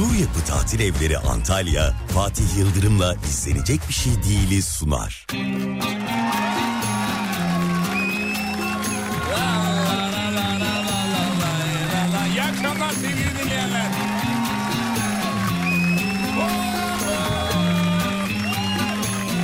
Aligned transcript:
Su 0.00 0.14
Yapı 0.20 0.44
Tatil 0.46 0.80
Evleri 0.80 1.18
Antalya, 1.18 1.94
Fatih 2.14 2.56
Yıldırım'la 2.58 3.14
izlenecek 3.14 3.80
bir 3.88 3.94
şey 3.94 4.12
değiliz 4.22 4.64
sunar. 4.64 5.26
İyi 12.28 12.42
akşamlar 12.42 12.90
sevgili. 12.90 13.30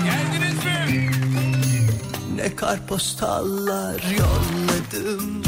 Geldiniz 0.04 0.64
mi? 0.64 1.10
Ne 2.36 2.56
kartpostallar 2.56 4.02
yolladım 4.02 5.42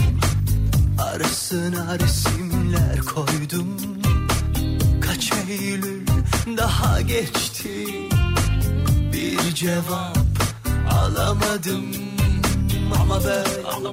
Arasına 0.99 1.99
resimler 1.99 2.99
koydum 2.99 3.98
Eylül 5.49 6.07
daha 6.57 7.01
geçti. 7.01 7.87
Bir 9.13 9.55
cevap 9.55 10.19
alamadım. 10.93 11.85
Ama 13.03 13.21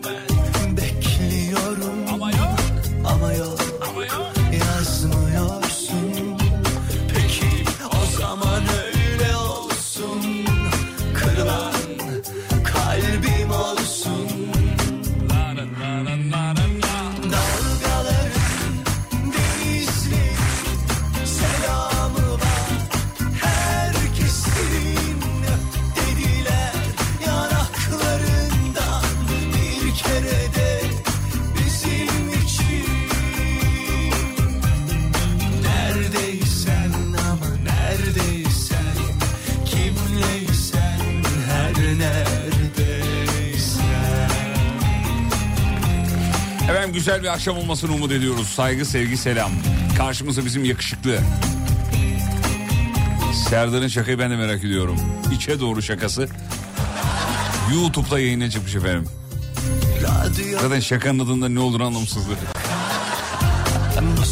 ben 0.04 0.78
bekliyorum. 0.78 2.08
Ama 2.14 2.32
yok. 2.32 2.60
Ama 3.06 3.34
yok. 3.34 3.60
Ama 3.90 4.06
yok. 4.06 4.34
yazmıyorsun 4.54 5.15
güzel 46.96 47.24
bir 47.24 47.28
akşam 47.28 47.58
olmasını 47.58 47.94
umut 47.94 48.12
ediyoruz. 48.12 48.48
Saygı, 48.48 48.86
sevgi, 48.86 49.18
selam. 49.18 49.52
Karşımızda 49.98 50.46
bizim 50.46 50.66
yakışıklı. 50.66 51.20
Serdar'ın 53.50 53.88
şakayı 53.88 54.20
ben 54.20 54.32
de 54.32 54.36
merak 54.36 54.60
ediyorum. 54.64 55.00
İçe 55.32 55.60
doğru 55.60 55.82
şakası. 55.82 56.28
YouTube'da 57.74 58.20
yayına 58.20 58.50
çıkmış 58.50 58.76
efendim. 58.76 59.06
Radyo 60.04 60.60
Zaten 60.62 60.80
şakanın 60.80 61.20
adında 61.20 61.50
ne 61.50 61.60
olur 61.60 61.82
anlamsızlığı. 61.82 62.36
bu 64.18 64.26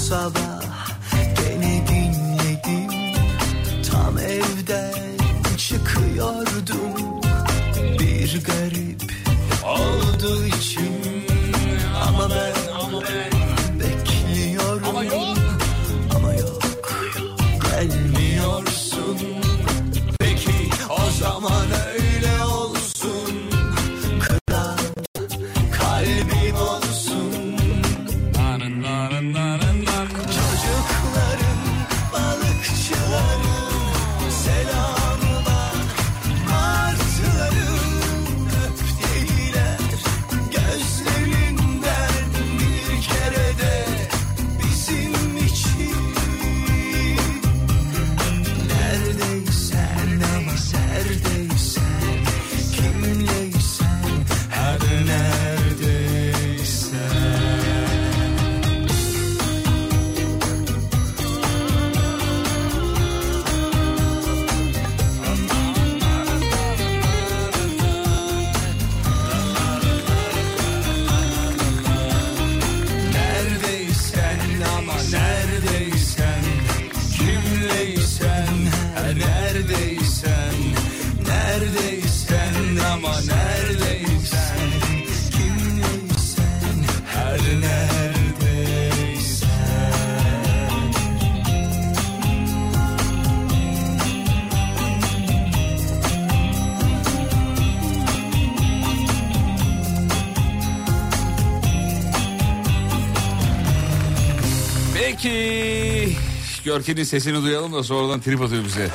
Görken'in 106.74 107.04
sesini 107.04 107.44
duyalım 107.44 107.74
da 107.74 107.84
sonradan 107.84 108.22
trip 108.22 108.42
atıyor 108.42 108.66
bize. 108.66 108.90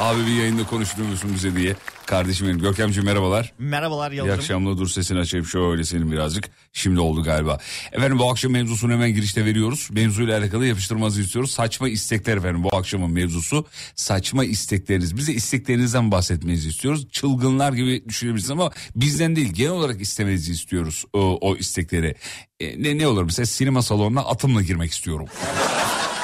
Abi 0.00 0.26
bir 0.26 0.32
yayında 0.36 0.64
konuşmuyor 0.64 1.10
musun 1.10 1.30
bize 1.34 1.56
diye. 1.56 1.76
Kardeşim 2.06 2.46
benim 2.46 2.58
Görkemciğim 2.58 3.04
merhabalar. 3.06 3.52
Merhabalar 3.58 4.12
İyi 4.12 4.16
Yıldırım. 4.16 4.38
akşamlar 4.38 4.78
dur 4.78 4.88
sesini 4.88 5.18
açayım 5.18 5.46
şöyle 5.46 5.84
senin 5.84 6.12
birazcık. 6.12 6.50
Şimdi 6.72 7.00
oldu 7.00 7.22
galiba. 7.22 7.58
Efendim 7.92 8.18
bu 8.18 8.30
akşam 8.30 8.52
mevzusunu 8.52 8.92
hemen 8.92 9.14
girişte 9.14 9.44
veriyoruz. 9.44 9.88
Mevzuyla 9.92 10.38
alakalı 10.38 10.66
yapıştırmanızı 10.66 11.20
istiyoruz. 11.20 11.50
Saçma 11.50 11.88
istekler 11.88 12.36
efendim 12.36 12.64
bu 12.64 12.76
akşamın 12.76 13.10
mevzusu. 13.10 13.66
Saçma 13.94 14.44
istekleriniz. 14.44 15.16
Bize 15.16 15.32
isteklerinizden 15.32 16.10
bahsetmenizi 16.10 16.68
istiyoruz. 16.68 17.08
Çılgınlar 17.10 17.72
gibi 17.72 18.04
düşünebilirsiniz 18.08 18.50
ama 18.50 18.70
bizden 18.96 19.36
değil 19.36 19.52
genel 19.52 19.70
olarak 19.72 20.00
istemenizi 20.00 20.52
istiyoruz 20.52 21.04
o, 21.12 21.38
o 21.40 21.56
istekleri. 21.56 22.14
E, 22.60 22.82
ne, 22.82 22.98
ne 22.98 23.06
olur 23.06 23.24
mesela 23.24 23.46
sinema 23.46 23.82
salonuna 23.82 24.20
atımla 24.20 24.62
girmek 24.62 24.92
istiyorum. 24.92 25.26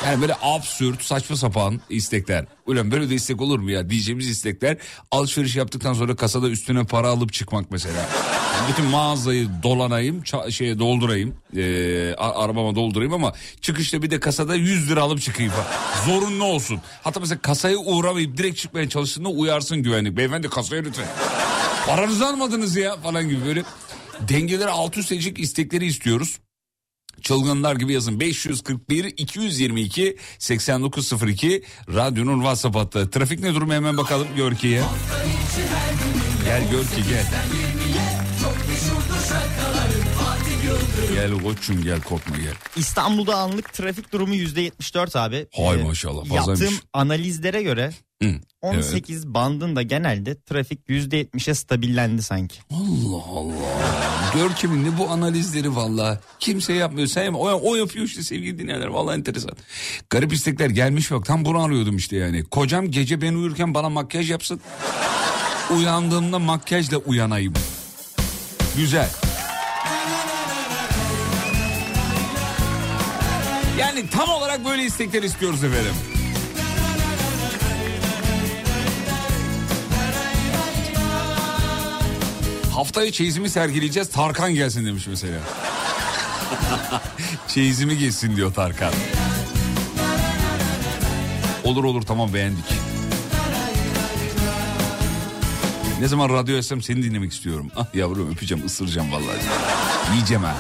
Yani 0.05 0.21
böyle 0.21 0.35
absürt 0.43 1.03
saçma 1.03 1.37
sapan 1.37 1.81
istekler. 1.91 2.45
Ulan 2.67 2.91
böyle 2.91 3.11
de 3.11 3.15
istek 3.15 3.41
olur 3.41 3.59
mu 3.59 3.71
ya 3.71 3.91
diyeceğimiz 3.91 4.29
istekler. 4.29 4.77
Alışveriş 5.11 5.57
yaptıktan 5.57 5.93
sonra 5.93 6.17
kasada 6.17 6.49
üstüne 6.49 6.85
para 6.85 7.09
alıp 7.09 7.33
çıkmak 7.33 7.71
mesela. 7.71 7.99
Yani 8.57 8.73
bütün 8.73 8.85
mağazayı 8.85 9.49
dolanayım 9.63 10.23
şeye 10.51 10.79
doldurayım. 10.79 11.35
e, 11.57 12.15
arabama 12.15 12.75
doldurayım 12.75 13.15
ama 13.15 13.33
çıkışta 13.61 14.03
bir 14.03 14.11
de 14.11 14.21
kasada 14.21 14.55
100 14.55 14.91
lira 14.91 15.03
alıp 15.03 15.21
çıkayım. 15.21 15.53
Zorunlu 16.07 16.45
olsun. 16.45 16.81
Hatta 17.03 17.21
mesela 17.21 17.41
kasaya 17.41 17.77
uğramayıp 17.77 18.37
direkt 18.37 18.59
çıkmaya 18.59 18.89
çalıştığında 18.89 19.29
uyarsın 19.29 19.83
güvenlik. 19.83 20.17
Beyefendi 20.17 20.49
kasaya 20.49 20.83
lütfen. 20.83 21.07
Paranızı 21.87 22.27
almadınız 22.27 22.77
ya 22.77 22.97
falan 22.97 23.29
gibi 23.29 23.47
böyle 23.47 23.63
dengeleri 24.21 24.71
alt 24.71 24.97
üst 24.99 25.13
edecek 25.13 25.39
istekleri 25.39 25.87
istiyoruz. 25.87 26.39
Çılgınlar 27.23 27.77
gibi 27.77 27.93
yazın 27.93 28.21
541 28.21 29.05
222 29.17 30.17
8902 30.39 31.63
radyonun 31.95 32.39
WhatsApp 32.39 32.77
hattı. 32.77 33.11
Trafik 33.11 33.41
ne 33.41 33.55
durum 33.55 33.71
hemen 33.71 33.97
bakalım 33.97 34.29
Görki'ye. 34.37 34.83
Gel 36.45 36.71
Görki 36.71 37.03
gel. 37.09 37.27
Gel 41.15 41.43
koçum 41.43 41.83
gel 41.83 42.01
korkma 42.03 42.37
gel. 42.37 42.55
İstanbul'da 42.77 43.37
anlık 43.37 43.73
trafik 43.73 44.13
durumu 44.13 44.35
%74 44.35 45.19
abi. 45.19 45.47
Hay 45.57 45.81
Ee, 45.81 45.85
maşallah, 45.85 46.25
fazlaymış. 46.25 46.61
Yaptığım 46.61 46.79
analizlere 46.93 47.63
göre 47.63 47.93
Hı, 48.23 48.35
18 48.63 49.27
bandında 49.27 49.83
genelde 49.83 50.43
trafik 50.43 50.89
%70'e 50.89 51.55
stabillendi 51.55 52.23
sanki. 52.23 52.59
Allah 52.71 53.23
Allah. 53.31 53.55
Görkem'in 54.35 54.85
ne 54.85 54.99
bu 54.99 55.09
analizleri 55.11 55.77
valla. 55.77 56.21
Kimse 56.41 56.73
yapmıyor. 56.73 57.07
Sen 57.07 57.33
o, 57.33 57.61
o 57.63 57.75
yapıyor 57.77 58.05
işte 58.05 58.23
sevgili 58.23 58.59
dinleyenler. 58.59 58.87
Valla 58.87 59.15
enteresan. 59.15 59.53
Garip 60.11 60.33
istekler 60.33 60.71
gelmiş 60.71 61.11
bak. 61.11 61.25
Tam 61.27 61.45
bunu 61.45 61.63
arıyordum 61.63 61.97
işte 61.97 62.17
yani. 62.17 62.45
Kocam 62.45 62.91
gece 62.91 63.21
ben 63.21 63.35
uyurken 63.35 63.75
bana 63.75 63.89
makyaj 63.89 64.31
yapsın. 64.31 64.61
Uyandığımda 65.77 66.39
makyajla 66.39 66.97
uyanayım. 66.97 67.55
Güzel. 68.77 69.11
Yani 73.79 74.11
tam 74.11 74.29
olarak 74.29 74.65
böyle 74.65 74.85
istekler 74.85 75.23
istiyoruz 75.23 75.65
efendim. 75.65 75.95
Haftaya 82.79 83.13
çeyizimi 83.13 83.51
sergileyeceğiz 83.51 84.09
Tarkan 84.11 84.55
gelsin 84.55 84.87
demiş 84.87 85.07
mesela. 85.07 85.41
çeyizimi 87.49 87.99
geçsin 87.99 88.37
diyor 88.37 88.55
Tarkan. 88.55 88.93
Olur 91.65 91.85
olur 91.85 92.03
tamam 92.03 92.35
beğendik. 92.35 92.65
Ne 96.01 96.09
zaman 96.09 96.29
radyo 96.29 96.59
açsam 96.59 96.83
seni 96.83 97.03
dinlemek 97.03 97.33
istiyorum. 97.33 97.71
Ah 97.77 97.95
yavrum 97.95 98.31
öpeceğim 98.31 98.67
ısıracağım 98.67 99.13
vallahi. 99.13 99.39
Yiyeceğim 100.13 100.43
ha. 100.43 100.57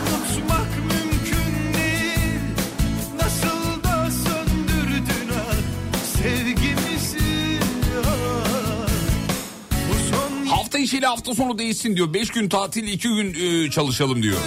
Son 10.88 11.02
Hafta 11.02 11.34
sonu 11.34 11.58
değişsin 11.58 11.96
diyor. 11.96 12.14
Beş 12.14 12.28
gün 12.28 12.48
tatil 12.48 12.88
iki 12.88 13.08
gün 13.08 13.34
e, 13.34 13.70
çalışalım 13.70 14.22
diyor. 14.22 14.38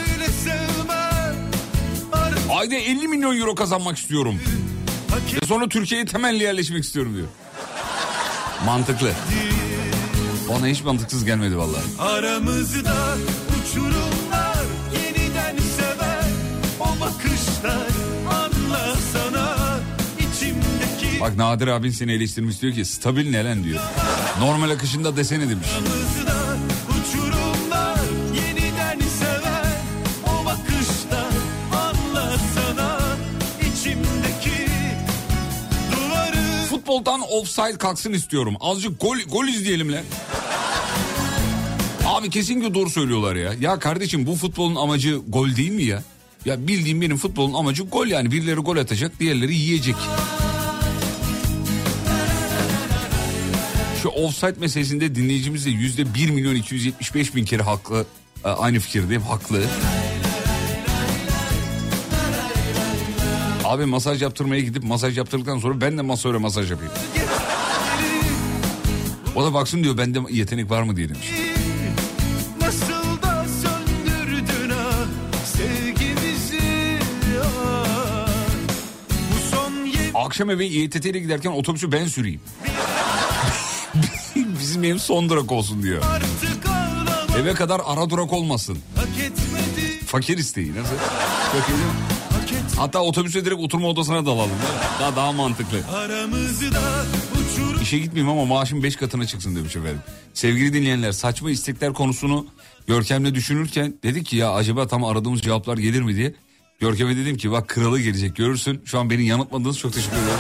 Ayda 2.50 2.76
50 2.76 3.08
milyon 3.08 3.38
euro 3.40 3.56
kazanmak 3.56 3.98
istiyorum. 3.98 4.40
Ve 5.42 5.46
sonra 5.46 5.70
Türkiye'ye 5.70 6.06
temelli 6.06 6.44
yerleşmek 6.44 6.84
istiyorum 6.84 7.14
diyor. 7.16 7.28
Mantıklı. 8.66 9.12
Bana 10.50 10.68
hiç 10.68 10.84
mantıksız 10.84 11.26
gelmedi 11.26 11.58
vallahi. 11.58 11.84
Aramızda 12.00 13.18
uçurumlar 13.62 14.01
Bak 21.22 21.38
Nadir 21.38 21.68
abin 21.68 21.90
seni 21.90 22.12
eleştirmiş 22.12 22.62
diyor 22.62 22.74
ki 22.74 22.86
stabil 22.86 23.30
ne 23.30 23.46
lan 23.46 23.64
diyor. 23.64 23.80
Normal 24.40 24.70
akışında 24.70 25.18
desene 25.18 25.50
demiş. 25.50 25.68
Futboldan 36.70 37.22
offside 37.22 37.78
kalksın 37.78 38.14
istiyorum. 38.14 38.56
Azıcık 38.60 39.02
gol, 39.02 39.18
gol 39.32 39.48
izleyelim 39.48 39.92
lan. 39.92 40.02
Abi 42.06 42.30
kesinlikle 42.30 42.74
doğru 42.74 42.90
söylüyorlar 42.90 43.36
ya. 43.36 43.54
Ya 43.60 43.80
kardeşim 43.80 44.28
bu 44.28 44.36
futbolun 44.36 44.76
amacı 44.76 45.22
gol 45.28 45.56
değil 45.56 45.72
mi 45.72 45.84
ya? 45.84 46.04
Ya 46.46 46.68
bildiğim 46.68 47.02
benim 47.02 47.18
futbolun 47.18 47.54
amacı 47.54 47.84
gol 47.84 48.08
yani. 48.08 48.32
Birileri 48.32 48.60
gol 48.60 48.78
atacak, 48.78 49.20
diğerleri 49.20 49.56
yiyecek. 49.56 49.96
Şu 54.02 54.10
offside 54.10 54.56
meselesinde 54.60 55.16
dinleyicimiz 55.16 55.66
de 55.66 55.70
yüzde 55.70 56.14
1 56.14 56.30
milyon 56.30 56.56
275 56.56 57.36
bin 57.36 57.46
kere 57.46 57.64
haklı. 57.64 58.06
e, 58.46 58.50
Aynı 58.50 58.80
fikirdeyim, 58.80 59.22
haklı. 59.22 59.64
Abi 63.64 63.86
masaj 63.86 64.22
yaptırmaya 64.22 64.62
gidip 64.62 64.84
masaj 64.84 65.18
yaptırdıktan 65.18 65.60
sonra 65.60 65.82
ben 65.82 65.98
de 65.98 66.02
masöre 66.02 66.38
masaj 66.38 66.72
yapayım. 66.72 66.94
O 69.36 69.44
da 69.44 69.54
baksın 69.54 69.84
diyor 69.84 69.98
bende 69.98 70.20
yetenek 70.30 70.70
var 70.72 70.82
mı 70.84 70.96
diye 70.96 71.10
demiş. 71.10 71.28
Akşam 80.16 80.50
eve 80.50 80.68
İETT 80.68 81.06
ile 81.06 81.20
giderken 81.20 81.52
otobüsü 81.52 81.92
ben 81.92 82.06
süreyim. 82.06 82.42
Bizim 84.62 84.84
ev 84.84 84.98
son 84.98 85.30
durak 85.30 85.52
olsun 85.52 85.84
diyor. 85.84 86.04
Eve 87.40 87.54
kadar 87.54 87.82
ara 87.86 88.10
durak 88.10 88.34
olmasın. 88.34 88.78
Fakir 90.06 90.38
isteği 90.38 90.76
nasıl? 90.76 90.96
Hatta 92.78 93.00
otobüse 93.02 93.46
direkt 93.46 93.62
oturma 93.62 93.88
odasına 93.88 94.26
dalalım. 94.26 94.52
Daha 95.00 95.16
daha 95.16 95.32
mantıklı. 95.32 95.78
İşe 97.82 97.98
gitmeyeyim 98.00 98.30
ama 98.32 98.46
maaşım 98.46 98.84
5 98.84 98.96
katına 98.96 99.26
çıksın 99.28 99.56
demiş 99.56 99.76
efendim. 99.76 100.02
Sevgili 100.34 100.74
dinleyenler 100.74 101.12
saçma 101.12 101.52
istekler 101.52 101.94
konusunu 101.94 102.46
Görkem'le 102.88 103.36
düşünürken 103.36 103.94
dedik 104.04 104.26
ki 104.26 104.38
ya 104.38 104.52
acaba 104.52 104.88
tam 104.88 105.04
aradığımız 105.04 105.42
cevaplar 105.42 105.78
gelir 105.78 106.02
mi 106.02 106.16
diye. 106.16 106.34
Görkem'e 106.80 107.18
dedim 107.18 107.38
ki 107.38 107.52
bak 107.52 107.68
kralı 107.68 108.00
gelecek 108.00 108.36
görürsün. 108.36 108.82
Şu 108.86 109.00
an 109.00 109.10
beni 109.10 109.26
yanıltmadınız 109.26 109.78
çok 109.78 109.94
teşekkür 109.94 110.18
ederim. 110.18 110.40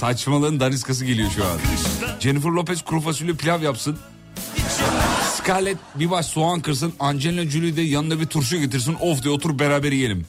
Saçmalığın 0.00 0.60
daniskası 0.60 1.04
geliyor 1.04 1.30
şu 1.30 1.44
an. 1.44 1.58
Jennifer 2.20 2.50
Lopez 2.50 2.82
kuru 2.82 3.00
fasulye 3.00 3.34
pilav 3.34 3.62
yapsın. 3.62 3.98
Scarlett 5.34 5.76
bir 5.94 6.10
baş 6.10 6.26
soğan 6.26 6.60
kırsın. 6.60 6.92
Angelina 7.00 7.50
Jolie 7.50 7.76
de 7.76 7.82
yanına 7.82 8.20
bir 8.20 8.26
turşu 8.26 8.56
getirsin. 8.56 8.96
Of 9.00 9.24
de 9.24 9.30
otur 9.30 9.58
beraber 9.58 9.92
yiyelim. 9.92 10.26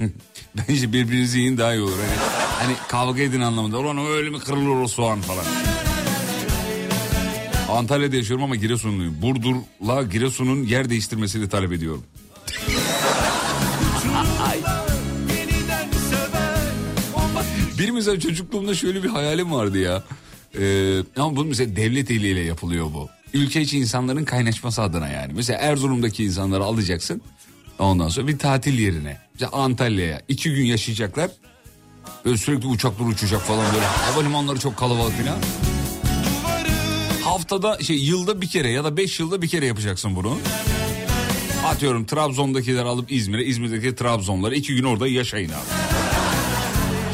Bence 0.54 0.92
birbirinizi 0.92 1.38
yiyin 1.38 1.58
daha 1.58 1.74
iyi 1.74 1.82
olur. 1.82 1.92
Hani, 1.92 2.18
hani 2.58 2.76
kavga 2.88 3.22
edin 3.22 3.40
anlamında. 3.40 3.78
Ulan 3.78 3.98
öyle 3.98 4.30
mi 4.30 4.38
kırılır 4.38 4.82
o 4.82 4.88
soğan 4.88 5.20
falan. 5.20 5.44
Antalya'da 7.78 8.16
yaşıyorum 8.16 8.44
ama 8.44 8.56
Giresunluyum. 8.56 9.22
Burdur'la 9.22 10.02
Giresun'un 10.02 10.62
yer 10.62 10.90
değiştirmesini 10.90 11.48
talep 11.48 11.72
ediyorum. 11.72 12.04
Benim 17.82 17.94
mesela 17.94 18.20
çocukluğumda 18.20 18.74
şöyle 18.74 19.02
bir 19.02 19.08
hayalim 19.08 19.52
vardı 19.52 19.78
ya. 19.78 20.02
Ee, 20.58 20.98
ama 21.16 21.36
bu 21.36 21.44
mesela 21.44 21.76
devlet 21.76 22.10
eliyle 22.10 22.40
yapılıyor 22.40 22.86
bu. 22.94 23.08
Ülke 23.34 23.60
içi 23.60 23.78
insanların 23.78 24.24
kaynaşması 24.24 24.82
adına 24.82 25.08
yani. 25.08 25.32
Mesela 25.32 25.58
Erzurum'daki 25.58 26.24
insanları 26.24 26.64
alacaksın. 26.64 27.22
Ondan 27.78 28.08
sonra 28.08 28.28
bir 28.28 28.38
tatil 28.38 28.78
yerine. 28.78 29.18
Mesela 29.34 29.52
Antalya'ya 29.52 30.22
iki 30.28 30.54
gün 30.54 30.64
yaşayacaklar. 30.64 31.30
Böyle 32.24 32.36
sürekli 32.36 32.66
uçaklar 32.66 33.06
uçacak 33.06 33.40
falan 33.40 33.74
böyle. 33.74 33.86
Havalimanları 33.86 34.58
çok 34.58 34.76
kalabalık 34.76 35.12
falan. 35.12 35.38
Haftada 37.24 37.78
şey 37.78 37.96
yılda 37.96 38.40
bir 38.40 38.48
kere 38.48 38.70
ya 38.70 38.84
da 38.84 38.96
beş 38.96 39.20
yılda 39.20 39.42
bir 39.42 39.48
kere 39.48 39.66
yapacaksın 39.66 40.16
bunu. 40.16 40.38
Atıyorum 41.64 42.04
Trabzon'dakileri 42.06 42.88
alıp 42.88 43.12
İzmir'e, 43.12 43.44
İzmir'deki 43.44 43.94
Trabzonları 43.94 44.54
iki 44.54 44.74
gün 44.74 44.84
orada 44.84 45.08
yaşayın 45.08 45.48
abi. 45.48 45.81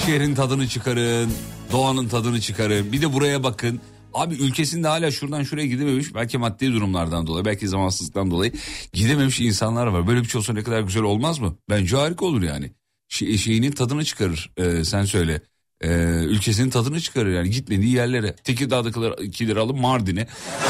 Şehrin 0.09 0.35
tadını 0.35 0.69
çıkarın, 0.69 1.33
doğanın 1.73 2.09
tadını 2.09 2.41
çıkarın. 2.41 2.93
Bir 2.93 3.03
de 3.03 3.13
buraya 3.13 3.43
bakın. 3.43 3.81
Abi 4.15 4.35
ülkesinde 4.35 4.89
hala 4.89 5.11
şuradan 5.11 5.43
şuraya 5.43 5.67
gidememiş. 5.67 6.15
Belki 6.15 6.39
maddi 6.39 6.73
durumlardan 6.73 7.27
dolayı, 7.27 7.45
belki 7.45 7.69
zamansızlıktan 7.69 8.31
dolayı 8.31 8.53
gidememiş 8.93 9.41
insanlar 9.41 9.87
var. 9.87 10.07
Böyle 10.07 10.21
bir 10.21 10.29
şey 10.29 10.39
olsa 10.39 10.53
ne 10.53 10.63
kadar 10.63 10.81
güzel 10.81 11.03
olmaz 11.03 11.39
mı? 11.39 11.57
Bence 11.71 11.97
harika 11.97 12.25
olur 12.27 12.43
yani. 12.43 12.73
Şey, 13.09 13.39
şeyinin 13.39 13.71
tadını 13.71 14.05
çıkarır 14.05 14.51
Ee, 14.57 14.85
sen 14.85 15.05
söyle. 15.05 15.43
Ee, 15.81 15.89
ülkesinin 16.25 16.71
tadını 16.71 17.01
çıkarır 17.01 17.35
yani 17.35 17.51
gitmediği 17.51 17.95
yerlere. 17.95 18.37
Tekirdağ'dakileri 18.37 19.61
alıp 19.61 19.79
Mardin'e. 19.79 20.27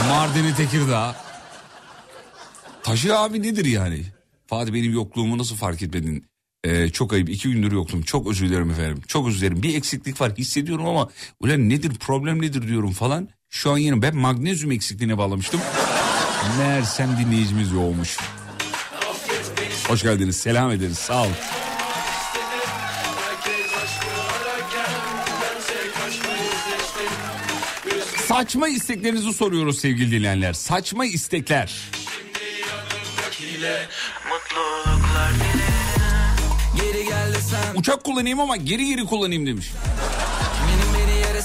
Mardin'i 0.08 0.54
Tekirdağ. 0.54 1.16
Taşı 2.82 3.18
abi 3.18 3.42
nedir 3.42 3.64
yani? 3.64 4.02
Fatih 4.46 4.72
benim 4.72 4.92
yokluğumu 4.92 5.38
nasıl 5.38 5.56
fark 5.56 5.82
etmedin? 5.82 6.24
Ee, 6.64 6.88
çok 6.88 7.12
ayıp 7.12 7.28
iki 7.28 7.52
gündür 7.52 7.72
yoktum. 7.72 8.02
Çok 8.02 8.26
özür 8.26 8.48
dilerim 8.48 8.70
efendim. 8.70 9.02
Çok 9.08 9.28
özür 9.28 9.40
dilerim. 9.40 9.62
Bir 9.62 9.74
eksiklik 9.74 10.20
var 10.20 10.32
hissediyorum 10.38 10.86
ama 10.86 11.08
ulan 11.40 11.68
nedir 11.68 11.92
problem 12.00 12.42
nedir 12.42 12.68
diyorum 12.68 12.92
falan. 12.92 13.28
Şu 13.50 13.70
an 13.70 13.78
yine 13.78 14.02
ben 14.02 14.16
magnezyum 14.16 14.72
eksikliğine 14.72 15.18
bağlamıştım. 15.18 15.60
Meğersem 16.58 17.16
dinleyicimiz 17.18 17.72
yoğmuş. 17.72 18.16
Hoş 19.88 20.02
geldiniz. 20.02 20.36
Selam 20.36 20.70
ederiz. 20.70 20.98
Sağ 20.98 21.22
olun. 21.22 21.32
Saçma 28.26 28.68
isteklerinizi 28.68 29.32
soruyoruz 29.32 29.80
sevgili 29.80 30.10
dinleyenler. 30.10 30.52
Saçma 30.52 31.04
istekler. 31.06 31.74
Desem 35.38 35.57
Uçak 37.78 38.04
kullanayım 38.04 38.40
ama 38.40 38.56
geri 38.56 38.86
geri 38.86 39.04
kullanayım 39.04 39.46
demiş. 39.46 39.72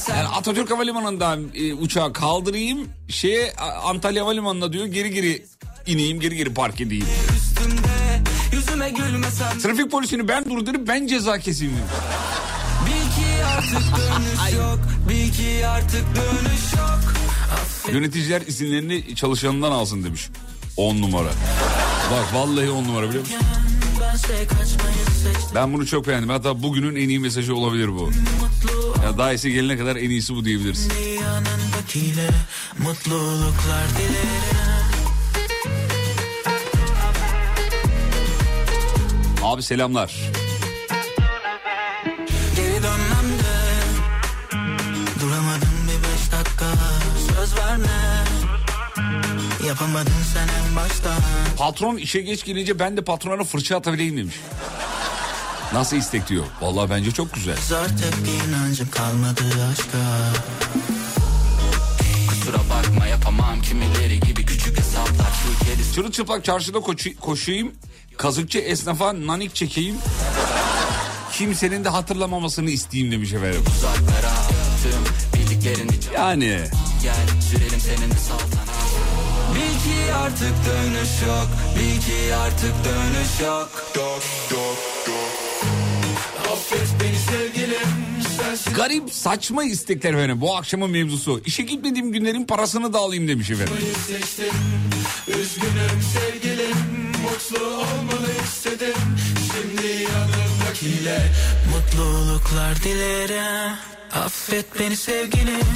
Yani 0.09 0.27
Atatürk 0.27 0.71
Havalimanı'ndan 0.71 1.49
e, 1.53 1.73
uçağı 1.73 2.13
kaldırayım 2.13 2.89
şeye 3.09 3.53
Antalya 3.83 4.23
Havalimanı'na 4.23 4.73
diyor 4.73 4.85
geri 4.85 5.11
geri 5.11 5.45
ineyim 5.85 6.19
geri 6.19 6.35
geri 6.35 6.53
park 6.53 6.81
edeyim. 6.81 7.05
gülmesen 8.89 9.59
Trafik 9.59 9.91
polisini 9.91 10.27
ben 10.27 10.45
durdurayım 10.45 10.87
ben 10.87 11.07
ceza 11.07 11.39
keseyim 11.39 11.73
dönüş 16.15 16.73
yok 16.73 16.99
Yöneticiler 17.91 18.41
izinlerini 18.41 19.15
çalışanından 19.15 19.71
alsın 19.71 20.03
demiş. 20.03 20.29
10 20.77 21.01
numara. 21.01 21.29
Bak 22.11 22.33
vallahi 22.33 22.69
10 22.69 22.83
numara 22.83 23.09
biliyor 23.09 23.23
musun? 23.23 23.37
Ben 25.55 25.74
bunu 25.74 25.86
çok 25.86 26.08
beğendim. 26.08 26.29
Hatta 26.29 26.63
bugünün 26.63 26.96
en 26.96 27.10
iyi 27.10 27.20
mesajı 27.20 27.55
olabilir 27.55 27.88
bu. 27.88 28.12
Ya 29.03 29.17
daha 29.17 29.34
iyisi 29.34 29.53
gelene 29.53 29.77
kadar 29.77 29.96
en 29.96 30.10
iyisi 30.10 30.36
bu 30.36 30.46
diyebiliriz. 30.46 30.88
Mutluluklar 32.79 33.89
dilerim 33.98 34.53
Abi 39.43 39.63
selamlar. 39.63 40.15
Geri 42.55 42.74
dönmem 42.84 43.29
de 43.39 43.63
Duramadım 45.22 45.70
bir 45.88 46.03
beş 46.03 46.32
dakika 46.32 46.65
Söz 47.36 47.58
verme 47.58 48.12
Yapamadın 49.67 50.12
sen 50.34 50.48
en 50.48 50.75
baştan 50.75 51.17
Patron 51.58 51.98
işe 51.98 52.22
geç 52.22 52.46
gelince 52.46 52.79
ben 52.79 52.98
de 52.98 53.01
patrona 53.01 53.43
fırça 53.43 53.77
atabileyim 53.77 54.17
demiş. 54.17 54.36
Nasıl 55.74 55.98
istek 55.98 56.29
diyor. 56.29 56.46
Vallahi 56.62 56.89
bence 56.89 57.12
çok 57.12 57.34
güzel. 57.34 57.58
Zar 57.70 57.88
tepki 57.88 58.32
inancım 58.50 58.89
kalmadı 58.89 59.41
aşka 59.72 59.98
Kusura 62.29 62.58
bakma 62.58 63.08
yapamam 63.08 63.62
kimileri 63.62 64.20
gibi 64.20 64.46
küçük 64.46 64.77
hesaplar 64.79 65.27
Çırılçıplak 65.96 66.46
çarşıda 66.46 66.77
koşu- 66.77 67.15
koşayım. 67.20 67.72
Kazıkçı 68.17 68.60
esnafa 68.60 69.13
nanik 69.27 69.55
çekeyim. 69.55 69.96
Kimsenin 71.34 71.84
de 71.84 71.89
hatırlamamasını 71.89 72.70
isteyeyim 72.70 73.12
demiş 73.12 73.34
efendim. 73.34 73.63
Yani 76.15 76.60
gel 77.03 77.41
Sürelim 77.51 77.79
senin 77.79 78.12
Bil 78.12 78.15
ki 78.17 78.52
artık 80.15 80.53
dönüş 80.65 81.22
yok. 81.27 81.48
Bil 81.75 82.01
ki 82.01 82.36
artık 82.36 82.74
dönüş 82.86 83.41
yok. 83.41 83.70
Affet 86.53 86.88
beni 87.01 87.17
sevgilim 87.17 88.13
garip 88.75 89.13
saçma 89.13 89.63
istekler 89.63 90.13
efendim. 90.13 90.41
Bu 90.41 90.55
akşamın 90.55 90.91
mevzusu. 90.91 91.41
İşe 91.46 91.63
gitmediğim 91.63 92.12
günlerin 92.12 92.46
parasını 92.46 92.93
da 92.93 93.00
alayım 93.00 93.27
demiş 93.27 93.51
efendim. 93.51 93.74
seçtim. 94.08 94.53
Üzgünüm 95.27 96.01
sevgilim. 96.13 96.77
Mutlu 97.24 97.65
olmanı 97.65 98.32
istedim 98.43 98.93
yanımdakiyle 100.83 101.31
Mutluluklar 101.73 102.83
dilerim 102.83 103.73
Affet 104.13 104.79
beni 104.79 104.97
sevgilim 104.97 105.67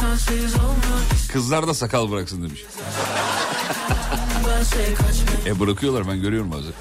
Sensiz 0.00 0.54
olmak 0.54 1.32
Kızlar 1.32 1.68
da 1.68 1.74
sakal 1.74 2.10
bıraksın 2.10 2.42
demiş. 2.42 2.64
E 5.46 5.60
bırakıyorlar 5.60 6.08
ben 6.08 6.20
görüyorum 6.20 6.52
bazen. 6.52 6.72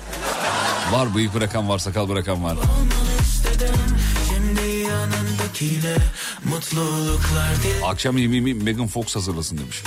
Var 0.92 1.16
bıyık 1.16 1.34
bırakan 1.34 1.70
var 1.70 1.80
sakal 1.80 2.10
bırakan 2.10 2.44
var. 2.44 2.58
Akşam 7.84 8.18
yemeğimi 8.18 8.54
Megan 8.54 8.88
Fox 8.88 9.16
hazırlasın 9.16 9.58
demiş. 9.58 9.84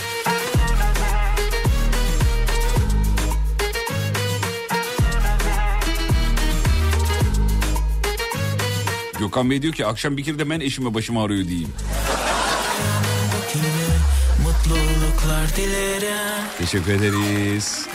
Gökhan 9.19 9.51
Bey 9.51 9.63
diyor 9.63 9.75
ki 9.75 9.87
akşam 9.87 10.17
bir 10.17 10.25
kere 10.25 10.39
de 10.39 10.51
ben 10.51 10.61
eşime 10.61 10.95
başım 10.95 11.19
ağrıyor 11.19 11.49
diyeyim. 11.49 11.69
Teşekkür 16.59 16.93
ederiz. 16.93 17.87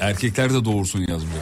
Erkekler 0.00 0.54
de 0.54 0.64
doğursun 0.64 1.00
yazmış. 1.08 1.32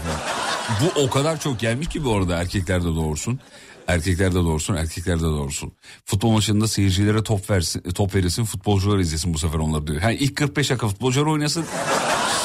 Bu 0.81 1.01
o 1.01 1.11
kadar 1.11 1.41
çok 1.41 1.61
gelmiş 1.61 1.89
ki 1.89 2.05
bu 2.05 2.17
arada 2.17 2.37
erkekler 2.37 2.81
de 2.83 2.87
doğursun. 2.87 3.41
Erkekler 3.89 4.31
de 4.31 4.35
doğursun, 4.35 4.75
erkekler 4.75 5.19
de 5.19 5.23
doğursun. 5.23 5.73
Futbol 6.05 6.31
maçında 6.31 6.69
seyircilere 6.69 7.23
top 7.23 7.51
versin, 7.51 7.83
top 7.95 8.15
verilsin, 8.15 8.45
futbolcular 8.45 8.99
izlesin 8.99 9.35
bu 9.35 9.39
sefer 9.39 9.59
onları 9.59 9.87
diyor. 9.87 10.03
Yani 10.03 10.15
ilk 10.15 10.37
45 10.37 10.71
dakika 10.71 10.89
futbolcular 10.89 11.27
oynasın. 11.27 11.65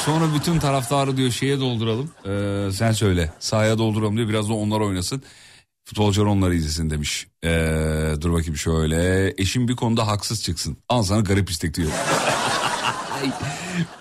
Sonra 0.04 0.34
bütün 0.34 0.58
taraftarı 0.58 1.16
diyor 1.16 1.30
şeye 1.30 1.60
dolduralım. 1.60 2.10
Ee, 2.26 2.72
sen 2.72 2.92
söyle. 2.92 3.32
Sahaya 3.38 3.78
dolduralım 3.78 4.16
diyor. 4.16 4.28
Biraz 4.28 4.48
da 4.48 4.52
onlar 4.54 4.80
oynasın. 4.80 5.22
Futbolcular 5.84 6.26
onları 6.26 6.54
izlesin 6.54 6.90
demiş. 6.90 7.26
Ee, 7.44 8.14
dur 8.20 8.32
bakayım 8.32 8.56
şöyle. 8.56 9.34
Eşim 9.38 9.68
bir 9.68 9.76
konuda 9.76 10.06
haksız 10.06 10.42
çıksın. 10.42 10.76
Al 10.88 11.02
sana 11.02 11.20
garip 11.20 11.50
istek 11.50 11.74
diyor. 11.74 11.90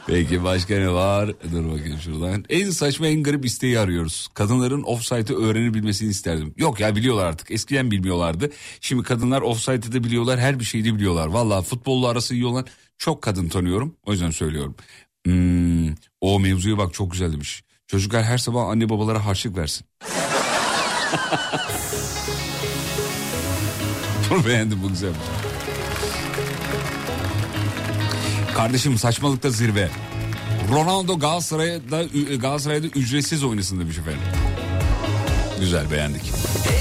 Peki 0.08 0.44
başka 0.44 0.74
ne 0.76 0.92
var? 0.92 1.30
Dur 1.52 1.72
bakayım 1.72 2.00
şuradan. 2.00 2.46
En 2.50 2.70
saçma 2.70 3.08
en 3.08 3.24
garip 3.24 3.46
isteği 3.46 3.80
arıyoruz. 3.80 4.28
Kadınların 4.34 4.84
offside'ı 4.84 5.38
öğrenebilmesini 5.38 6.10
isterdim. 6.10 6.54
Yok 6.58 6.80
ya 6.80 6.96
biliyorlar 6.96 7.26
artık. 7.26 7.52
Eskiden 7.52 7.92
bilmiyorlardı. 7.92 8.52
Şimdi 8.82 9.04
kadınlar 9.04 9.42
offside'ı 9.42 9.92
da 9.94 10.04
biliyorlar. 10.04 10.40
Her 10.40 10.60
bir 10.60 10.64
şeyi 10.66 10.86
de 10.86 10.96
biliyorlar. 10.96 11.28
Valla 11.28 11.62
futbolla 11.62 12.08
arası 12.08 12.34
iyi 12.34 12.46
olan 12.46 12.66
çok 12.98 13.22
kadın 13.22 13.50
tanıyorum. 13.50 13.96
O 14.06 14.12
yüzden 14.12 14.32
söylüyorum. 14.32 14.76
Hmm, 15.28 15.96
o 16.22 16.40
mevzuya 16.40 16.78
bak 16.78 16.94
çok 16.94 17.12
güzel 17.12 17.34
demiş. 17.34 17.64
Çocuklar 17.88 18.24
her 18.24 18.38
sabah 18.38 18.68
anne 18.68 18.90
babalara 18.90 19.26
harçlık 19.26 19.58
versin. 19.58 19.88
Bunu 24.30 24.46
beğendim 24.46 24.84
bu 24.84 24.90
güzelmiş. 24.90 25.20
Kardeşim 28.56 28.98
saçmalıkta 28.98 29.50
zirve. 29.50 29.90
Ronaldo 30.72 31.20
Galatasaray'da, 31.20 32.04
Galatasaray'da 32.36 32.88
ücretsiz 32.88 33.44
oynasın 33.44 33.80
demiş 33.80 33.98
efendim. 33.98 34.22
Güzel 35.60 35.92
beğendik. 35.92 36.32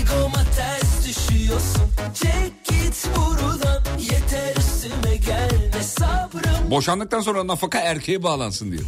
Egoma 0.01 0.45
ters 0.57 1.07
düşüyorsun 1.07 1.83
Çek 2.15 2.65
git 2.65 3.09
buradan 3.17 3.83
Yeter 3.99 4.57
üstüme 4.57 5.17
sabrım 5.27 5.66
Boşandıktan 6.71 7.21
sonra 7.21 7.47
nafaka 7.47 7.79
erkeğe 7.79 8.23
bağlansın 8.23 8.73
diyor. 8.73 8.85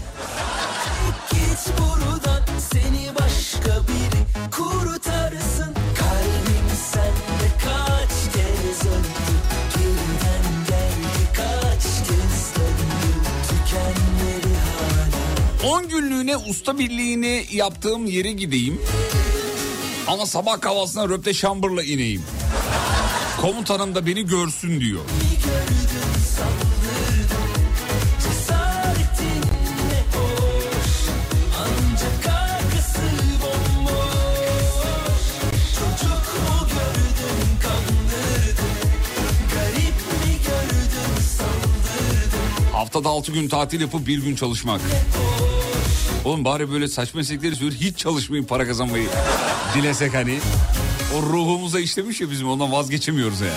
10 15.65 15.89
günlüğüne 15.89 16.37
usta 16.37 16.79
birliğini 16.79 17.47
yaptığım 17.53 18.07
yere 18.07 18.33
gideyim. 18.33 18.81
Ama 20.07 20.27
sabah 20.27 20.61
kahvaltısına 20.61 21.09
röpte 21.09 21.35
şambırla 21.35 21.83
ineyim. 21.83 22.23
Komutanım 23.41 23.95
da 23.95 24.07
beni 24.07 24.27
görsün 24.27 24.81
diyor. 24.81 25.01
Cesaretin 26.39 26.68
Haftada 42.89 43.09
6 43.09 43.33
gün 43.33 43.49
tatil 43.49 43.81
yapıp 43.81 44.07
bir 44.07 44.23
gün 44.23 44.37
çalışmak. 44.37 44.81
Oğlum 46.25 46.45
bari 46.45 46.73
böyle 46.73 46.89
saçma 46.89 47.19
meslekleri 47.19 47.57
söylüyor. 47.57 47.81
Hiç 47.81 47.99
çalışmayın 47.99 48.45
para 48.45 48.67
kazanmayı 48.67 49.09
dilesek 49.75 50.15
hani. 50.15 50.39
O 51.17 51.23
ruhumuza 51.23 51.81
işlemiş 51.81 52.21
ya 52.21 52.31
bizim 52.31 52.49
ondan 52.49 52.73
vazgeçemiyoruz 52.73 53.41
yani. 53.41 53.53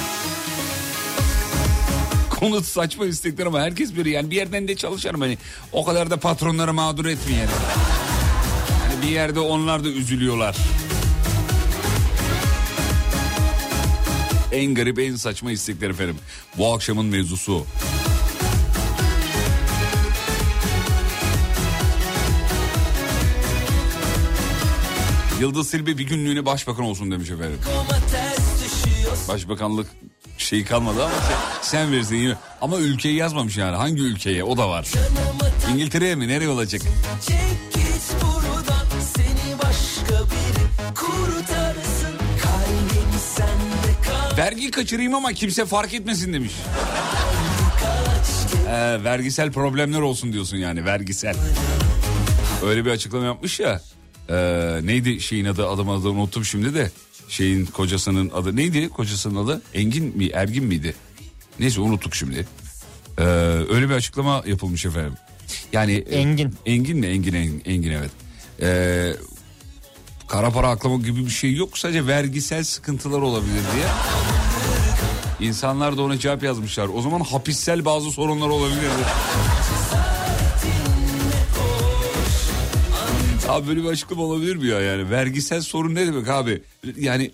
Konu 2.29 2.63
saçma 2.63 3.05
istekler 3.05 3.45
ama 3.45 3.59
herkes 3.61 3.95
böyle 3.95 4.09
yani 4.09 4.31
bir 4.31 4.35
yerden 4.35 4.67
de 4.67 4.75
çalışırım 4.75 5.21
hani. 5.21 5.37
O 5.71 5.85
kadar 5.85 6.09
da 6.09 6.17
patronları 6.17 6.73
mağdur 6.73 7.05
etmeyelim. 7.05 7.49
Yani 8.83 9.01
bir 9.01 9.09
yerde 9.09 9.39
onlar 9.39 9.83
da 9.83 9.89
üzülüyorlar. 9.89 10.57
En 14.51 14.75
garip 14.75 14.99
en 14.99 15.15
saçma 15.15 15.51
istekler 15.51 15.89
efendim. 15.89 16.17
Bu 16.57 16.73
akşamın 16.73 17.05
mevzusu. 17.05 17.65
Yıldız 25.41 25.69
Silbe 25.69 25.97
bir 25.97 26.03
günlüğüne 26.07 26.45
başbakan 26.45 26.85
olsun 26.85 27.11
demiş 27.11 27.29
efendim. 27.29 27.59
Başbakanlık 29.27 29.87
şey 30.37 30.65
kalmadı 30.65 31.03
ama 31.03 31.13
sen, 31.13 31.61
sen 31.61 31.91
verirsin 31.91 32.15
yine. 32.15 32.35
Ama 32.61 32.77
ülkeyi 32.77 33.15
yazmamış 33.15 33.57
yani. 33.57 33.75
Hangi 33.75 34.01
ülkeye 34.01 34.43
o 34.43 34.57
da 34.57 34.69
var. 34.69 34.87
İngiltere'ye 35.73 36.15
mi 36.15 36.27
nereye 36.27 36.49
olacak? 36.49 36.81
Vergi 44.37 44.71
kaçırayım 44.71 45.15
ama 45.15 45.33
kimse 45.33 45.65
fark 45.65 45.93
etmesin 45.93 46.33
demiş. 46.33 46.53
Ee, 48.69 49.03
vergisel 49.03 49.51
problemler 49.51 49.99
olsun 49.99 50.33
diyorsun 50.33 50.57
yani 50.57 50.85
vergisel. 50.85 51.35
Öyle 52.65 52.85
bir 52.85 52.91
açıklama 52.91 53.25
yapmış 53.25 53.59
ya. 53.59 53.81
Ee, 54.31 54.79
neydi 54.83 55.21
şeyin 55.21 55.45
adı 55.45 55.67
adam 55.67 55.89
adı 55.89 56.09
unuttum 56.09 56.45
şimdi 56.45 56.73
de. 56.73 56.91
Şeyin 57.27 57.65
kocasının 57.65 58.29
adı 58.29 58.55
neydi 58.55 58.89
kocasının 58.89 59.45
adı? 59.45 59.61
Engin 59.73 60.17
mi 60.17 60.27
Ergin 60.27 60.63
miydi? 60.63 60.95
Neyse 61.59 61.81
unuttuk 61.81 62.15
şimdi. 62.15 62.47
Ee, 63.17 63.23
öyle 63.69 63.89
bir 63.89 63.93
açıklama 63.93 64.43
yapılmış 64.45 64.85
efendim. 64.85 65.13
Yani 65.73 65.93
e, 65.93 66.15
Engin. 66.15 66.55
Engin 66.65 66.97
mi? 66.97 67.05
Engin 67.07 67.33
Engin, 67.33 67.61
Engin 67.65 67.91
evet. 67.91 68.11
Ee, 68.61 69.13
kara 70.27 70.49
para 70.49 70.69
aklama 70.69 70.97
gibi 70.97 71.25
bir 71.25 71.31
şey 71.31 71.55
yok. 71.55 71.77
Sadece 71.77 72.07
vergisel 72.07 72.63
sıkıntılar 72.63 73.21
olabilir 73.21 73.61
diye. 73.75 73.85
İnsanlar 75.49 75.97
da 75.97 76.01
ona 76.01 76.19
cevap 76.19 76.43
yazmışlar. 76.43 76.89
O 76.93 77.01
zaman 77.01 77.19
hapissel 77.19 77.85
bazı 77.85 78.11
sorunlar 78.11 78.49
olabilirdi. 78.49 79.03
Abi 83.51 83.67
böyle 83.67 83.83
bir 83.83 83.87
açıklama 83.87 84.23
olabilir 84.23 84.55
mi 84.55 84.67
ya 84.67 84.81
yani? 84.81 85.09
Vergisel 85.09 85.61
sorun 85.61 85.95
ne 85.95 86.07
demek 86.07 86.27
abi? 86.27 86.61
Yani 86.97 87.31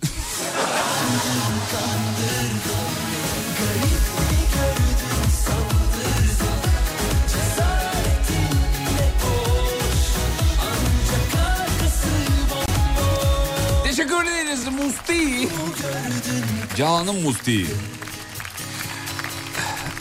Teşekkür 13.83 14.25
ederiz 14.25 14.67
Musti. 14.67 15.49
Canım 16.75 17.21
Musti. 17.21 17.65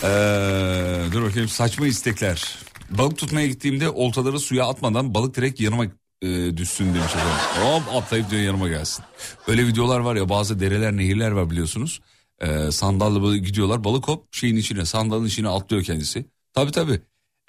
Ee, 0.02 1.12
dur 1.12 1.22
bakayım 1.22 1.48
saçma 1.48 1.86
istekler. 1.86 2.58
Balık 2.90 3.18
tutmaya 3.18 3.46
gittiğimde 3.46 3.90
oltaları 3.90 4.40
suya 4.40 4.66
atmadan 4.66 5.14
balık 5.14 5.36
direkt 5.36 5.60
yanıma 5.60 5.84
e, 6.22 6.56
düşsün 6.56 6.84
demiş 6.84 7.14
efendim. 7.14 7.36
Hop 7.62 7.94
atlayıp 7.94 8.30
diyor 8.30 8.42
yanıma 8.42 8.68
gelsin. 8.68 9.04
Öyle 9.46 9.66
videolar 9.66 10.00
var 10.00 10.16
ya 10.16 10.28
bazı 10.28 10.60
dereler 10.60 10.96
nehirler 10.96 11.30
var 11.30 11.50
biliyorsunuz. 11.50 12.00
Ee, 12.40 12.70
sandalla 12.70 13.36
gidiyorlar 13.36 13.84
balık 13.84 14.08
hop 14.08 14.34
şeyin 14.34 14.56
içine 14.56 14.84
sandalın 14.84 15.26
içine 15.26 15.48
atlıyor 15.48 15.82
kendisi. 15.82 16.26
Tabi 16.52 16.72
tabi. 16.72 17.00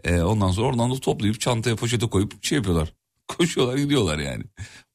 Ee, 0.04 0.22
ondan 0.22 0.52
sonra 0.52 0.68
oradan 0.68 0.92
da 0.92 1.00
toplayıp 1.00 1.42
çantaya 1.42 1.76
poşete 1.76 2.10
koyup 2.10 2.44
şey 2.44 2.56
yapıyorlar. 2.56 2.94
Koşuyorlar 3.28 3.78
gidiyorlar 3.78 4.20
yani. 4.20 4.44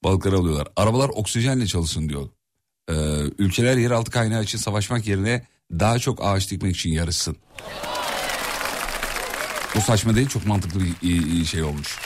Balıkları 0.05 0.37
alıyorlar. 0.37 0.69
Arabalar 0.77 1.09
oksijenle 1.09 1.67
çalışsın 1.67 2.09
diyor. 2.09 2.29
Ee, 2.89 2.95
ülkeler 3.39 3.77
yeraltı 3.77 4.11
kaynağı 4.11 4.43
için 4.43 4.59
savaşmak 4.59 5.07
yerine 5.07 5.47
daha 5.73 5.99
çok 5.99 6.25
ağaç 6.25 6.51
dikmek 6.51 6.77
için 6.77 6.91
yarışsın. 6.91 7.37
Bu 9.77 9.81
saçma 9.81 10.15
değil 10.17 10.29
çok 10.29 10.47
mantıklı 10.47 10.81
bir 10.81 11.45
şey 11.45 11.63
olmuş. 11.63 11.99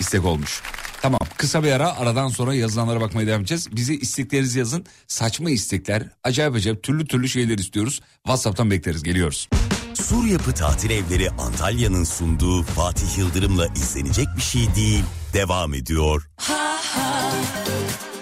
İstek 0.00 0.24
olmuş. 0.24 0.62
Tamam 1.02 1.20
kısa 1.36 1.62
bir 1.62 1.72
ara 1.72 1.96
aradan 1.96 2.28
sonra 2.28 2.54
yazılanlara 2.54 3.00
bakmaya 3.00 3.26
devam 3.26 3.40
edeceğiz. 3.40 3.76
Bize 3.76 3.94
isteklerinizi 3.94 4.58
yazın. 4.58 4.86
Saçma 5.06 5.50
istekler 5.50 6.02
acayip 6.24 6.54
acayip 6.54 6.82
türlü 6.82 7.06
türlü 7.06 7.28
şeyler 7.28 7.58
istiyoruz. 7.58 8.00
Whatsapp'tan 8.24 8.70
bekleriz 8.70 9.02
geliyoruz. 9.02 9.48
Sur 9.94 10.24
Yapı 10.24 10.52
Tatil 10.52 10.90
Evleri 10.90 11.30
Antalya'nın 11.30 12.04
sunduğu 12.04 12.62
Fatih 12.62 13.18
Yıldırım'la 13.18 13.66
izlenecek 13.66 14.26
bir 14.36 14.42
şey 14.42 14.74
değil. 14.74 15.04
Devam 15.32 15.74
ediyor. 15.74 16.28
Uçak 16.40 18.15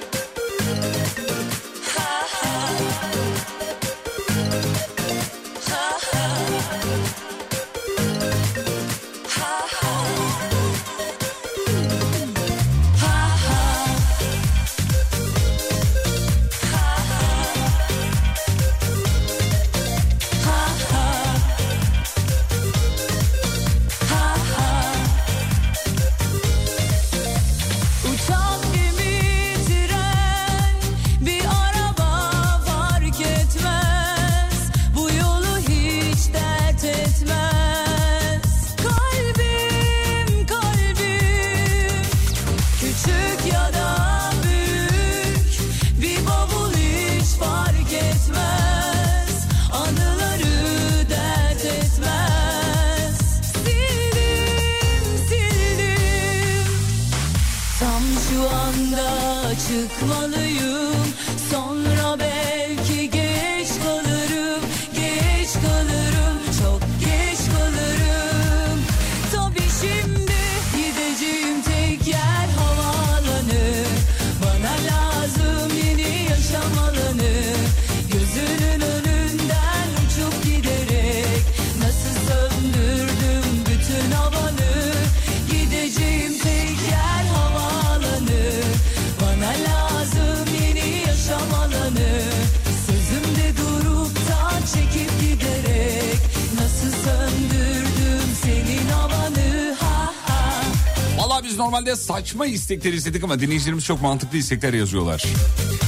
biz 101.54 101.58
normalde 101.58 101.96
saçma 101.96 102.46
istekleri 102.46 102.96
istedik 102.96 103.24
ama 103.24 103.40
dinleyicilerimiz 103.40 103.84
çok 103.84 104.02
mantıklı 104.02 104.38
istekler 104.38 104.72
yazıyorlar. 104.72 105.24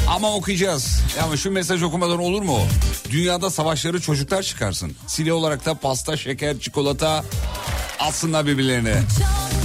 Ama 0.09 0.35
okuyacağız. 0.35 1.01
Ama 1.25 1.37
şu 1.37 1.51
mesaj 1.51 1.83
okumadan 1.83 2.19
olur 2.19 2.43
mu? 2.43 2.59
Dünyada 3.11 3.51
savaşları 3.51 4.01
çocuklar 4.01 4.43
çıkarsın. 4.43 4.93
Sile 5.07 5.33
olarak 5.33 5.67
da 5.67 5.75
pasta, 5.75 6.17
şeker, 6.17 6.59
çikolata 6.59 7.25
atsınlar 7.99 8.47
birbirlerine. 8.47 9.03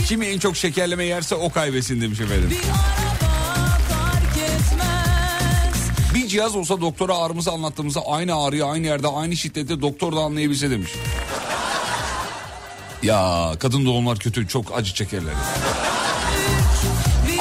Kim 0.08 0.22
en 0.22 0.40
çok 0.40 0.58
şekerleme 0.58 1.06
yerse 1.06 1.36
o 1.36 1.50
kaybetsin 1.50 2.02
demiş 2.02 2.20
efendim. 2.20 2.58
Bir 6.16 6.28
cihaz 6.28 6.56
olsa 6.56 6.82
doktora 6.82 7.18
ağrımızı 7.18 7.52
anlattığımızda 7.52 8.02
aynı 8.08 8.36
ağrıyı 8.36 8.66
aynı 8.66 8.86
yerde 8.88 9.08
aynı 9.08 9.36
şiddette 9.36 9.82
doktor 9.82 10.16
da 10.16 10.20
anlayabilse 10.20 10.70
demiş. 10.70 10.92
Ya 13.04 13.52
kadın 13.60 13.86
doğumlar 13.86 14.20
kötü 14.20 14.48
çok 14.48 14.78
acı 14.78 14.94
çekerler. 14.94 15.34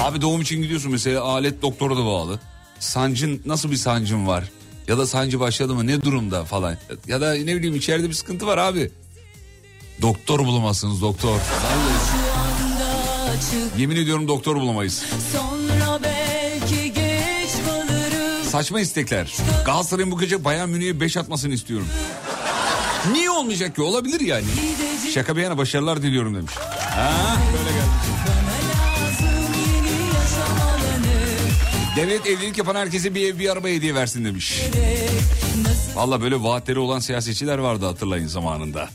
Abi 0.01 0.21
doğum 0.21 0.41
için 0.41 0.63
gidiyorsun 0.63 0.93
mesela 0.93 1.23
alet 1.23 1.63
doktora 1.63 1.97
da 1.97 2.05
bağlı. 2.07 2.41
Sancın 2.79 3.43
nasıl 3.47 3.71
bir 3.71 3.77
sancın 3.77 4.27
var? 4.27 4.45
Ya 4.89 4.99
da 4.99 5.07
sancı 5.07 5.41
başladı 5.41 5.75
mı 5.75 5.87
ne 5.87 6.03
durumda 6.03 6.45
falan. 6.45 6.77
Ya 7.07 7.21
da 7.21 7.35
ne 7.35 7.57
bileyim 7.57 7.75
içeride 7.75 8.09
bir 8.09 8.15
sıkıntı 8.15 8.47
var 8.47 8.59
abi. 8.59 8.91
Doktor 10.03 10.39
bulamazsınız 10.39 11.03
doktor. 11.03 11.39
Yemin 13.79 13.97
ediyorum 13.97 14.29
doktor 14.29 14.57
bulamayız. 14.57 15.05
Saçma 18.51 18.81
istekler. 18.81 19.35
Galatasaray'ın 19.67 20.11
bu 20.11 20.19
gece 20.19 20.45
Bayern 20.45 20.69
Münih'e 20.69 21.01
5 21.01 21.17
atmasını 21.17 21.55
istiyorum. 21.55 21.87
Niye 23.13 23.31
olmayacak 23.31 23.77
ki? 23.77 23.83
Olabilir 23.83 24.21
yani. 24.21 24.45
Şaka 25.15 25.37
bir 25.37 25.43
yana 25.43 25.59
başarılar 25.59 26.03
diliyorum 26.03 26.35
demiş. 26.35 26.53
Ha, 26.97 27.37
böyle 27.53 27.71
geldi. 27.71 28.40
Devlet 31.97 32.27
evlilik 32.27 32.59
yapan 32.59 32.75
herkese 32.75 33.15
bir 33.15 33.35
ev 33.35 33.39
bir 33.39 33.49
araba 33.49 33.69
hediye 33.69 33.95
versin 33.95 34.25
demiş. 34.25 34.61
Valla 35.95 36.23
böyle 36.23 36.43
vaatleri 36.43 36.79
olan 36.79 36.99
siyasetçiler 36.99 37.59
vardı 37.59 37.87
hatırlayın 37.87 38.27
zamanında. 38.27 38.89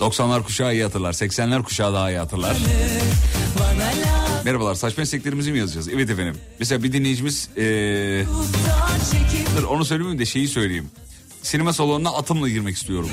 90'lar 0.00 0.42
kuşağı 0.42 0.74
iyi 0.74 0.82
hatırlar. 0.82 1.12
80'ler 1.12 1.62
kuşağı 1.62 1.94
daha 1.94 2.10
iyi 2.10 2.18
hatırlar. 2.18 2.56
Merhabalar 4.44 4.74
saçma 4.74 5.00
mesleklerimizi 5.00 5.52
mi 5.52 5.58
yazacağız? 5.58 5.88
Evet 5.88 6.10
efendim. 6.10 6.36
Mesela 6.58 6.82
bir 6.82 6.92
dinleyicimiz 6.92 7.48
ee, 7.56 8.24
dur 9.56 9.62
onu 9.62 9.84
söylemeyeyim 9.84 10.18
de 10.20 10.26
şeyi 10.26 10.48
söyleyeyim. 10.48 10.90
Sinema 11.42 11.72
salonuna 11.72 12.10
atımla 12.10 12.48
girmek 12.48 12.76
istiyorum. 12.76 13.10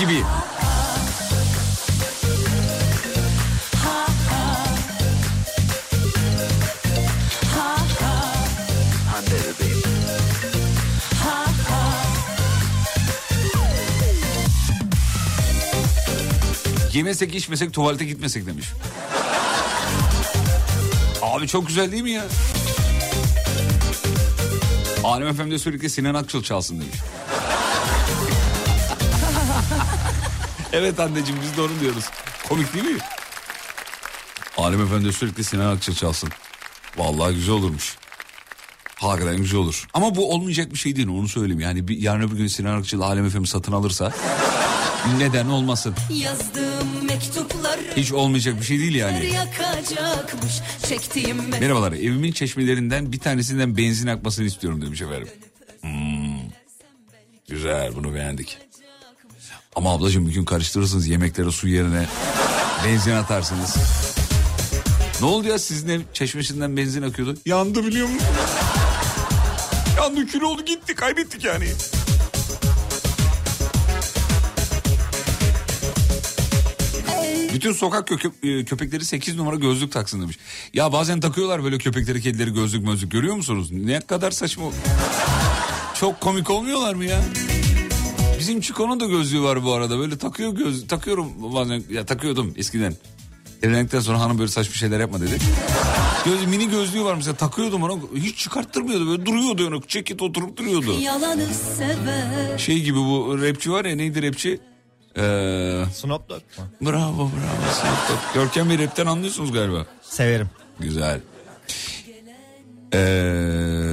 Gibi. 0.00 0.22
Yemesek 16.94 17.34
içmesek 17.34 17.72
tuvalete 17.72 18.04
gitmesek 18.04 18.46
demiş. 18.46 18.66
Abi 21.22 21.48
çok 21.48 21.66
güzel 21.66 21.92
değil 21.92 22.02
mi 22.02 22.10
ya? 22.10 22.24
Alem 25.04 25.28
Efendi 25.28 25.58
sürekli 25.58 25.90
Sinan 25.90 26.14
Akçıl 26.14 26.42
çalsın 26.42 26.80
demiş. 26.80 26.96
evet 30.72 31.00
anneciğim 31.00 31.40
biz 31.42 31.56
de 31.56 31.60
onu 31.60 31.80
diyoruz. 31.80 32.04
Komik 32.48 32.74
değil 32.74 32.84
mi? 32.84 32.98
Alem 34.56 34.82
Efendi 34.82 35.12
sürekli 35.12 35.44
Sinan 35.44 35.76
Akçıl 35.76 35.94
çalsın. 35.94 36.30
Vallahi 36.96 37.34
güzel 37.34 37.54
olurmuş. 37.54 37.96
Hakikaten 38.94 39.36
güzel 39.36 39.60
olur. 39.60 39.88
Ama 39.94 40.14
bu 40.16 40.32
olmayacak 40.32 40.72
bir 40.72 40.78
şey 40.78 40.96
değil 40.96 41.08
onu 41.08 41.28
söyleyeyim. 41.28 41.60
Yani 41.60 41.88
bir, 41.88 41.98
yarın 41.98 42.28
öbür 42.28 42.36
gün 42.36 42.46
Sinan 42.46 42.78
Akçıl 42.78 43.00
Alem 43.00 43.26
Efendi 43.26 43.48
satın 43.48 43.72
alırsa 43.72 44.12
neden 45.18 45.46
olmasın? 45.46 45.94
yazdığım 46.10 47.04
mektupları 47.06 47.80
Hiç 47.96 48.12
olmayacak 48.12 48.60
bir 48.60 48.64
şey 48.64 48.78
değil 48.78 48.94
yani. 48.94 49.26
yakacakmış. 49.26 50.52
Çektiğim 50.88 51.38
me- 51.38 51.60
Merhabalar 51.60 51.92
evimin 51.92 52.32
çeşmelerinden 52.32 53.12
bir 53.12 53.18
tanesinden 53.18 53.76
benzin 53.76 54.06
akmasını 54.06 54.46
istiyorum 54.46 54.82
demiş 54.82 55.02
efendim. 55.02 55.28
Hmm. 55.80 56.40
Güzel 57.48 57.96
bunu 57.96 58.14
beğendik. 58.14 58.58
Ama 59.76 59.94
ablacığım 59.94 60.28
bir 60.28 60.32
gün 60.32 60.44
karıştırırsınız 60.44 61.06
yemeklere 61.08 61.50
su 61.50 61.68
yerine 61.68 62.06
benzin 62.84 63.10
atarsınız. 63.12 63.76
Ne 65.20 65.26
oldu 65.26 65.48
ya 65.48 65.58
sizin 65.58 65.88
ev 65.88 66.00
çeşmesinden 66.14 66.76
benzin 66.76 67.02
akıyordu? 67.02 67.38
Yandı 67.46 67.86
biliyor 67.86 68.08
musun? 68.08 68.28
Yandı 69.96 70.26
kül 70.26 70.40
oldu 70.40 70.64
gitti 70.64 70.94
kaybettik 70.94 71.44
yani. 71.44 71.68
Bütün 77.54 77.72
sokak 77.72 78.08
köke- 78.08 78.60
e, 78.60 78.64
köpekleri 78.64 79.04
8 79.04 79.36
numara 79.36 79.56
gözlük 79.56 79.92
taksın 79.92 80.22
demiş. 80.22 80.38
Ya 80.74 80.92
bazen 80.92 81.20
takıyorlar 81.20 81.64
böyle 81.64 81.78
köpekleri 81.78 82.20
kedileri 82.22 82.54
gözlük 82.54 82.84
mözlük 82.84 83.10
görüyor 83.10 83.34
musunuz? 83.34 83.68
Ne 83.72 84.00
kadar 84.00 84.30
saçma. 84.30 84.64
Çok 86.00 86.20
komik 86.20 86.50
olmuyorlar 86.50 86.94
mı 86.94 87.04
ya? 87.04 87.20
Bizim 88.38 88.60
Çiko'nun 88.60 89.00
da 89.00 89.06
gözlüğü 89.06 89.42
var 89.42 89.64
bu 89.64 89.72
arada. 89.72 89.98
Böyle 89.98 90.18
takıyor 90.18 90.52
göz 90.56 90.86
takıyorum 90.86 91.28
bazen 91.54 91.82
ya 91.90 92.06
takıyordum 92.06 92.54
eskiden. 92.56 92.94
Evlendikten 93.62 94.00
sonra 94.00 94.20
hanım 94.20 94.38
böyle 94.38 94.50
saçma 94.50 94.74
şeyler 94.74 95.00
yapma 95.00 95.20
dedi. 95.20 95.38
Göz, 96.24 96.44
mini 96.46 96.70
gözlüğü 96.70 97.04
var 97.04 97.14
mesela 97.14 97.34
takıyordum 97.36 97.82
onu 97.82 98.00
hiç 98.16 98.38
çıkarttırmıyordu 98.38 99.08
böyle 99.10 99.26
duruyordu 99.26 99.62
yani 99.62 99.80
ceket 99.88 100.22
oturup 100.22 100.56
duruyordu. 100.56 101.00
Şey 102.58 102.82
gibi 102.82 102.98
bu 102.98 103.38
rapçi 103.42 103.72
var 103.72 103.84
ya 103.84 103.96
neydi 103.96 104.22
rapçi? 104.28 104.60
Ee, 105.16 105.84
Snoop 105.94 106.28
Dogg 106.28 106.42
mu? 106.58 106.64
bravo 106.90 107.16
bravo. 107.16 107.72
Snoop 107.80 108.08
Dogg. 108.08 108.34
Görkem 108.34 108.70
Bey 108.70 108.78
rapten 108.78 109.06
anlıyorsunuz 109.06 109.52
galiba. 109.52 109.86
Severim. 110.02 110.50
Güzel. 110.80 111.20
Ee, 112.94 112.98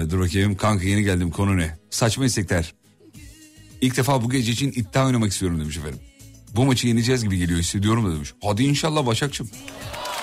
dur 0.09 0.19
bakayım 0.19 0.55
kanka 0.57 0.85
yeni 0.85 1.03
geldim 1.03 1.31
konu 1.31 1.57
ne? 1.57 1.77
Saçma 1.89 2.25
istekler. 2.25 2.73
İlk 3.81 3.97
defa 3.97 4.23
bu 4.23 4.29
gece 4.29 4.51
için 4.51 4.71
iddia 4.71 5.05
oynamak 5.05 5.31
istiyorum 5.31 5.59
demiş 5.59 5.77
efendim. 5.77 5.99
Bu 6.55 6.65
maçı 6.65 6.87
yeneceğiz 6.87 7.23
gibi 7.23 7.37
geliyor 7.37 7.59
hissediyorum 7.59 8.05
da 8.11 8.15
demiş. 8.15 8.33
Hadi 8.43 8.63
inşallah 8.63 9.05
Başakçım. 9.05 9.49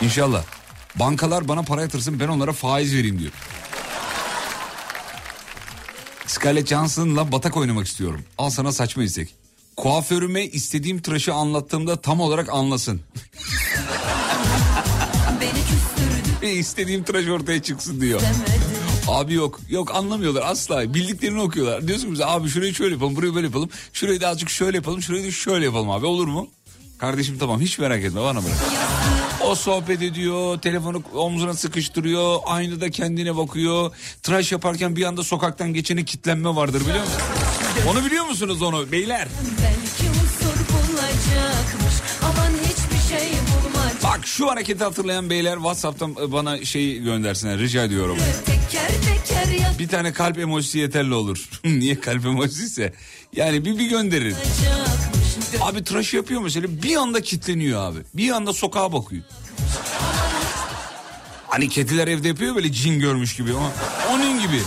İnşallah. 0.01 0.45
Bankalar 0.97 1.49
bana 1.49 1.63
para 1.63 1.83
yatırsın 1.83 2.21
ben 2.21 2.29
onlara 2.29 2.53
faiz 2.53 2.95
vereyim 2.95 3.19
diyor. 3.19 3.33
Scarlett 6.27 6.69
Johansson'la 6.69 7.33
batak 7.33 7.57
oynamak 7.57 7.87
istiyorum. 7.87 8.25
Al 8.39 8.51
sana 8.51 8.73
saçma 8.73 9.03
istek. 9.03 9.35
Kuaförüme 9.77 10.45
istediğim 10.45 11.03
tıraşı 11.03 11.35
anlattığımda 11.35 11.97
tam 12.01 12.21
olarak 12.21 12.49
anlasın. 12.49 13.01
Ve 16.43 16.53
istediğim 16.53 17.05
tıraş 17.05 17.29
ortaya 17.29 17.63
çıksın 17.63 18.01
diyor. 18.01 18.21
demedim 18.21 18.45
Abi 19.09 19.35
yok 19.35 19.61
yok 19.69 19.95
anlamıyorlar 19.95 20.43
asla 20.47 20.95
bildiklerini 20.95 21.41
okuyorlar. 21.41 21.89
Diyorsun 21.89 22.13
bize 22.13 22.27
abi 22.27 22.49
şurayı 22.49 22.75
şöyle 22.75 22.95
yapalım 22.95 23.17
burayı 23.17 23.35
böyle 23.35 23.47
yapalım. 23.47 23.69
Şurayı 23.93 24.21
da 24.21 24.29
azıcık 24.29 24.51
şöyle 24.51 24.77
yapalım 24.77 25.03
şurayı 25.03 25.25
da 25.27 25.31
şöyle 25.31 25.65
yapalım 25.65 25.91
abi 25.91 26.07
olur 26.07 26.27
mu? 26.27 26.49
Kardeşim 26.99 27.39
tamam 27.39 27.61
hiç 27.61 27.79
merak 27.79 28.05
etme 28.05 28.21
bana 28.21 28.45
bırak. 28.45 28.57
O 29.45 29.55
sohbet 29.55 30.03
ediyor, 30.03 30.59
telefonu 30.61 31.03
omzuna 31.15 31.55
sıkıştırıyor, 31.55 32.39
aynada 32.47 32.91
kendine 32.91 33.37
bakıyor. 33.37 33.91
Tıraş 34.23 34.53
yaparken 34.53 34.97
bir 34.97 35.05
anda 35.05 35.23
sokaktan 35.23 35.75
geçene 35.75 36.05
kitlenme 36.05 36.57
vardır 36.57 36.81
biliyor 36.81 37.01
musun? 37.01 37.21
Onu 37.89 38.05
biliyor 38.05 38.25
musunuz 38.27 38.63
onu 38.63 38.93
beyler? 38.93 39.29
Şey 43.09 43.33
Bak 44.05 44.27
şu 44.27 44.51
hareketi 44.51 44.85
hatırlayan 44.85 45.31
beyler 45.31 45.55
WhatsApp'tan 45.55 46.17
bana 46.33 46.65
şey 46.65 46.99
göndersinler 46.99 47.59
rica 47.59 47.85
ediyorum. 47.85 48.19
Teker 48.47 48.89
teker 48.89 49.53
yakacakmış 49.53 49.79
Bir 49.79 49.89
tane 49.89 50.13
kalp 50.13 50.39
emojisi 50.39 50.79
yeterli 50.79 51.15
olur. 51.15 51.49
Niye 51.65 52.01
kalp 52.01 52.27
emojisi 52.27 52.65
ise? 52.65 52.93
Yani 53.37 53.65
bir, 53.65 53.79
bir 53.79 53.87
gönderin. 53.87 54.35
Abi 55.61 55.85
tıraş 55.85 56.15
yapıyor 56.15 56.41
mesela 56.41 56.83
bir 56.83 56.97
anda 56.97 57.21
kitleniyor 57.21 57.83
abi. 57.83 57.99
Bir 58.15 58.31
anda 58.31 58.53
sokağa 58.53 58.93
bakıyor. 58.93 59.23
Hani 61.49 61.69
kediler 61.69 62.09
evde 62.09 62.29
yapıyor 62.29 62.55
böyle 62.55 62.73
cin 62.73 63.01
görmüş 63.01 63.37
gibi 63.37 63.51
ama 63.51 63.71
onun 64.15 64.41
gibi. 64.41 64.61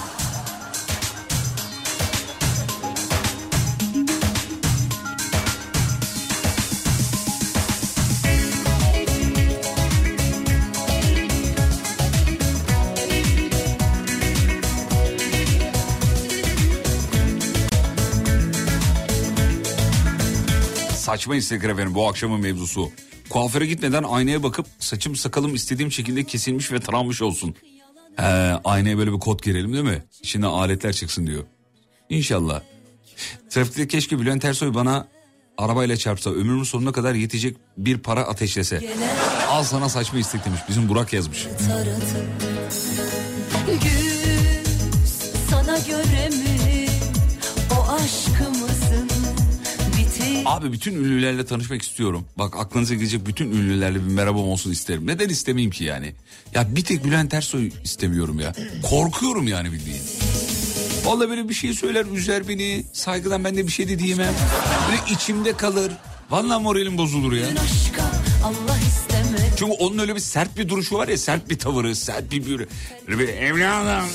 Saçma 21.18 21.36
istekler 21.36 21.70
efendim 21.70 21.96
bu 21.96 22.08
akşamın 22.08 22.42
mevzusu. 22.42 22.92
Kuaföre 23.30 23.66
gitmeden 23.66 24.04
aynaya 24.04 24.44
bakıp 24.44 24.66
saçım 24.80 25.16
sakalım 25.16 25.56
istediğim 25.56 25.92
şekilde 25.92 26.24
kesilmiş 26.24 26.72
ve 26.72 26.80
taranmış 26.80 27.22
olsun. 27.22 27.56
He, 28.16 28.24
aynaya 28.64 28.98
böyle 28.98 29.14
bir 29.14 29.20
kod 29.20 29.44
girelim 29.44 29.74
değil 29.74 29.84
mi? 29.84 30.04
İçine 30.22 30.46
aletler 30.46 30.94
çıksın 30.94 31.28
diyor. 31.28 31.44
İnşallah. 32.10 32.62
Trafikte 33.50 33.88
keşke 33.88 34.20
Bülent 34.20 34.46
Ersoy 34.46 34.74
bana 34.74 35.08
arabayla 35.58 35.98
çarpsa 35.98 36.30
ömrümün 36.30 36.64
sonuna 36.64 36.92
kadar 36.92 37.14
yetecek 37.14 37.58
bir 37.78 37.98
para 37.98 38.22
ateşlese. 38.22 38.96
Al 39.50 39.64
sana 39.64 39.90
saçma 39.90 40.20
istek 40.20 40.46
demiş. 40.46 40.60
Bizim 40.70 40.90
Burak 40.90 41.14
yazmış. 41.14 41.48
taradı 41.68 42.47
Abi 50.48 50.72
bütün 50.72 50.96
ünlülerle 50.96 51.46
tanışmak 51.46 51.82
istiyorum. 51.82 52.26
Bak 52.38 52.56
aklınıza 52.58 52.96
gelecek 52.96 53.28
bütün 53.28 53.52
ünlülerle 53.52 53.96
bir 53.96 54.12
merhabam 54.12 54.48
olsun 54.48 54.72
isterim. 54.72 55.08
Neden 55.08 55.30
istemeyeyim 55.30 55.72
ki 55.72 55.84
yani? 55.84 56.14
Ya 56.54 56.76
bir 56.76 56.84
tek 56.84 57.04
Bülent 57.06 57.34
Ersoy 57.34 57.72
istemiyorum 57.84 58.40
ya. 58.40 58.54
Korkuyorum 58.84 59.48
yani 59.48 59.72
bildiğin. 59.72 60.02
Vallahi 61.06 61.30
böyle 61.30 61.50
bir 61.50 61.54
şey 61.54 61.74
söyler 61.74 62.06
üzer 62.06 62.48
beni. 62.48 62.86
Saygıdan 62.94 63.44
ben 63.44 63.58
de 63.58 63.68
bir 63.68 63.72
şey 63.72 63.88
de 63.90 64.00
diyemem. 64.00 64.34
Böyle 64.90 65.14
içimde 65.14 65.54
kalır. 65.54 65.92
Vallahi 66.30 66.64
moralim 66.64 66.98
bozulur 66.98 67.34
ya. 67.34 67.48
Allah 68.44 68.77
Çünkü 69.58 69.72
onun 69.72 69.98
öyle 69.98 70.16
bir 70.16 70.20
sert 70.20 70.58
bir 70.58 70.70
duruşu 70.70 70.98
var 70.98 71.08
ya 71.08 71.18
sert 71.18 71.50
bir 71.50 71.60
tavırı 71.60 71.96
sert 71.96 72.32
bir 72.32 72.46
böyle, 72.46 72.66
böyle 73.08 73.20
bir 73.20 73.28
evladım. 73.28 74.10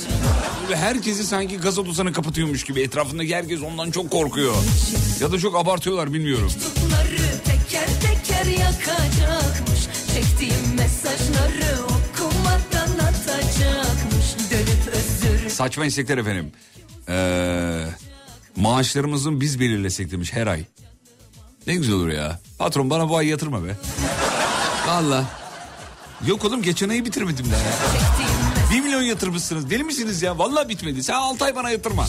Böyle 0.63 0.77
herkesi 0.77 1.23
sanki 1.23 1.57
gaz 1.57 1.79
odasını 1.79 2.13
kapatıyormuş 2.13 2.63
gibi 2.63 2.81
etrafındaki 2.81 3.35
herkes 3.35 3.61
ondan 3.61 3.91
çok 3.91 4.11
korkuyor. 4.11 4.55
Ya 5.19 5.31
da 5.31 5.39
çok 5.39 5.55
abartıyorlar 5.55 6.13
bilmiyorum. 6.13 6.51
Teker 7.45 7.87
teker 8.01 8.45
yakacakmış 8.45 9.79
Çektiğim 10.13 10.75
mesajları 10.77 11.83
okumadan 11.83 13.05
atacakmış 13.05 14.51
Dönüp 14.51 14.95
özür 14.95 15.49
Saçma 15.49 15.85
istekler 15.85 16.17
efendim. 16.17 16.51
Ee, 17.09 17.85
maaşlarımızın 18.55 19.41
biz 19.41 19.59
belirlesek 19.59 20.11
demiş 20.11 20.33
her 20.33 20.47
ay. 20.47 20.63
Ne 21.67 21.75
güzel 21.75 21.95
olur 21.95 22.09
ya. 22.09 22.39
Patron 22.59 22.89
bana 22.89 23.09
bu 23.09 23.17
ay 23.17 23.27
yatırma 23.27 23.65
be. 23.65 23.77
Valla. 24.93 25.25
Yok 26.27 26.45
oğlum 26.45 26.61
geçen 26.61 26.89
ayı 26.89 27.05
bitirmedim 27.05 27.45
daha 27.51 27.59
ya. 27.61 27.71
Bir 28.71 28.81
milyon 28.81 29.01
yatırmışsınız. 29.01 29.69
Deli 29.69 29.83
misiniz 29.83 30.21
ya? 30.21 30.37
Vallahi 30.39 30.69
bitmedi. 30.69 31.03
Sen 31.03 31.13
altı 31.13 31.45
ay 31.45 31.55
bana 31.55 31.69
yatırma. 31.69 32.07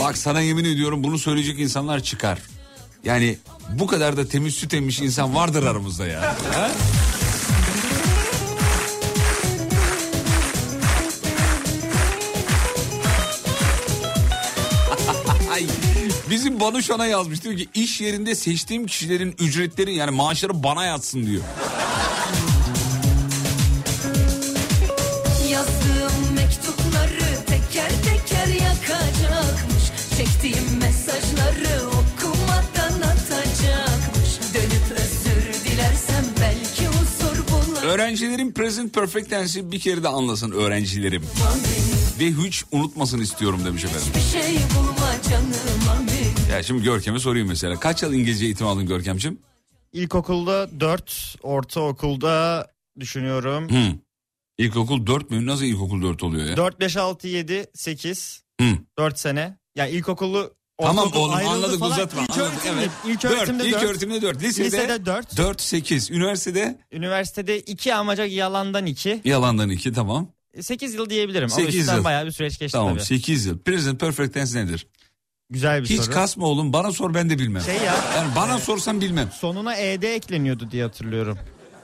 Bak 0.00 0.18
sana 0.18 0.40
yemin 0.40 0.64
ediyorum 0.64 1.04
bunu 1.04 1.18
söyleyecek 1.18 1.60
insanlar 1.60 2.00
çıkar. 2.00 2.38
Yani 3.04 3.38
bu 3.70 3.86
kadar 3.86 4.16
da 4.16 4.28
temiz 4.28 4.54
süt 4.54 4.74
emmiş 4.74 5.00
insan 5.00 5.34
vardır 5.34 5.62
aramızda 5.62 6.06
ya. 6.06 6.36
Ha? 6.52 6.70
Bizim 16.44 16.60
Banu 16.60 16.82
Şan'a 16.82 17.06
yazmış 17.06 17.44
diyor 17.44 17.56
ki 17.56 17.68
iş 17.74 18.00
yerinde 18.00 18.34
seçtiğim 18.34 18.86
kişilerin 18.86 19.34
ücretleri 19.38 19.94
yani 19.94 20.10
maaşları 20.10 20.62
bana 20.62 20.84
yatsın 20.84 21.26
diyor. 21.26 21.42
Teker 27.46 27.90
teker 28.04 28.46
yakacakmış 28.46 29.84
Çektiğim 30.16 30.78
mesajları 30.80 31.88
okumadan 31.88 33.00
atacakmış 33.00 34.54
Dönüp 34.54 34.90
özür 34.90 35.64
dilersem 35.64 36.24
belki 36.40 36.86
huzur 36.86 37.48
bulamam 37.48 37.82
Öğrencilerin 37.82 38.52
present 38.52 38.94
perfect 38.94 39.30
tense'i 39.30 39.72
bir 39.72 39.80
kere 39.80 40.02
de 40.02 40.08
anlasın 40.08 40.50
öğrencilerim. 40.50 41.22
Ve 42.20 42.32
hiç 42.32 42.64
unutmasın 42.72 43.20
istiyorum 43.20 43.60
demiş 43.64 43.84
efendim. 43.84 44.08
Bir 44.16 44.40
şey 44.40 44.56
bulma 44.56 45.03
canım 45.03 45.03
amin 45.03 45.03
Ya 46.54 46.62
şimdi 46.62 46.82
Görkem'e 46.82 47.18
sorayım 47.18 47.48
mesela. 47.48 47.80
Kaç 47.80 48.02
yıl 48.02 48.12
İngilizce 48.12 48.44
eğitim 48.44 48.66
aldın 48.66 48.86
Görkem'ciğim? 48.86 49.38
İlkokulda 49.92 50.80
4, 50.80 51.36
ortaokulda 51.42 52.66
düşünüyorum. 53.00 53.70
Hı. 53.70 53.98
İlkokul 54.58 55.06
4 55.06 55.30
mü? 55.30 55.46
Nasıl 55.46 55.64
ilkokul 55.64 56.02
4 56.02 56.22
oluyor 56.22 56.46
ya? 56.46 56.56
4, 56.56 56.80
5, 56.80 56.96
6, 56.96 57.28
7, 57.28 57.66
8, 57.74 58.42
Hı. 58.60 58.66
4 58.98 59.18
sene. 59.18 59.56
Ya 59.76 59.86
ilkokulu 59.86 60.54
Tamam 60.82 61.10
oğlum 61.14 61.34
anladık 61.34 61.78
falan. 61.78 61.92
uzatma. 61.92 62.22
İlk 62.22 62.30
Anladık, 62.30 62.52
öğretimde, 62.66 62.80
evet. 62.80 62.90
ilk 63.06 63.24
öğretimde 63.24 63.66
ilk 63.66 63.74
4. 63.74 63.82
öğretimde 63.84 64.22
4. 64.22 64.42
Lisede, 64.42 64.66
Lisede 64.66 65.06
4. 65.06 65.36
4 65.36 65.60
8. 65.62 66.10
Üniversitede 66.10 66.78
Üniversitede 66.92 67.60
2 67.60 67.94
amacak 67.94 68.32
yalandan 68.32 68.86
2. 68.86 69.20
yalandan 69.24 69.70
2 69.70 69.92
tamam. 69.92 70.28
8 70.60 70.94
yıl 70.94 71.10
diyebilirim. 71.10 71.44
Ama 71.52 71.54
Sekiz 71.56 71.80
üstten 71.80 71.96
yıl. 71.96 72.04
bayağı 72.04 72.26
bir 72.26 72.30
süreç 72.30 72.58
geçti 72.58 72.72
Tamam 72.78 72.94
tabii. 72.94 73.04
8 73.04 73.46
yıl. 73.46 73.58
Present 73.58 74.00
perfect 74.00 74.34
tense 74.34 74.64
nedir? 74.66 74.86
Güzel 75.54 75.82
bir 75.82 75.88
Hiç 75.88 76.00
soru. 76.02 76.14
kasma 76.14 76.46
oğlum 76.46 76.72
bana 76.72 76.92
sor 76.92 77.14
ben 77.14 77.30
de 77.30 77.38
bilmem. 77.38 77.62
Şey 77.62 77.74
ya. 77.76 77.94
Yani 78.16 78.28
bana 78.36 78.58
sorsan 78.58 79.00
bilmem. 79.00 79.28
Sonuna 79.40 79.74
ed 79.76 80.02
ekleniyordu 80.02 80.70
diye 80.70 80.82
hatırlıyorum. 80.82 81.38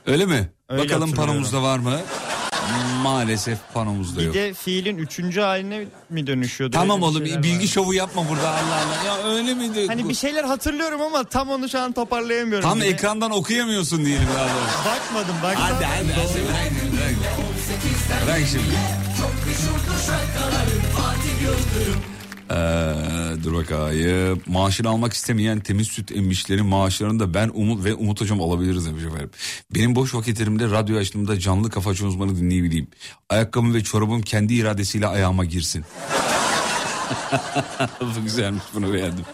Öyle 0.06 0.26
mi? 0.26 0.50
Öyle 0.68 0.82
Bakalım 0.84 1.12
panomuzda 1.14 1.62
var 1.62 1.78
mı? 1.78 2.00
Maalesef 3.02 3.58
panomuzda 3.74 4.20
Bir 4.20 4.24
yok. 4.24 4.34
de 4.34 4.54
fiilin 4.54 4.98
üçüncü 4.98 5.40
haline 5.40 5.84
mi 6.10 6.26
dönüşüyordu? 6.26 6.76
Tamam 6.76 7.00
bir 7.00 7.06
oğlum 7.06 7.24
bilgi 7.24 7.54
vardı. 7.54 7.68
şovu 7.68 7.94
yapma 7.94 8.28
burada 8.28 8.48
Allah 8.50 8.56
Allah. 8.58 9.06
Ya 9.06 9.34
öyle 9.34 9.54
miydi? 9.54 9.86
Hani 9.86 10.08
bir 10.08 10.14
şeyler 10.14 10.44
hatırlıyorum 10.44 11.00
ama 11.00 11.24
tam 11.24 11.50
onu 11.50 11.68
şu 11.68 11.80
an 11.80 11.92
toparlayamıyorum. 11.92 12.68
Tam 12.68 12.78
bile. 12.80 12.88
ekrandan 12.88 13.30
okuyamıyorsun 13.30 14.04
diyelim 14.04 14.28
daha 14.36 14.44
doğrusu. 14.44 14.78
Bakmadım 14.86 15.36
baksana. 15.42 15.64
Hadi 15.66 15.84
hadi 15.84 16.12
hadi 16.12 16.42
bırak, 16.44 16.72
bırak. 16.92 18.26
Bırak 18.26 18.40
şimdi. 18.50 18.64
Ee, 22.50 22.54
dur 23.44 23.54
bakayım. 23.54 24.42
Maaşını 24.46 24.88
almak 24.88 25.12
istemeyen 25.12 25.60
temiz 25.60 25.88
süt 25.88 26.12
emmişlerin 26.12 26.66
maaşlarını 26.66 27.20
da 27.20 27.34
ben 27.34 27.50
Umut 27.54 27.84
ve 27.84 27.94
Umut 27.94 28.20
hocam 28.20 28.40
alabiliriz 28.40 28.86
demiş 28.86 29.04
efendim. 29.04 29.30
Benim 29.74 29.94
boş 29.94 30.14
vakitlerimde 30.14 30.70
radyo 30.70 30.98
açtığımda 30.98 31.38
canlı 31.38 31.70
kafa 31.70 31.90
açan 31.90 32.08
uzmanı 32.08 32.36
dinleyebileyim. 32.36 32.88
Ayakkabım 33.28 33.74
ve 33.74 33.82
çorabım 33.82 34.22
kendi 34.22 34.54
iradesiyle 34.54 35.06
ayağıma 35.06 35.44
girsin. 35.44 35.84
Bu 38.00 38.22
güzelmiş 38.22 38.62
bunu 38.74 38.92
beğendim. 38.92 39.24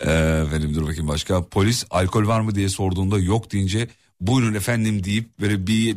Ee, 0.00 0.42
efendim 0.46 0.74
dur 0.74 0.82
bakayım 0.82 1.08
başka. 1.08 1.44
Polis 1.44 1.84
alkol 1.90 2.26
var 2.26 2.40
mı 2.40 2.54
diye 2.54 2.68
sorduğunda 2.68 3.18
yok 3.18 3.52
deyince 3.52 3.88
buyurun 4.20 4.54
efendim 4.54 5.04
deyip 5.04 5.40
böyle 5.40 5.66
bir 5.66 5.96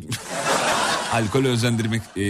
alkol 1.14 1.46
özendirmek 1.46 2.02
e, 2.18 2.24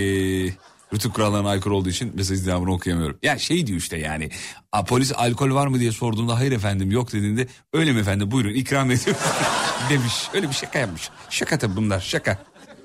rütük 0.94 1.14
kurallarına 1.14 1.50
aykırı 1.50 1.74
olduğu 1.76 1.90
için 1.90 2.12
mesaj 2.16 2.46
devamını 2.46 2.74
okuyamıyorum. 2.74 3.18
Ya 3.24 3.38
şey 3.38 3.68
diyor 3.68 3.80
işte 3.80 3.98
yani 3.98 4.30
a, 4.72 4.84
polis 4.84 5.12
alkol 5.16 5.52
var 5.52 5.68
mı 5.68 5.80
diye 5.80 5.92
sorduğunda 5.92 6.38
hayır 6.40 6.52
efendim 6.52 6.92
yok 6.92 7.14
dediğinde 7.14 7.48
öyle 7.74 7.92
mi 7.92 8.00
efendim 8.00 8.32
buyurun 8.32 8.54
ikram 8.54 8.92
ediyorum 8.92 9.22
demiş. 9.90 10.14
Öyle 10.34 10.50
bir 10.50 10.54
şaka 10.56 10.80
yapmış. 10.80 11.10
Şaka 11.30 11.58
tabii 11.58 11.76
bunlar 11.76 12.00
şaka. 12.00 12.38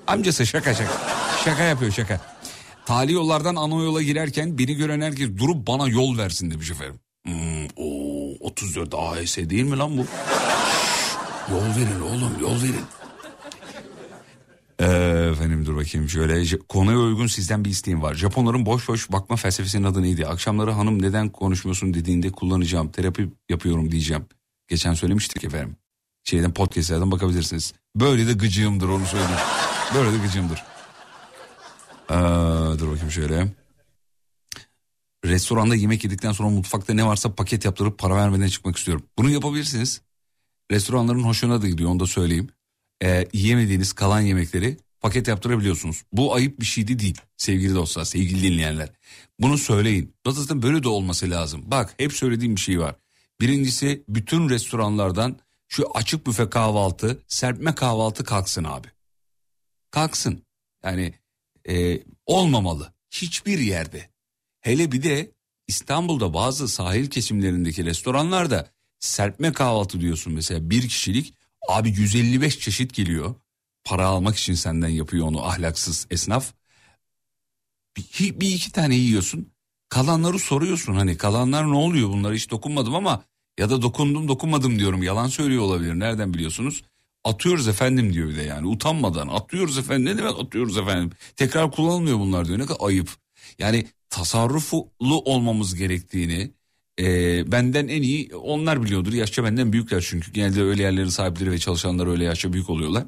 Amcası 0.07 0.45
şaka 0.45 0.73
şaka. 0.73 0.91
Şaka 1.45 1.63
yapıyor 1.63 1.91
şaka. 1.91 2.21
Tali 2.85 3.13
yollardan 3.13 3.55
ana 3.55 3.83
yola 3.83 4.01
girerken 4.01 4.57
beni 4.57 4.75
gören 4.75 5.01
herkes 5.01 5.37
durup 5.37 5.67
bana 5.67 5.87
yol 5.87 6.17
versin 6.17 6.51
demiş 6.51 6.71
efendim. 6.71 6.99
Hmm, 7.25 7.65
o 7.75 7.87
34 8.39 8.93
AES 8.93 9.37
değil 9.37 9.63
mi 9.63 9.77
lan 9.77 9.97
bu? 9.97 10.05
yol 11.51 11.61
verin 11.61 12.01
oğlum 12.01 12.31
yol 12.41 12.61
verin. 12.63 12.85
Ee, 14.79 14.85
efendim 15.31 15.65
dur 15.65 15.75
bakayım 15.75 16.09
şöyle 16.09 16.57
konuya 16.57 16.97
uygun 16.97 17.27
sizden 17.27 17.65
bir 17.65 17.69
isteğim 17.69 18.01
var. 18.01 18.13
Japonların 18.13 18.65
boş 18.65 18.87
boş 18.89 19.11
bakma 19.11 19.35
felsefesinin 19.35 19.83
adı 19.83 20.03
neydi? 20.03 20.27
Akşamları 20.27 20.71
hanım 20.71 21.01
neden 21.01 21.29
konuşmuyorsun 21.29 21.93
dediğinde 21.93 22.31
kullanacağım 22.31 22.91
terapi 22.91 23.29
yapıyorum 23.49 23.91
diyeceğim. 23.91 24.25
Geçen 24.67 24.93
söylemiştik 24.93 25.43
efendim. 25.43 25.77
Şeyden 26.23 26.53
podcastlerden 26.53 27.11
bakabilirsiniz. 27.11 27.73
Böyle 27.95 28.27
de 28.27 28.33
gıcığımdır 28.33 28.89
onu 28.89 29.05
söyleyeyim. 29.05 29.39
Böyle 29.95 30.13
de 30.13 30.17
gıcığımdır. 30.17 30.63
Ee, 32.09 32.79
dur 32.79 32.91
bakayım 32.91 33.11
şöyle. 33.11 33.53
Restoranda 35.25 35.75
yemek 35.75 36.03
yedikten 36.03 36.31
sonra 36.31 36.49
mutfakta 36.49 36.93
ne 36.93 37.05
varsa 37.05 37.35
paket 37.35 37.65
yaptırıp 37.65 37.97
para 37.97 38.15
vermeden 38.15 38.47
çıkmak 38.47 38.77
istiyorum. 38.77 39.03
Bunu 39.17 39.29
yapabilirsiniz. 39.29 40.01
Restoranların 40.71 41.23
hoşuna 41.23 41.61
da 41.61 41.67
gidiyor 41.67 41.89
onu 41.89 41.99
da 41.99 42.05
söyleyeyim. 42.05 42.49
Ee, 43.05 43.27
yiyemediğiniz 43.33 43.93
kalan 43.93 44.21
yemekleri 44.21 44.77
paket 45.01 45.27
yaptırabiliyorsunuz. 45.27 46.03
Bu 46.11 46.35
ayıp 46.35 46.59
bir 46.59 46.65
şey 46.65 46.87
de 46.87 46.99
değil 46.99 47.21
sevgili 47.37 47.75
dostlar, 47.75 48.05
sevgili 48.05 48.51
dinleyenler. 48.51 48.89
Bunu 49.39 49.57
söyleyin. 49.57 50.13
Zaten 50.27 50.61
böyle 50.61 50.83
de 50.83 50.89
olması 50.89 51.29
lazım. 51.29 51.63
Bak 51.65 51.93
hep 51.97 52.13
söylediğim 52.13 52.55
bir 52.55 52.61
şey 52.61 52.79
var. 52.79 52.95
Birincisi 53.41 54.03
bütün 54.09 54.49
restoranlardan 54.49 55.39
şu 55.67 55.97
açık 55.97 56.27
büfe 56.27 56.49
kahvaltı, 56.49 57.23
serpme 57.27 57.75
kahvaltı 57.75 58.23
kalksın 58.23 58.63
abi. 58.63 58.87
Kalksın. 59.91 60.41
Yani 60.83 61.13
e, 61.69 61.99
olmamalı. 62.25 62.93
Hiçbir 63.11 63.59
yerde. 63.59 64.09
Hele 64.61 64.91
bir 64.91 65.03
de 65.03 65.31
İstanbul'da 65.67 66.33
bazı 66.33 66.67
sahil 66.67 67.09
kesimlerindeki 67.09 67.85
restoranlarda 67.85 68.69
serpme 68.99 69.51
kahvaltı 69.51 70.01
diyorsun 70.01 70.33
mesela 70.33 70.69
bir 70.69 70.89
kişilik 70.89 71.33
abi 71.69 71.89
155 71.89 72.59
çeşit 72.59 72.93
geliyor. 72.93 73.35
Para 73.83 74.05
almak 74.07 74.37
için 74.37 74.53
senden 74.53 74.89
yapıyor 74.89 75.27
onu 75.27 75.45
ahlaksız 75.45 76.07
esnaf. 76.11 76.53
Bir, 77.97 78.39
bir 78.39 78.51
iki 78.51 78.71
tane 78.71 78.95
yiyorsun. 78.95 79.51
Kalanları 79.89 80.39
soruyorsun 80.39 80.93
hani 80.93 81.17
kalanlar 81.17 81.71
ne 81.71 81.75
oluyor 81.75 82.09
bunlara 82.09 82.33
hiç 82.33 82.51
dokunmadım 82.51 82.95
ama 82.95 83.23
ya 83.59 83.69
da 83.69 83.81
dokundum 83.81 84.27
dokunmadım 84.27 84.79
diyorum 84.79 85.03
yalan 85.03 85.27
söylüyor 85.27 85.63
olabilir 85.63 85.99
nereden 85.99 86.33
biliyorsunuz? 86.33 86.83
Atıyoruz 87.23 87.67
efendim 87.67 88.13
diyor 88.13 88.29
bir 88.29 88.35
de 88.35 88.41
yani 88.41 88.67
utanmadan 88.67 89.27
atıyoruz 89.27 89.77
efendim 89.77 90.05
ne 90.05 90.17
demek 90.17 90.39
atıyoruz 90.39 90.77
efendim 90.77 91.11
tekrar 91.35 91.71
kullanılmıyor 91.71 92.19
bunlar 92.19 92.47
diyor 92.47 92.59
ne 92.59 92.65
kadar 92.65 92.87
ayıp. 92.87 93.09
Yani 93.59 93.87
tasarruflu 94.09 94.89
olmamız 95.01 95.75
gerektiğini 95.75 96.53
e, 96.99 97.51
benden 97.51 97.87
en 97.87 98.01
iyi 98.01 98.35
onlar 98.35 98.83
biliyordur 98.83 99.13
yaşça 99.13 99.43
benden 99.43 99.73
büyükler 99.73 100.05
çünkü 100.09 100.31
genelde 100.31 100.63
öyle 100.63 100.83
yerlerin 100.83 101.09
sahipleri 101.09 101.51
ve 101.51 101.59
çalışanlar 101.59 102.07
öyle 102.07 102.23
yaşça 102.23 102.53
büyük 102.53 102.69
oluyorlar. 102.69 103.03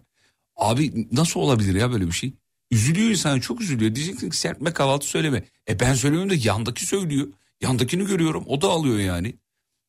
Abi 0.56 1.08
nasıl 1.12 1.40
olabilir 1.40 1.76
ya 1.76 1.92
böyle 1.92 2.08
bir 2.08 2.12
şey? 2.12 2.34
Üzülüyor 2.72 3.10
insan 3.10 3.40
çok 3.40 3.62
üzülüyor. 3.62 3.96
Diyeceksin 3.96 4.30
ki 4.30 4.38
serpme 4.38 4.74
kahvaltı 4.74 5.08
söyleme. 5.08 5.44
E 5.70 5.80
ben 5.80 5.94
söylemiyorum 5.94 6.30
da 6.30 6.48
yandaki 6.48 6.86
söylüyor. 6.86 7.28
Yandakini 7.62 8.06
görüyorum 8.06 8.44
o 8.48 8.62
da 8.62 8.68
alıyor 8.68 9.00
yani. 9.00 9.36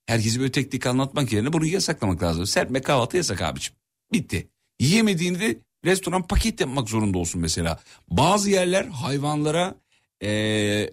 Herkesi 0.07 0.41
böyle 0.41 0.53
tek 0.53 0.73
tek 0.73 0.87
anlatmak 0.87 1.33
yerine 1.33 1.53
bunu 1.53 1.67
yasaklamak 1.67 2.23
lazım. 2.23 2.47
Serpme 2.47 2.81
kahvaltı 2.81 3.17
yasak 3.17 3.43
abicim. 3.43 3.75
Bitti. 4.13 4.49
Yiyemediğini 4.81 5.59
restoran 5.85 6.27
paket 6.27 6.61
yapmak 6.61 6.89
zorunda 6.89 7.19
olsun 7.19 7.41
mesela. 7.41 7.81
Bazı 8.11 8.51
yerler 8.51 8.85
hayvanlara 8.85 9.75
e, 10.23 10.91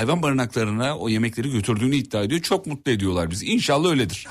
hayvan 0.00 0.22
barınaklarına 0.22 0.98
o 0.98 1.08
yemekleri 1.08 1.50
götürdüğünü 1.50 1.96
iddia 1.96 2.22
ediyor. 2.22 2.40
Çok 2.40 2.66
mutlu 2.66 2.92
ediyorlar 2.92 3.30
bizi. 3.30 3.46
İnşallah 3.46 3.90
öyledir. 3.90 4.26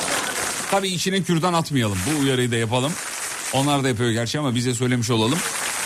Tabii 0.70 0.88
içine 0.88 1.22
kürdan 1.22 1.52
atmayalım. 1.52 1.98
Bu 2.06 2.20
uyarıyı 2.22 2.50
da 2.50 2.56
yapalım. 2.56 2.92
Onlar 3.52 3.84
da 3.84 3.88
yapıyor 3.88 4.10
gerçi 4.10 4.38
ama 4.38 4.54
bize 4.54 4.74
söylemiş 4.74 5.10
olalım. 5.10 5.38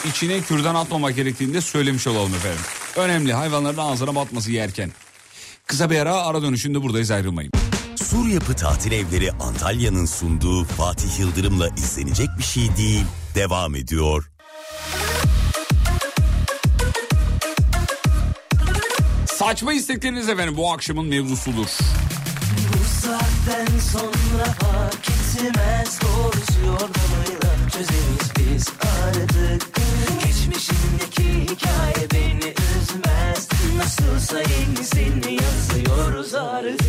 İçine 0.08 0.40
kürdan 0.40 0.74
atmamak 0.74 1.16
gerektiğini 1.16 1.54
de 1.54 1.60
söylemiş 1.60 2.06
olalım 2.06 2.34
efendim. 2.34 2.60
Önemli 2.96 3.32
hayvanların 3.32 3.78
ağzına 3.78 4.14
batması 4.14 4.52
yerken. 4.52 4.92
Kısa 5.66 5.90
bir 5.90 5.98
ara 5.98 6.14
ara 6.14 6.42
dönüşünde 6.42 6.82
buradayız 6.82 7.10
ayrılmayın. 7.10 7.52
Sur 7.96 8.26
Yapı 8.26 8.54
Tatil 8.54 8.92
Evleri 8.92 9.32
Antalya'nın 9.32 10.06
sunduğu 10.06 10.64
Fatih 10.64 11.20
Yıldırım'la 11.20 11.68
izlenecek 11.68 12.28
bir 12.38 12.44
şey 12.44 12.76
değil. 12.76 13.04
Devam 13.34 13.74
ediyor. 13.74 14.30
Saçma 19.40 19.72
istekleriniz 19.72 20.28
efendim 20.28 20.56
bu 20.56 20.72
akşamın 20.72 21.06
mevzusudur. 21.06 21.66
Bu 22.72 23.06
saatten 23.06 23.78
sonra 23.92 24.44
fark 24.44 25.08
etmez 25.08 26.00
Doğrusu 26.02 26.66
yordamıyla 26.66 27.68
çözeriz 27.72 28.30
biz 28.38 28.68
artık. 29.06 29.76
Geçmişindeki 30.26 31.52
hikaye 31.52 32.10
beni 32.12 32.54
üzmez. 32.80 33.48
Nasılsa 33.76 34.38
yenisini 34.38 35.38
yazıyoruz 35.42 36.34
artık. 36.34 36.80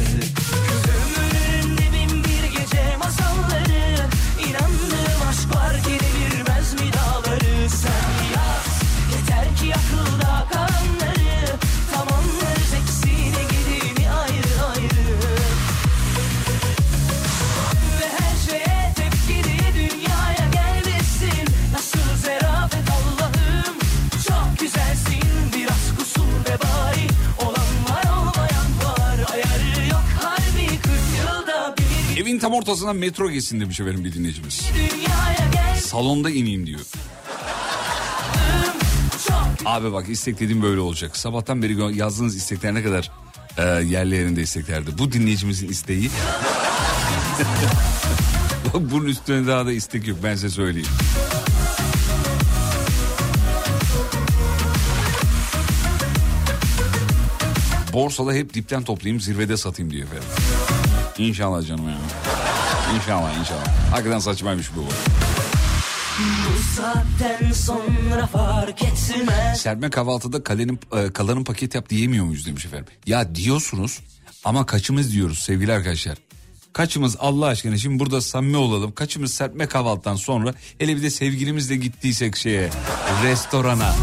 Önünde 1.19 1.81
bin 1.81 2.23
bir 2.23 2.59
gece 2.59 2.97
masalları 2.97 4.07
İnandığım 4.39 5.21
aşk 5.29 5.55
var 5.55 5.73
devirmez 5.85 6.73
mi 6.73 6.93
dağları? 6.93 7.69
Sen 7.69 8.25
yaz 8.35 8.81
yeter 9.11 9.55
ki 9.55 9.73
akılda 9.75 10.31
kalanları 10.53 10.70
tam 32.41 32.53
ortasından 32.53 32.95
metro 32.95 33.29
geçsin 33.29 33.59
demiş 33.59 33.79
efendim 33.79 34.05
bir 34.05 34.13
dinleyicimiz. 34.13 34.61
Salonda 35.79 36.29
ineyim 36.29 36.67
diyor. 36.67 36.79
Abi 39.65 39.93
bak 39.93 40.09
istek 40.09 40.39
dediğim 40.39 40.61
böyle 40.61 40.79
olacak. 40.79 41.17
Sabahtan 41.17 41.61
beri 41.61 41.97
yazdığınız 41.97 42.35
istekler 42.35 42.73
ne 42.73 42.83
kadar 42.83 43.11
e, 43.57 43.63
yerli 43.63 44.15
yerinde 44.15 44.41
isteklerdi. 44.41 44.97
Bu 44.97 45.11
dinleyicimizin 45.11 45.69
isteği. 45.69 46.09
Bunun 48.73 49.05
üstüne 49.05 49.47
daha 49.47 49.65
da 49.65 49.71
istek 49.71 50.07
yok 50.07 50.17
ben 50.23 50.35
size 50.35 50.49
söyleyeyim. 50.49 50.87
Borsada 57.93 58.33
hep 58.33 58.53
dipten 58.53 58.83
toplayayım 58.83 59.21
zirvede 59.21 59.57
satayım 59.57 59.91
diyor 59.91 60.07
efendim. 60.07 60.27
İnşallah 61.17 61.67
canım 61.67 61.89
ya. 61.89 61.97
İnşallah 62.95 63.39
inşallah. 63.39 63.91
Hakikaten 63.91 64.19
saçmaymış 64.19 64.75
bu. 64.75 64.85
bu 67.49 67.55
sonra 67.55 68.27
fark 68.27 68.83
etmez 68.83 69.61
Serme 69.61 69.89
kahvaltıda 69.89 70.43
kalenin, 70.43 70.79
e, 70.95 71.13
kalanın 71.13 71.43
paket 71.43 71.75
yap 71.75 71.89
diyemiyor 71.89 72.25
muyuz 72.25 72.45
demiş 72.45 72.65
efendim. 72.65 72.93
Ya 73.05 73.35
diyorsunuz 73.35 73.99
ama 74.43 74.65
kaçımız 74.65 75.13
diyoruz 75.13 75.39
sevgili 75.39 75.73
arkadaşlar. 75.73 76.17
Kaçımız 76.73 77.15
Allah 77.19 77.45
aşkına 77.45 77.77
şimdi 77.77 77.99
burada 77.99 78.21
samimi 78.21 78.57
olalım. 78.57 78.91
Kaçımız 78.91 79.33
serpme 79.33 79.67
kahvaltıdan 79.67 80.15
sonra 80.15 80.53
hele 80.77 80.95
bir 80.95 81.01
de 81.01 81.09
sevgilimizle 81.09 81.75
gittiysek 81.75 82.37
şeye 82.37 82.69
restorana. 83.23 83.95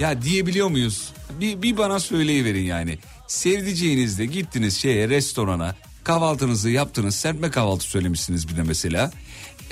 Ya 0.00 0.22
diyebiliyor 0.22 0.68
muyuz? 0.68 1.12
Bir, 1.40 1.62
bir 1.62 1.76
bana 1.76 2.00
söyleyiverin 2.00 2.64
yani. 2.64 2.98
Sevdiceğinizle 3.26 4.26
gittiniz 4.26 4.76
şeye 4.76 5.08
restorana 5.08 5.74
kahvaltınızı 6.08 6.70
yaptınız 6.70 7.14
serpme 7.14 7.50
kahvaltı 7.50 7.84
söylemişsiniz 7.84 8.48
bir 8.48 8.56
de 8.56 8.62
mesela. 8.62 9.10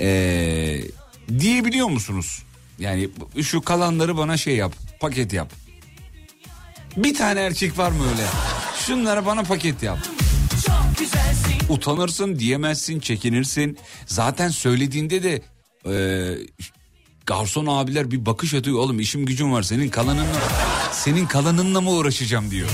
Ee, 0.01 0.81
diyebiliyor 1.39 1.87
musunuz? 1.87 2.43
Yani 2.79 3.09
şu 3.41 3.61
kalanları 3.61 4.17
bana 4.17 4.37
şey 4.37 4.55
yap 4.55 4.73
paket 4.99 5.33
yap. 5.33 5.53
Bir 6.97 7.15
tane 7.15 7.39
erkek 7.39 7.77
var 7.77 7.91
mı 7.91 8.09
öyle? 8.11 8.25
Şunları 8.85 9.25
bana 9.25 9.43
paket 9.43 9.83
yap. 9.83 9.99
Utanırsın 11.69 12.39
diyemezsin 12.39 12.99
çekinirsin. 12.99 13.77
Zaten 14.05 14.49
söylediğinde 14.49 15.23
de 15.23 15.41
e, 15.85 15.95
garson 17.25 17.65
abiler 17.65 18.11
bir 18.11 18.25
bakış 18.25 18.53
atıyor. 18.53 18.79
Oğlum 18.79 18.99
işim 18.99 19.25
gücüm 19.25 19.53
var 19.53 19.63
senin 19.63 19.89
kalanınla 19.89 20.41
senin 20.91 21.25
kalanınla 21.25 21.81
mı 21.81 21.91
uğraşacağım 21.91 22.51
diyor. 22.51 22.69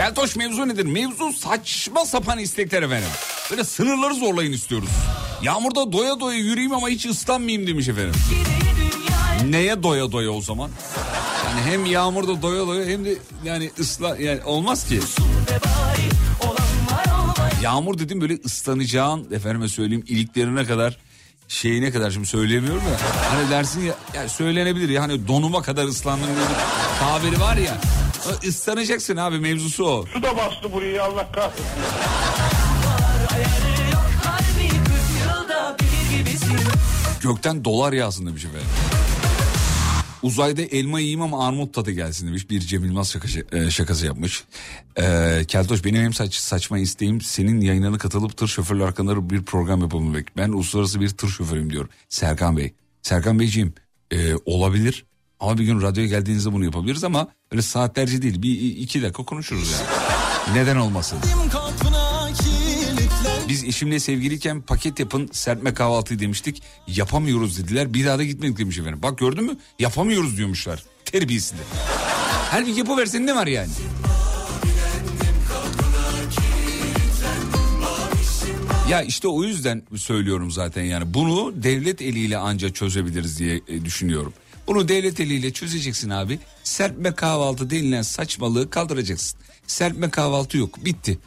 Keltoş 0.00 0.36
mevzu 0.36 0.68
nedir? 0.68 0.84
Mevzu 0.84 1.32
saçma 1.32 2.04
sapan 2.04 2.38
istekler 2.38 2.82
efendim. 2.82 3.08
Böyle 3.50 3.64
sınırları 3.64 4.14
zorlayın 4.14 4.52
istiyoruz. 4.52 4.88
Yağmurda 5.42 5.92
doya 5.92 6.20
doya 6.20 6.38
yürüyeyim 6.38 6.74
ama 6.74 6.88
hiç 6.88 7.06
ıslanmayayım 7.06 7.66
demiş 7.66 7.88
efendim. 7.88 8.14
Neye 9.48 9.82
doya 9.82 10.12
doya 10.12 10.30
o 10.30 10.40
zaman? 10.40 10.70
Yani 11.46 11.60
hem 11.70 11.86
yağmurda 11.86 12.42
doya 12.42 12.66
doya 12.66 12.86
hem 12.86 13.04
de 13.04 13.16
yani 13.44 13.70
ısla 13.78 14.16
yani 14.16 14.44
olmaz 14.44 14.88
ki. 14.88 15.00
Yağmur 17.62 17.98
dedim 17.98 18.20
böyle 18.20 18.38
ıslanacağın 18.44 19.32
efendime 19.32 19.68
söyleyeyim 19.68 20.04
iliklerine 20.08 20.64
kadar 20.64 20.98
şeyine 21.48 21.90
kadar 21.90 22.10
şimdi 22.10 22.26
söyleyemiyorum 22.26 22.82
da 22.82 22.96
hani 23.34 23.50
dersin 23.50 23.80
ya, 23.80 23.94
ya 24.14 24.28
söylenebilir 24.28 24.88
ya 24.88 25.02
hani 25.02 25.28
donuma 25.28 25.62
kadar 25.62 25.84
ıslandım 25.84 26.28
tabiri 27.00 27.40
var 27.40 27.56
ya. 27.56 27.80
Islanacaksın 28.42 29.16
abi 29.16 29.38
mevzusu 29.38 29.84
o. 29.84 30.06
Su 30.06 30.22
da 30.22 30.36
bastı 30.36 30.72
burayı 30.72 31.02
Allah 31.02 31.32
kahretsin. 31.32 31.64
Ayarı 33.34 33.90
yok 33.92 34.10
harbi 34.24 34.68
40 34.68 34.80
yılda 35.20 35.76
bir 35.80 36.18
gibisin 36.18 36.56
Gökten 37.22 37.64
dolar 37.64 37.92
yağsın 37.92 38.26
demiş 38.26 38.44
efendim. 38.44 38.68
Uzayda 40.22 40.62
elma 40.62 41.00
yiyeyim 41.00 41.22
ama 41.22 41.46
armut 41.46 41.74
tadı 41.74 41.90
gelsin 41.90 42.26
demiş. 42.26 42.50
Bir 42.50 42.60
Cem 42.60 42.84
Yılmaz 42.84 43.10
şakası, 43.10 43.44
e, 43.52 43.70
şakası 43.70 44.06
yapmış. 44.06 44.44
E, 44.96 45.44
Keltoş 45.48 45.84
benim 45.84 46.02
hem 46.02 46.12
saç, 46.12 46.34
saçma 46.34 46.78
isteğim 46.78 47.20
senin 47.20 47.60
yayınlarına 47.60 47.98
katılıp 47.98 48.36
tır 48.36 48.48
şoförler 48.48 48.84
hakkında 48.84 49.30
bir 49.30 49.42
program 49.42 49.80
yapabilmek. 49.80 50.36
Ben 50.36 50.48
uluslararası 50.48 51.00
bir 51.00 51.08
tır 51.08 51.28
şoförüyüm 51.28 51.72
diyor 51.72 51.88
Serkan 52.08 52.56
Bey. 52.56 52.74
Serkan 53.02 53.38
Beyciğim 53.38 53.74
e, 54.10 54.34
olabilir 54.44 55.04
ama 55.40 55.58
bir 55.58 55.64
gün 55.64 55.82
radyoya 55.82 56.08
geldiğinizde 56.08 56.52
bunu 56.52 56.64
yapabiliriz 56.64 57.04
ama 57.04 57.28
öyle 57.52 57.62
saatlerce 57.62 58.22
değil 58.22 58.42
bir 58.42 58.60
iki 58.60 59.02
dakika 59.02 59.24
konuşuruz 59.24 59.70
yani. 59.72 60.58
Neden 60.58 60.76
olmasın? 60.76 61.18
Biz 63.48 63.64
eşimle 63.64 64.00
sevgiliyken 64.00 64.62
paket 64.62 65.00
yapın 65.00 65.28
serpme 65.32 65.74
kahvaltıyı 65.74 66.20
demiştik. 66.20 66.62
Yapamıyoruz 66.86 67.58
dediler. 67.58 67.94
Bir 67.94 68.06
daha 68.06 68.18
da 68.18 68.24
gitmedik 68.24 68.58
demiş 68.58 68.78
efendim. 68.78 69.00
Bak 69.02 69.18
gördün 69.18 69.44
mü? 69.44 69.56
Yapamıyoruz 69.78 70.36
diyormuşlar. 70.36 70.84
Terbiyesizler. 71.04 71.64
Halbuki 72.50 72.78
yapıversen 72.78 73.26
ne 73.26 73.34
var 73.36 73.46
yani? 73.46 73.70
Ya 78.90 79.02
işte 79.02 79.28
o 79.28 79.44
yüzden 79.44 79.82
söylüyorum 79.96 80.50
zaten 80.50 80.82
yani. 80.82 81.14
Bunu 81.14 81.62
devlet 81.62 82.02
eliyle 82.02 82.38
anca 82.38 82.72
çözebiliriz 82.72 83.38
diye 83.38 83.60
e, 83.68 83.84
düşünüyorum. 83.84 84.32
Bunu 84.66 84.88
devlet 84.88 85.20
eliyle 85.20 85.52
çözeceksin 85.52 86.10
abi. 86.10 86.38
Serpme 86.64 87.14
kahvaltı 87.14 87.70
denilen 87.70 88.02
saçmalığı 88.02 88.70
kaldıracaksın. 88.70 89.40
Serpme 89.66 90.10
kahvaltı 90.10 90.58
yok. 90.58 90.84
Bitti. 90.84 91.18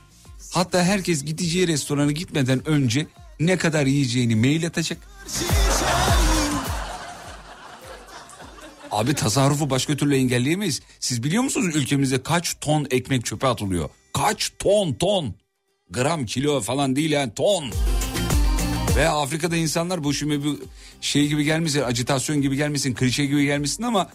Hatta 0.51 0.83
herkes 0.83 1.23
gideceği 1.25 1.67
restorana 1.67 2.11
gitmeden 2.11 2.67
önce 2.67 3.07
ne 3.39 3.57
kadar 3.57 3.85
yiyeceğini 3.85 4.35
mail 4.35 4.67
atacak. 4.67 4.97
Abi 8.91 9.13
tasarrufu 9.13 9.69
başka 9.69 9.97
türlü 9.97 10.15
engelleyemeyiz. 10.15 10.81
Siz 10.99 11.23
biliyor 11.23 11.43
musunuz 11.43 11.75
ülkemizde 11.75 12.23
kaç 12.23 12.55
ton 12.61 12.87
ekmek 12.91 13.25
çöpe 13.25 13.47
atılıyor? 13.47 13.89
Kaç 14.13 14.51
ton 14.59 14.93
ton? 14.93 15.35
Gram 15.89 16.25
kilo 16.25 16.61
falan 16.61 16.95
değil 16.95 17.11
yani 17.11 17.33
ton. 17.33 17.71
Veya 18.95 19.11
Afrika'da 19.11 19.55
insanlar 19.55 20.03
bu 20.03 20.13
şimdi 20.13 20.43
bir 20.43 20.55
şey 21.01 21.27
gibi 21.27 21.43
gelmesin, 21.43 21.81
acitasyon 21.81 22.41
gibi 22.41 22.55
gelmesin, 22.55 22.93
klişe 22.93 23.25
gibi 23.25 23.45
gelmesin 23.45 23.83
ama 23.83 24.09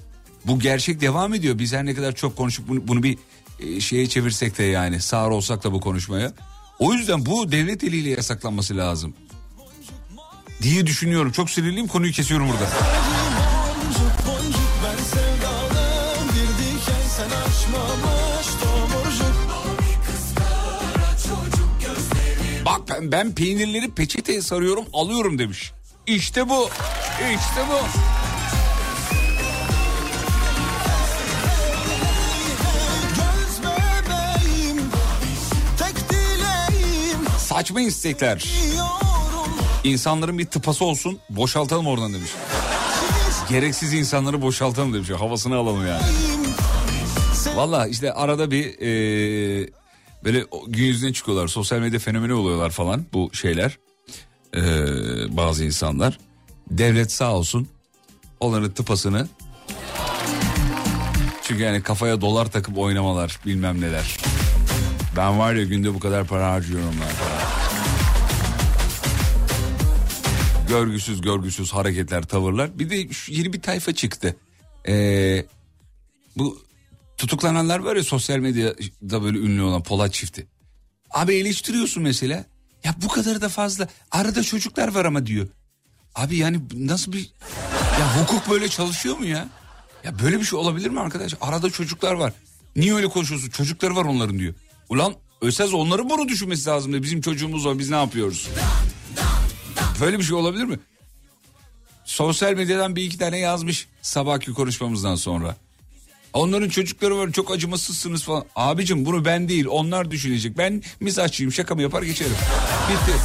bu 0.44 0.58
gerçek 0.58 1.00
devam 1.00 1.34
ediyor. 1.34 1.58
Biz 1.58 1.72
her 1.72 1.86
ne 1.86 1.94
kadar 1.94 2.14
çok 2.14 2.36
konuşup 2.36 2.68
bunu, 2.68 2.88
bunu 2.88 3.02
bir 3.02 3.18
e, 3.60 3.80
şeye 3.80 4.06
çevirsek 4.06 4.58
de 4.58 4.62
yani 4.62 5.00
sağır 5.00 5.30
olsak 5.30 5.64
da 5.64 5.72
bu 5.72 5.80
konuşmaya. 5.80 6.32
O 6.78 6.92
yüzden 6.92 7.26
bu 7.26 7.52
devlet 7.52 7.84
eliyle 7.84 8.10
yasaklanması 8.10 8.76
lazım 8.76 9.14
diye 10.62 10.86
düşünüyorum. 10.86 11.32
Çok 11.32 11.50
sinirliyim 11.50 11.88
konuyu 11.88 12.12
kesiyorum 12.12 12.48
burada. 12.48 12.64
Boncuk, 12.64 14.26
boncuk, 14.26 14.70
ben 14.84 15.04
sevdalı, 15.04 15.84
bir 16.28 16.64
diken 16.64 17.08
sen 17.16 17.26
açma. 17.26 18.07
Ben, 22.88 23.12
ben 23.12 23.34
peynirleri 23.34 23.90
peçeteye 23.90 24.42
sarıyorum 24.42 24.84
alıyorum 24.92 25.38
demiş. 25.38 25.72
İşte 26.06 26.48
bu. 26.48 26.68
İşte 27.34 27.62
bu. 27.70 27.78
Saçma 37.38 37.80
istekler. 37.80 38.48
İnsanların 39.84 40.38
bir 40.38 40.46
tıpası 40.46 40.84
olsun 40.84 41.18
boşaltalım 41.30 41.86
oradan 41.86 42.14
demiş. 42.14 42.30
Gereksiz 43.48 43.92
insanları 43.92 44.42
boşaltalım 44.42 44.94
demiş. 44.94 45.10
Havasını 45.10 45.56
alalım 45.56 45.86
yani. 45.86 46.02
Valla 47.56 47.86
işte 47.86 48.12
arada 48.12 48.50
bir 48.50 48.80
e, 48.80 49.70
böyle 50.24 50.44
gün 50.66 50.84
yüzüne 50.84 51.12
çıkıyorlar. 51.12 51.48
Sosyal 51.48 51.78
medya 51.78 51.98
fenomeni 51.98 52.32
oluyorlar 52.32 52.70
falan 52.70 53.06
bu 53.12 53.30
şeyler. 53.34 53.78
E, 54.56 54.62
bazı 55.36 55.64
insanlar. 55.64 56.18
Devlet 56.70 57.12
sağ 57.12 57.34
olsun 57.34 57.68
onların 58.40 58.70
tıpasını. 58.70 59.28
Çünkü 61.42 61.62
yani 61.62 61.82
kafaya 61.82 62.20
dolar 62.20 62.50
takıp 62.50 62.78
oynamalar 62.78 63.38
bilmem 63.46 63.80
neler. 63.80 64.16
Ben 65.16 65.38
var 65.38 65.54
ya 65.54 65.64
günde 65.64 65.94
bu 65.94 66.00
kadar 66.00 66.26
para 66.26 66.52
harcıyorum 66.52 66.92
falan. 66.92 67.38
Görgüsüz 70.68 71.20
görgüsüz 71.20 71.72
hareketler 71.72 72.22
tavırlar. 72.22 72.78
Bir 72.78 72.90
de 72.90 73.08
yeni 73.28 73.52
bir 73.52 73.62
tayfa 73.62 73.94
çıktı. 73.94 74.36
Ee, 74.88 75.46
bu 76.36 76.67
tutuklananlar 77.18 77.78
var 77.78 77.96
ya 77.96 78.02
sosyal 78.02 78.38
medyada 78.38 79.22
böyle 79.22 79.38
ünlü 79.38 79.62
olan 79.62 79.82
Polat 79.82 80.12
çifti. 80.12 80.46
Abi 81.10 81.34
eleştiriyorsun 81.34 82.02
mesela. 82.02 82.44
Ya 82.84 82.94
bu 83.02 83.08
kadar 83.08 83.40
da 83.40 83.48
fazla. 83.48 83.88
Arada 84.10 84.42
çocuklar 84.42 84.94
var 84.94 85.04
ama 85.04 85.26
diyor. 85.26 85.48
Abi 86.14 86.36
yani 86.36 86.60
nasıl 86.74 87.12
bir... 87.12 87.30
Ya 88.00 88.20
hukuk 88.20 88.50
böyle 88.50 88.68
çalışıyor 88.68 89.16
mu 89.16 89.24
ya? 89.26 89.48
Ya 90.04 90.18
böyle 90.18 90.40
bir 90.40 90.44
şey 90.44 90.58
olabilir 90.58 90.90
mi 90.90 91.00
arkadaş? 91.00 91.34
Arada 91.40 91.70
çocuklar 91.70 92.12
var. 92.12 92.32
Niye 92.76 92.94
öyle 92.94 93.08
konuşuyorsun? 93.08 93.50
Çocukları 93.50 93.96
var 93.96 94.04
onların 94.04 94.38
diyor. 94.38 94.54
Ulan 94.88 95.14
Ösez 95.40 95.74
onların 95.74 96.10
bunu 96.10 96.28
düşünmesi 96.28 96.68
lazım 96.68 96.92
da 96.92 97.02
bizim 97.02 97.20
çocuğumuz 97.20 97.66
var 97.66 97.78
biz 97.78 97.90
ne 97.90 97.96
yapıyoruz? 97.96 98.48
Böyle 100.00 100.18
bir 100.18 100.24
şey 100.24 100.36
olabilir 100.36 100.64
mi? 100.64 100.78
Sosyal 102.04 102.54
medyadan 102.54 102.96
bir 102.96 103.02
iki 103.02 103.18
tane 103.18 103.38
yazmış 103.38 103.88
sabahki 104.02 104.52
konuşmamızdan 104.52 105.14
sonra. 105.14 105.56
Onların 106.32 106.68
çocukları 106.68 107.18
var 107.18 107.32
çok 107.32 107.50
acımasızsınız 107.50 108.22
falan. 108.24 108.44
Abicim 108.56 109.04
bunu 109.06 109.24
ben 109.24 109.48
değil 109.48 109.66
onlar 109.66 110.10
düşünecek. 110.10 110.58
Ben 110.58 110.82
mizahçıyım 111.00 111.52
şakamı 111.52 111.82
yapar 111.82 112.02
geçerim. 112.02 112.36
Bitti. 112.90 113.18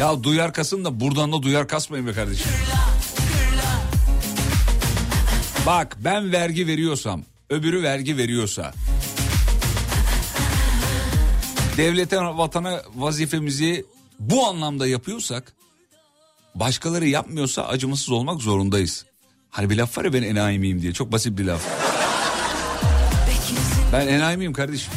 Ya 0.00 0.22
duyar 0.22 0.52
kasın 0.52 0.84
da 0.84 1.00
buradan 1.00 1.32
da 1.32 1.42
duyar 1.42 1.68
kasmayın 1.68 2.06
be 2.06 2.12
kardeşim. 2.12 2.50
Bak 5.66 5.96
ben 6.00 6.32
vergi 6.32 6.66
veriyorsam 6.66 7.22
öbürü 7.50 7.82
vergi 7.82 8.16
veriyorsa 8.16 8.74
devlete 11.76 12.18
vatana 12.18 12.82
vazifemizi 12.94 13.84
bu 14.18 14.46
anlamda 14.46 14.86
yapıyorsak 14.86 15.52
başkaları 16.54 17.06
yapmıyorsa 17.06 17.62
acımasız 17.62 18.10
olmak 18.10 18.40
zorundayız. 18.40 19.04
Hani 19.52 19.70
bir 19.70 19.76
laf 19.76 19.98
var 19.98 20.04
ya 20.04 20.12
ben 20.12 20.22
enayi 20.22 20.58
miyim 20.58 20.82
diye 20.82 20.92
çok 20.92 21.12
basit 21.12 21.38
bir 21.38 21.44
laf. 21.44 21.60
Ben 23.92 24.06
enayi 24.08 24.36
miyim 24.36 24.52
kardeşim? 24.52 24.92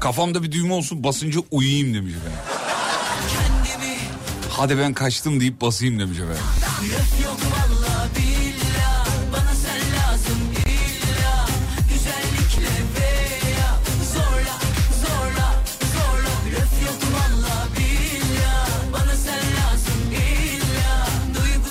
Kafamda 0.00 0.42
bir 0.42 0.52
düğme 0.52 0.72
olsun 0.74 1.04
basınca 1.04 1.40
uyuyayım 1.50 1.94
demiş 1.94 2.14
efendim. 2.14 2.38
Hadi 4.50 4.78
ben 4.78 4.92
kaçtım 4.94 5.40
deyip 5.40 5.60
basayım 5.60 5.98
demiş 6.00 6.18
efendim. 6.18 6.42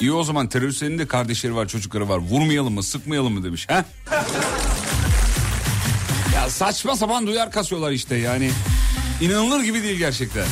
İyi 0.01 0.11
o 0.11 0.23
zaman 0.23 0.47
teröristlerin 0.49 0.99
de 0.99 1.07
kardeşleri 1.07 1.55
var 1.55 1.67
çocukları 1.67 2.09
var. 2.09 2.17
Vurmayalım 2.17 2.73
mı 2.73 2.83
sıkmayalım 2.83 3.33
mı 3.33 3.43
demiş. 3.43 3.67
He? 3.69 3.83
ya 6.35 6.49
saçma 6.49 6.95
sapan 6.95 7.27
duyar 7.27 7.51
kasıyorlar 7.51 7.91
işte 7.91 8.15
yani. 8.15 8.51
İnanılır 9.21 9.63
gibi 9.63 9.83
değil 9.83 9.97
gerçekten. 9.97 10.45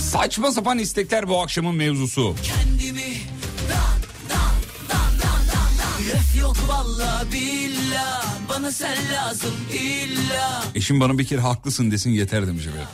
Saçma 0.00 0.52
sapan 0.52 0.78
istekler 0.78 1.28
bu 1.28 1.40
akşamın 1.40 1.74
mevzusu. 1.74 2.34
kendimi 2.42 2.71
yok 6.52 6.68
valla 6.68 7.24
billah 7.32 8.24
Bana 8.48 8.72
sen 8.72 8.96
lazım 9.12 9.54
illa. 9.72 10.62
Eşim 10.74 11.00
bana 11.00 11.18
bir 11.18 11.26
kere 11.26 11.40
haklısın 11.40 11.90
desin 11.90 12.10
yeter 12.10 12.46
demiş 12.46 12.66
efendim. 12.66 12.88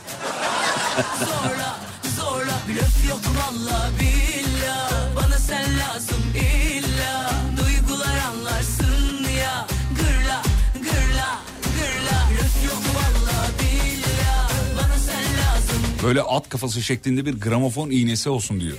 Zorla 1.19 1.79
zorla 2.17 2.51
Laf 2.51 3.09
yok 3.09 3.19
valla 3.37 3.89
billah 3.99 4.91
Bana 5.15 5.37
sen 5.37 5.65
lazım 5.79 6.23
illa. 6.35 7.31
Duygular 7.57 8.17
anlarsın 8.29 9.23
ya. 9.39 9.67
Gırla 9.95 10.41
gırla 10.75 11.39
gırla. 11.63 12.19
Laf 12.41 12.65
yok 12.65 12.83
valla 12.95 13.47
billah 13.59 14.49
Bana 14.77 14.97
sen 14.97 15.23
lazım. 15.23 15.81
Böyle 16.03 16.21
at 16.21 16.49
kafası 16.49 16.81
şeklinde 16.81 17.25
bir 17.25 17.41
gramofon 17.41 17.89
iğnesi 17.89 18.29
olsun 18.29 18.59
diyor. 18.59 18.77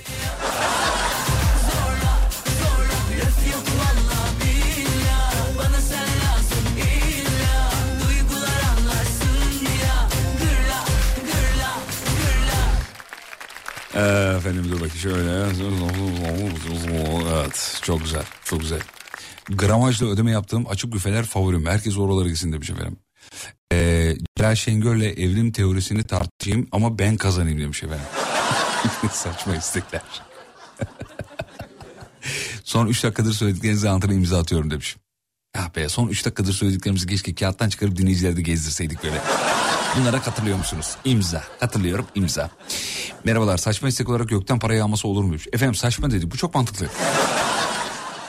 Ee, 13.95 14.33
efendim 14.37 14.65
dur 14.69 14.75
bakayım 14.75 14.97
şöyle. 14.97 15.31
Evet 17.33 17.79
çok 17.81 18.01
güzel 18.01 18.23
çok 18.43 18.59
güzel. 18.59 18.79
Gramajla 19.49 20.07
ödeme 20.07 20.31
yaptığım 20.31 20.67
açık 20.67 20.93
büfeler 20.93 21.23
favorim. 21.23 21.65
Herkes 21.65 21.97
oralara 21.97 22.27
gitsin 22.27 22.53
demiş 22.53 22.69
efendim. 22.69 22.97
Ee, 23.73 24.15
Celal 24.37 24.55
Şengör'le 24.55 25.01
evrim 25.17 25.51
teorisini 25.51 26.03
tartışayım 26.03 26.67
ama 26.71 26.99
ben 26.99 27.17
kazanayım 27.17 27.59
demiş 27.59 27.83
efendim. 27.83 28.05
Saçma 29.11 29.55
istekler. 29.55 30.01
son 32.63 32.87
3 32.87 33.03
dakikadır 33.03 33.33
söylediklerinizi 33.33 33.89
altına 33.89 34.13
imza 34.13 34.39
atıyorum 34.39 34.71
demiş. 34.71 34.97
Ya 35.55 35.71
be 35.75 35.89
son 35.89 36.07
3 36.07 36.25
dakikadır 36.25 36.53
söylediklerimizi 36.53 37.07
keşke 37.07 37.35
kağıttan 37.35 37.69
çıkarıp 37.69 37.95
dinleyicileri 37.97 38.37
de 38.37 38.41
gezdirseydik 38.41 39.03
böyle. 39.03 39.21
Bunlara 39.97 40.21
katılıyor 40.21 40.57
musunuz? 40.57 40.95
İmza. 41.05 41.43
Katılıyorum 41.59 42.05
imza. 42.15 42.49
Merhabalar 43.23 43.57
saçma 43.57 43.87
istek 43.87 44.09
olarak 44.09 44.29
gökten 44.29 44.59
para 44.59 44.75
yağması 44.75 45.07
olur 45.07 45.23
muymuş? 45.23 45.47
Efendim 45.53 45.75
saçma 45.75 46.11
dedik 46.11 46.31
bu 46.31 46.37
çok 46.37 46.55
mantıklı. 46.55 46.87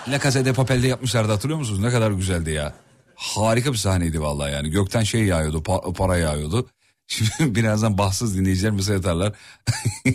La 0.09 0.21
Casa 0.21 0.45
de 0.45 0.53
Papel'de 0.53 0.87
yapmışlardı 0.87 1.33
hatırlıyor 1.33 1.59
musunuz? 1.59 1.81
Ne 1.81 1.91
kadar 1.91 2.11
güzeldi 2.11 2.51
ya. 2.51 2.75
Harika 3.15 3.73
bir 3.73 3.79
sahneydi 3.79 4.21
vallahi 4.21 4.53
yani. 4.53 4.71
Gökten 4.71 5.03
şey 5.03 5.25
yağıyordu 5.25 5.59
pa- 5.59 5.95
para 5.95 6.17
yağıyordu. 6.17 6.69
Şimdi 7.07 7.55
birazdan 7.55 7.99
bahtsız 7.99 8.37
dinleyiciler 8.39 8.71
mesaj 8.73 8.99
atarlar. 8.99 9.33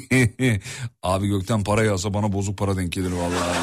abi 1.03 1.27
gökten 1.27 1.63
para 1.63 1.83
yağsa 1.83 2.13
bana 2.13 2.33
bozuk 2.33 2.57
para 2.57 2.77
denk 2.77 2.91
gelir 2.93 3.11
vallahi. 3.11 3.57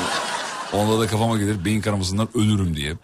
Onda 0.73 1.01
da 1.01 1.07
kafama 1.07 1.39
gelir 1.39 1.65
beyin 1.65 1.81
kanamasından 1.81 2.29
ölürüm 2.35 2.77
diye. 2.77 2.95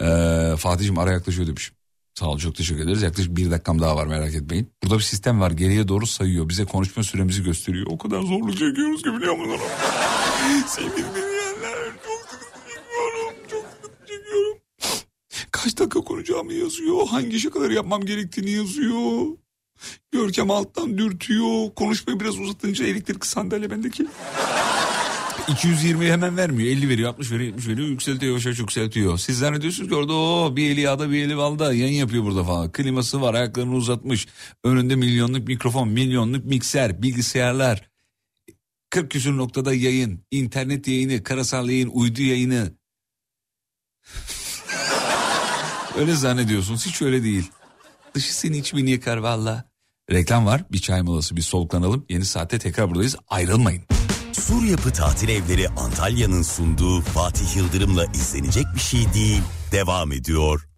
Ee, 0.00 0.56
Fatih'im 0.56 0.98
ara 0.98 1.12
yaklaşıyor 1.12 1.46
demiş. 1.46 1.72
Sağ 2.14 2.26
ol 2.26 2.38
çok 2.38 2.54
teşekkür 2.54 2.82
ederiz. 2.82 3.02
Yaklaşık 3.02 3.36
bir 3.36 3.50
dakikam 3.50 3.80
daha 3.80 3.96
var 3.96 4.06
merak 4.06 4.34
etmeyin. 4.34 4.70
Burada 4.82 4.98
bir 4.98 5.02
sistem 5.02 5.40
var 5.40 5.50
geriye 5.50 5.88
doğru 5.88 6.06
sayıyor. 6.06 6.48
Bize 6.48 6.64
konuşma 6.64 7.02
süremizi 7.02 7.42
gösteriyor. 7.42 7.86
O 7.90 7.98
kadar 7.98 8.20
zorluk 8.22 8.52
çekiyoruz 8.52 9.02
ki 9.02 9.12
biliyor 9.12 9.36
musunuz? 9.36 9.60
Sevgili 10.66 10.96
dinleyenler 10.96 11.74
çok 12.06 12.20
sıkıntı. 12.30 12.70
Çok 13.50 13.64
sıkıntı 13.74 14.06
çekiyorum. 14.06 14.58
Kaç 15.50 15.78
dakika 15.78 16.00
konuşacağımı 16.00 16.52
yazıyor. 16.52 17.06
Hangi 17.06 17.40
şakaları 17.40 17.74
yapmam 17.74 18.00
gerektiğini 18.04 18.50
yazıyor. 18.50 19.26
Görkem 20.12 20.50
alttan 20.50 20.98
dürtüyor. 20.98 21.74
Konuşmayı 21.76 22.20
biraz 22.20 22.38
uzatınca 22.38 22.86
elektrik 22.86 23.26
sandalye 23.26 23.70
bendeki. 23.70 24.06
220'yi 25.48 26.12
hemen 26.12 26.36
vermiyor. 26.36 26.70
50 26.70 26.88
veriyor, 26.88 27.10
60 27.10 27.32
veriyor, 27.32 27.46
70 27.46 27.68
veriyor. 27.68 27.88
Yükseltiyor, 27.88 28.30
yavaş 28.32 28.46
yavaş 28.46 28.58
yükseltiyor. 28.58 29.18
Siz 29.18 29.38
zannediyorsunuz 29.38 29.88
ki 29.88 29.94
orada 29.94 30.12
o 30.12 30.56
bir 30.56 30.70
eli 30.70 30.80
yağda 30.80 31.10
bir 31.10 31.24
eli 31.24 31.36
balda 31.36 31.74
yayın 31.74 31.94
yapıyor 31.94 32.24
burada 32.24 32.44
falan. 32.44 32.72
Kliması 32.72 33.20
var, 33.20 33.34
ayaklarını 33.34 33.74
uzatmış. 33.74 34.28
Önünde 34.64 34.96
milyonluk 34.96 35.48
mikrofon, 35.48 35.88
milyonluk 35.88 36.44
mikser, 36.44 37.02
bilgisayarlar. 37.02 37.90
40 38.90 39.10
küsur 39.10 39.36
noktada 39.36 39.74
yayın, 39.74 40.20
internet 40.30 40.88
yayını, 40.88 41.22
karasal 41.22 41.68
yayın, 41.68 41.90
uydu 41.92 42.22
yayını. 42.22 42.72
öyle 45.98 46.14
zannediyorsunuz. 46.14 46.86
Hiç 46.86 47.02
öyle 47.02 47.22
değil. 47.22 47.50
Dışı 48.14 48.34
seni 48.34 48.58
iç 48.58 48.74
beni 48.74 48.90
yakar 48.90 49.16
valla. 49.16 49.64
Reklam 50.10 50.46
var. 50.46 50.64
Bir 50.72 50.78
çay 50.78 51.02
molası 51.02 51.36
bir 51.36 51.42
soluklanalım. 51.42 52.06
Yeni 52.08 52.24
saatte 52.24 52.58
tekrar 52.58 52.90
buradayız. 52.90 53.16
Ayrılmayın. 53.28 53.82
Sur 54.40 54.62
Yapı 54.62 54.92
Tatil 54.92 55.28
Evleri 55.28 55.68
Antalya'nın 55.68 56.42
sunduğu 56.42 57.00
Fatih 57.00 57.56
Yıldırım'la 57.56 58.04
izlenecek 58.04 58.66
bir 58.74 58.80
şey 58.80 59.14
değil. 59.14 59.42
Devam 59.72 60.12
ediyor. 60.12 60.68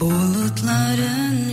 Bulutların 0.00 1.49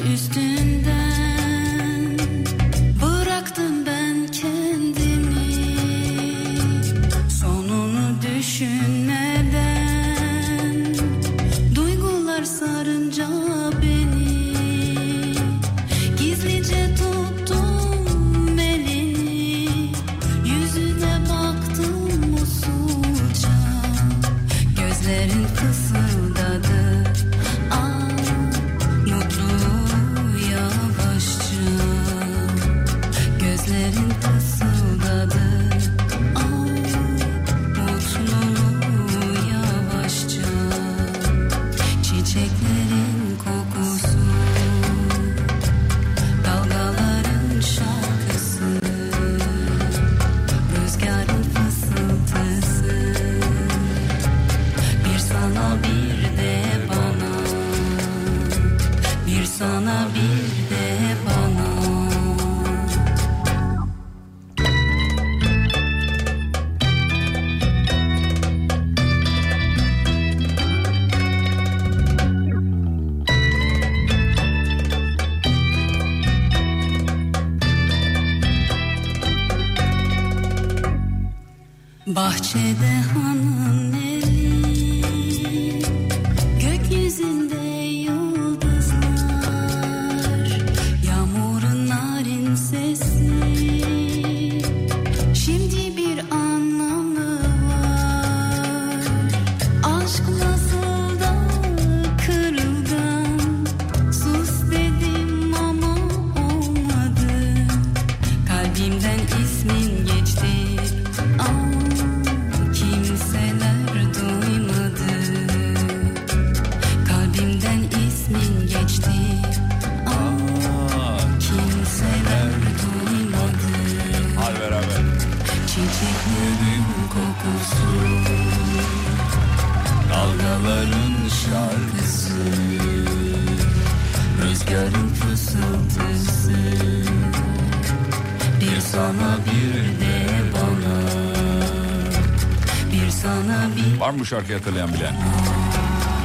şarkıyı 144.27 144.57
hatırlayan 144.57 144.93
bilen? 144.93 145.15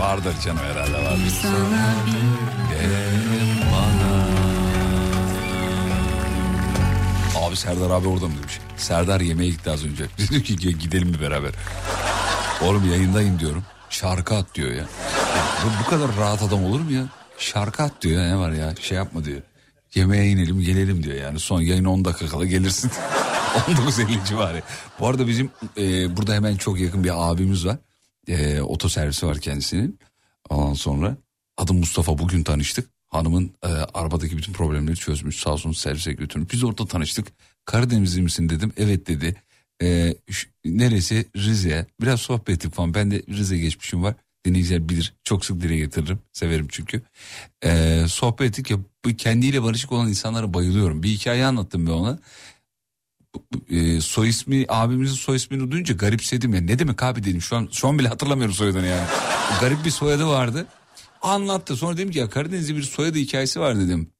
Vardır 0.00 0.34
canım 0.44 0.58
herhalde 0.58 0.92
var. 1.04 1.16
bir 1.24 1.30
sana 1.30 1.94
bir 2.06 2.22
Abi 7.36 7.56
Serdar 7.56 7.90
abi 7.90 8.08
orada 8.08 8.26
mı 8.28 8.34
demiş. 8.42 8.58
Serdar 8.76 9.20
yemeğe 9.20 9.50
gitti 9.50 9.70
az 9.70 9.84
önce. 9.84 10.04
Dedi 10.18 10.42
ki 10.42 10.56
"Gel 10.56 10.72
gidelim 10.72 11.08
mi 11.08 11.20
beraber? 11.20 11.50
Oğlum 12.62 12.90
yayındayım 12.90 13.38
diyorum. 13.38 13.64
Şarkı 13.90 14.34
at 14.34 14.54
diyor 14.54 14.70
ya. 14.72 14.84
Bu, 15.64 15.84
bu 15.84 15.90
kadar 15.90 16.16
rahat 16.16 16.42
adam 16.42 16.64
olur 16.64 16.80
mu 16.80 16.92
ya? 16.92 17.02
Şarkı 17.38 17.82
at 17.82 18.02
diyor 18.02 18.22
ne 18.22 18.36
var 18.36 18.50
ya 18.50 18.74
şey 18.80 18.96
yapma 18.96 19.24
diyor. 19.24 19.40
Yemeğe 19.94 20.26
inelim 20.30 20.60
gelelim 20.60 21.02
diyor 21.02 21.16
yani 21.16 21.40
son 21.40 21.60
yayın 21.60 21.84
10 21.84 22.04
dakika 22.04 22.26
kala 22.26 22.44
gelirsin. 22.44 22.90
19.50 23.52 24.26
civarı. 24.26 24.62
Bu 25.00 25.08
arada 25.08 25.26
bizim 25.26 25.50
e, 25.78 26.16
burada 26.16 26.34
hemen 26.34 26.56
çok 26.56 26.80
yakın 26.80 27.04
bir 27.04 27.30
abimiz 27.30 27.66
var. 27.66 27.76
E, 28.28 28.60
otoservisi 28.60 29.26
var 29.26 29.38
kendisinin. 29.38 29.98
Ondan 30.50 30.74
sonra 30.74 31.16
adım 31.56 31.78
Mustafa 31.78 32.18
bugün 32.18 32.42
tanıştık. 32.42 32.90
Hanımın 33.08 33.50
e, 33.62 33.66
arabadaki 33.66 34.36
bütün 34.36 34.52
problemleri 34.52 34.96
çözmüş 34.96 35.36
sağ 35.36 35.50
olsun 35.52 35.72
servise 35.72 36.12
götürmüş. 36.12 36.52
Biz 36.52 36.64
orada 36.64 36.86
tanıştık. 36.86 37.28
Karadenizli 37.64 38.22
misin 38.22 38.48
dedim. 38.48 38.72
Evet 38.76 39.06
dedi. 39.06 39.34
E, 39.82 40.14
şu- 40.30 40.48
neresi? 40.64 41.26
Rize. 41.36 41.86
Biraz 42.00 42.20
sohbet 42.20 42.48
ettik 42.48 42.74
falan. 42.74 42.94
Ben 42.94 43.10
de 43.10 43.22
Rize 43.28 43.58
geçmişim 43.58 44.02
var. 44.02 44.14
Dinleyiciler 44.44 44.88
bilir. 44.88 45.14
Çok 45.24 45.44
sık 45.44 45.60
dile 45.60 45.76
getiririm. 45.76 46.18
Severim 46.32 46.66
çünkü. 46.70 47.02
E, 47.64 48.02
sohbet 48.08 48.48
ettik 48.50 48.70
ya 48.70 48.78
bu 49.04 49.16
kendiyle 49.16 49.62
barışık 49.62 49.92
olan 49.92 50.08
insanlara 50.08 50.54
bayılıyorum. 50.54 51.02
Bir 51.02 51.08
hikaye 51.08 51.44
anlattım 51.44 51.86
ben 51.86 51.92
ona. 51.92 52.18
E, 53.70 54.00
soy 54.00 54.28
ismi 54.28 54.64
abimizin 54.68 55.14
soy 55.14 55.36
ismini 55.36 55.70
duyunca 55.70 55.94
garipsedim 55.94 56.54
ya. 56.54 56.60
Ne 56.60 56.78
demek 56.78 57.02
abi 57.02 57.24
dedim. 57.24 57.42
Şu 57.42 57.56
an 57.56 57.68
şu 57.72 57.88
an 57.88 57.98
bile 57.98 58.08
hatırlamıyorum 58.08 58.54
soyadını 58.54 58.86
yani. 58.86 59.06
Garip 59.60 59.84
bir 59.84 59.90
soyadı 59.90 60.26
vardı. 60.26 60.66
Anlattı. 61.22 61.76
Sonra 61.76 61.96
dedim 61.96 62.10
ki 62.10 62.18
ya 62.18 62.30
Karadeniz'de 62.30 62.76
bir 62.76 62.82
soyadı 62.82 63.18
hikayesi 63.18 63.60
var 63.60 63.80
dedim. 63.80 64.12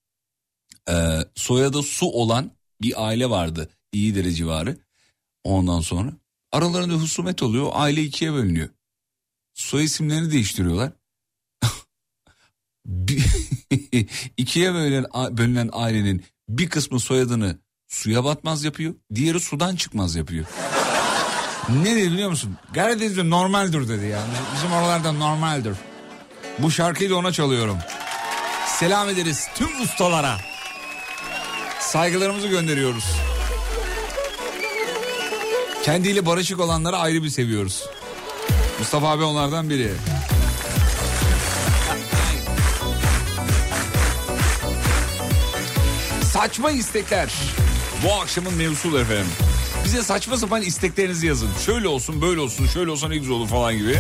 Ee, 0.89 1.19
soyadı 1.35 1.83
su 1.83 2.07
olan 2.07 2.51
bir 2.83 3.07
aile 3.07 3.31
vardı. 3.31 3.69
İyidere 3.93 4.33
civarı. 4.33 4.77
Ondan 5.45 5.81
sonra 5.81 6.13
aralarında 6.53 6.95
husumet 6.95 7.43
oluyor. 7.43 7.71
Aile 7.73 8.03
ikiye 8.03 8.33
bölünüyor. 8.33 8.69
Soy 9.55 9.85
isimlerini 9.85 10.33
değiştiriyorlar. 10.33 10.93
İkiye 14.37 14.75
bölünen, 14.75 15.07
bölünen 15.37 15.71
ailenin 15.73 16.25
bir 16.49 16.69
kısmı 16.69 17.01
soyadını 17.01 17.59
suya 17.93 18.25
batmaz 18.25 18.65
yapıyor. 18.65 18.95
Diğeri 19.15 19.41
sudan 19.41 19.77
çıkmaz 19.77 20.17
yapıyor. 20.17 20.45
ne 21.83 21.97
dedi 21.97 22.13
biliyor 22.13 22.31
musun? 22.31 22.57
Karadeniz'de 22.75 23.31
normaldir 23.31 23.89
dedi 23.89 24.07
yani. 24.07 24.31
Bizim 24.57 24.73
oralarda 24.73 25.13
normaldir. 25.13 25.77
Bu 26.59 26.71
şarkıyı 26.71 27.11
da 27.11 27.17
ona 27.17 27.33
çalıyorum. 27.33 27.79
Selam 28.67 29.09
ederiz 29.09 29.49
tüm 29.55 29.83
ustalara. 29.83 30.37
Saygılarımızı 31.81 32.49
gönderiyoruz. 32.49 33.05
Kendiyle 35.85 36.27
barışık 36.27 36.61
olanları 36.61 36.97
ayrı 36.97 37.23
bir 37.23 37.31
seviyoruz. 37.31 37.83
Mustafa 38.79 39.09
abi 39.09 39.23
onlardan 39.23 39.71
biri. 39.71 39.93
Saçma 46.33 46.71
istekler. 46.71 47.33
Bu 48.05 48.13
akşamın 48.15 48.55
mevzusu 48.55 48.99
efendim. 48.99 49.27
Bize 49.85 50.03
saçma 50.03 50.37
sapan 50.37 50.63
isteklerinizi 50.63 51.27
yazın. 51.27 51.49
Şöyle 51.67 51.89
olsun, 51.89 52.23
böyle 52.23 52.41
olsun, 52.41 52.67
şöyle 52.67 52.91
olsa 52.91 53.09
ne 53.09 53.17
güzel 53.17 53.33
olur 53.35 53.49
falan 53.49 53.77
gibi. 53.79 53.99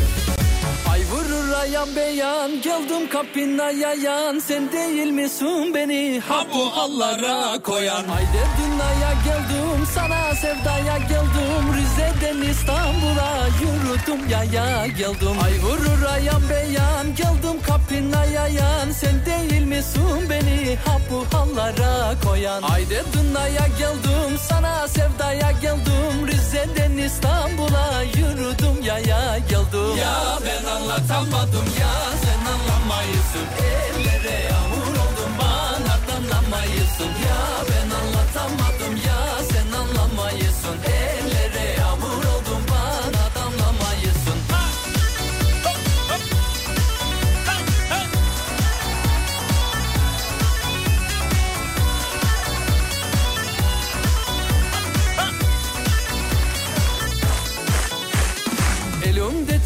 Ay 1.62 1.68
vurur 1.68 1.74
ayan 1.74 1.96
beyan 1.96 2.60
geldim 2.62 3.08
kapına 3.08 3.70
yayan. 3.70 4.38
Sen 4.38 4.72
değil 4.72 5.10
misin 5.10 5.74
beni? 5.74 6.20
Ha 6.28 6.44
bu 6.54 6.76
hallara 6.76 7.62
koyan. 7.62 8.04
Haydi 8.04 8.42
dünyaya 8.58 9.12
geldim 9.24 9.86
sana 9.94 10.34
sevdaya 10.34 10.98
geldim. 10.98 11.64
Rize'den 11.76 12.50
İstanbul'a 12.50 13.46
yürüdüm 13.60 14.28
yaya 14.30 14.86
geldim. 14.86 15.36
Ay 15.44 15.52
vurur 15.62 16.02
ayan 16.14 16.42
beyan 16.50 17.06
geldim 17.16 17.62
kapına 17.66 18.24
yayan. 18.24 18.90
Sen 18.90 19.26
değil 19.26 19.64
misin 19.64 20.30
beni? 20.30 20.76
Ha 20.86 20.98
bu 21.10 21.36
hallara 21.36 22.20
koyan. 22.24 22.62
Haydi 22.62 23.02
dünyaya 23.12 23.66
geldim 23.78 24.38
sana 24.48 24.88
sevdaya 24.88 25.50
geldim. 25.50 26.26
Rize'den 26.26 26.96
İstanbul'a 26.96 28.02
yürüdüm 28.02 28.82
yaya 28.84 29.38
geldim. 29.38 29.96
Ya 30.00 30.38
ben 30.46 30.70
anlatamadım 30.70 31.51
ya 31.60 31.94
sen 32.24 32.40
anlamayısın. 32.54 33.46
Ellere 33.58 34.42
yağmur 34.50 34.86
oldum 35.04 35.32
bana 35.38 35.94
damlamayısın 36.08 37.04
Ya 37.26 37.40
ben 37.68 37.90
anlatamadım 38.00 38.96
ya 39.06 39.21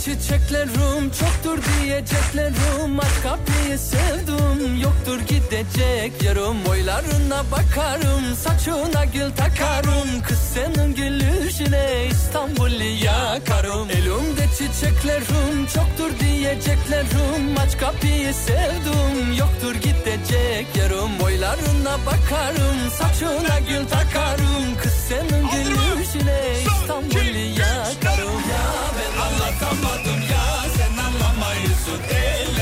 çiçeklerim 0.07 1.11
çoktur 1.11 1.59
diyeceklerim. 1.65 3.01
Aç 3.01 3.23
kapıyı 3.23 3.79
sevdim 3.79 4.36
yoktur 4.83 5.21
gidecek 5.21 6.23
yarım 6.23 6.65
Boylarına 6.65 7.45
bakarım. 7.53 8.37
Saçına 8.45 9.05
gül 9.05 9.31
takarım 9.31 10.23
Kız 10.29 10.39
senin 10.39 10.95
gülüşüne 10.95 12.07
İstanbul'u 12.11 13.05
yakarım. 13.05 13.91
Elimde 13.91 14.47
çiçeklerim 14.59 15.67
çoktur 15.75 16.21
diyeceklerim. 16.21 17.59
Aç 17.67 17.79
kapıyı 17.79 18.35
sevdim 18.35 19.33
yoktur 19.39 19.75
gidecek. 19.75 20.67
Yarım 20.79 21.19
Boylarına 21.21 21.99
bakarım 22.07 22.79
saçına 22.99 23.59
gül 23.69 23.87
takarım. 23.89 24.77
Kız 24.83 24.93
senin 24.93 25.43
gülüşüne 25.51 26.41
İstanbul'u 26.67 27.39
yakarım. 27.61 28.41
Ya 28.53 28.67
ben 28.97 29.21
anlatamadım 29.21 30.21
ya 30.33 30.47
sen 30.77 30.97
anlamayısın. 31.05 32.01
Ellere 32.11 32.56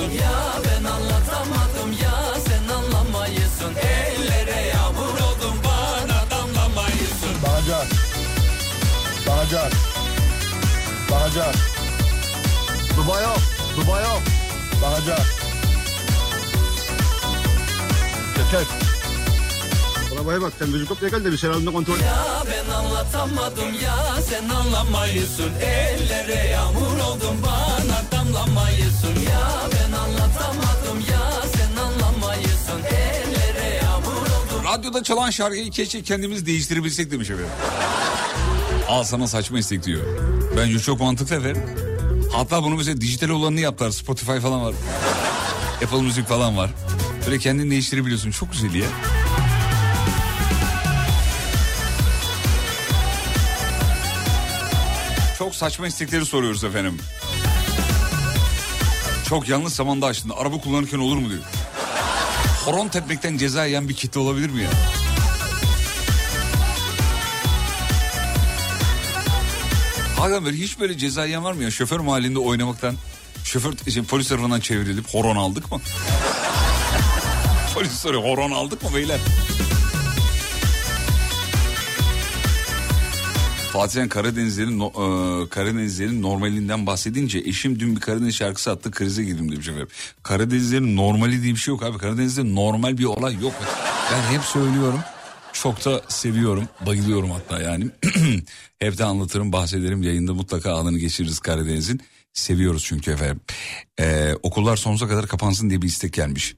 damlamayısın 0.00 0.22
Ya 0.22 0.62
ben 0.64 0.84
anlatamadım 0.84 1.92
ya 2.02 2.34
sen 2.46 2.74
anlamayısın 2.74 3.74
Ellere 3.76 4.66
yağmur 4.66 5.14
oldum 5.14 5.56
bana 5.64 6.30
damlamayısın 6.30 7.42
Bahacar. 7.46 7.86
Bahacar. 9.26 9.72
Bahacar. 11.10 11.54
Dubai 12.96 13.22
yok. 13.22 13.38
Dubai 13.76 14.02
yok. 14.02 14.22
Bahacar. 14.82 15.26
Çekek. 18.36 18.66
Arabaya 20.14 20.42
bak 20.42 20.52
sen 20.58 20.68
müzik 20.68 20.88
kopya 20.88 21.08
gel 21.08 21.24
de 21.24 21.32
bir 21.32 21.36
selamını 21.36 21.72
kontrol. 21.72 21.98
Ya 21.98 22.42
ben 22.46 22.72
anlatamadım 22.72 23.74
ya 23.82 24.22
sen 24.22 24.48
anlamayısın 24.48 25.50
Ellere 25.60 26.48
yağmur 26.48 26.98
oldum 26.98 27.36
bana 27.42 28.19
damlamayısın 28.40 29.08
Ya 29.30 29.50
ben 29.72 29.92
anlatamadım 29.92 31.00
ya 31.10 31.42
sen 31.42 31.82
anlamayısın 31.82 32.80
Ellere 32.90 33.74
yağmur 33.74 34.12
oldum 34.12 34.64
Radyoda 34.64 35.02
çalan 35.02 35.30
şarkıyı 35.30 35.70
keşke 35.70 36.02
kendimiz 36.02 36.46
değiştirebilsek 36.46 37.10
demiş 37.10 37.30
efendim. 37.30 37.52
Al 38.88 39.04
sana 39.04 39.26
saçma 39.26 39.58
istek 39.58 39.84
diyor. 39.84 40.02
Bence 40.56 40.78
çok 40.78 41.00
mantıklı 41.00 41.36
efendim. 41.36 41.62
Hatta 42.32 42.62
bunu 42.62 42.76
mesela 42.76 43.00
dijital 43.00 43.28
olanını 43.28 43.60
yaptılar. 43.60 43.90
Spotify 43.90 44.38
falan 44.38 44.62
var. 44.62 44.74
Apple 45.84 46.02
Müzik 46.02 46.28
falan 46.28 46.56
var. 46.56 46.70
Böyle 47.26 47.38
kendini 47.38 47.70
değiştirebiliyorsun. 47.70 48.30
Çok 48.30 48.52
güzel 48.52 48.74
ya. 48.74 48.86
Çok 55.38 55.54
saçma 55.54 55.86
istekleri 55.86 56.26
soruyoruz 56.26 56.64
efendim. 56.64 56.98
Çok 59.30 59.48
yanlış 59.48 59.72
zamanda 59.72 60.06
açtın. 60.06 60.32
Araba 60.36 60.60
kullanırken 60.60 60.98
olur 60.98 61.16
mu 61.16 61.30
diyor. 61.30 61.42
Horon 62.64 62.88
tepmekten 62.88 63.36
ceza 63.36 63.64
yiyen 63.64 63.88
bir 63.88 63.94
kitle 63.94 64.20
olabilir 64.20 64.50
mi 64.50 64.62
ya? 64.62 64.70
Hakikaten 70.16 70.44
böyle 70.44 70.56
hiç 70.56 70.80
böyle 70.80 70.98
ceza 70.98 71.24
yiyen 71.24 71.44
var 71.44 71.52
mı 71.52 71.62
ya? 71.62 71.70
Şoför 71.70 72.00
mahallinde 72.00 72.38
oynamaktan, 72.38 72.94
şoför 73.44 73.90
şey, 73.90 74.02
polis 74.02 74.28
tarafından 74.28 74.60
çevrilip 74.60 75.14
horon 75.14 75.36
aldık 75.36 75.72
mı? 75.72 75.80
polis 77.74 77.92
soruyor 77.92 78.22
horon 78.22 78.50
aldık 78.50 78.82
mı 78.82 78.94
beyler? 78.94 79.18
Fatih'in 83.72 84.08
Karadenizlerin 84.08 84.80
e, 84.80 85.48
Karadenizlerin 85.48 86.22
normalinden 86.22 86.86
bahsedince 86.86 87.38
eşim 87.38 87.80
dün 87.80 87.96
bir 87.96 88.00
Karadeniz 88.00 88.34
şarkısı 88.34 88.70
attı 88.70 88.90
krize 88.90 89.24
girdim 89.24 89.52
demiş 89.52 89.68
efendim. 89.68 89.88
Karadenizlerin 90.22 90.96
normali 90.96 91.42
diye 91.42 91.52
bir 91.52 91.58
şey 91.58 91.74
yok 91.74 91.82
abi. 91.82 91.98
Karadeniz'de 91.98 92.54
normal 92.54 92.98
bir 92.98 93.04
olay 93.04 93.34
yok. 93.42 93.52
Ben 94.12 94.34
hep 94.34 94.42
söylüyorum. 94.42 95.00
Çok 95.52 95.84
da 95.84 96.02
seviyorum. 96.08 96.68
Bayılıyorum 96.86 97.30
hatta 97.30 97.62
yani. 97.62 97.90
hep 98.78 98.98
de 98.98 99.04
anlatırım 99.04 99.52
bahsederim 99.52 100.02
yayında 100.02 100.34
mutlaka 100.34 100.74
anını 100.74 100.98
geçiririz 100.98 101.38
Karadeniz'in. 101.38 102.00
Seviyoruz 102.32 102.84
çünkü 102.84 103.10
efendim. 103.10 103.40
Ee, 104.00 104.34
okullar 104.42 104.76
sonsuza 104.76 105.08
kadar 105.08 105.26
kapansın 105.26 105.70
diye 105.70 105.82
bir 105.82 105.86
istek 105.86 106.12
gelmiş. 106.12 106.54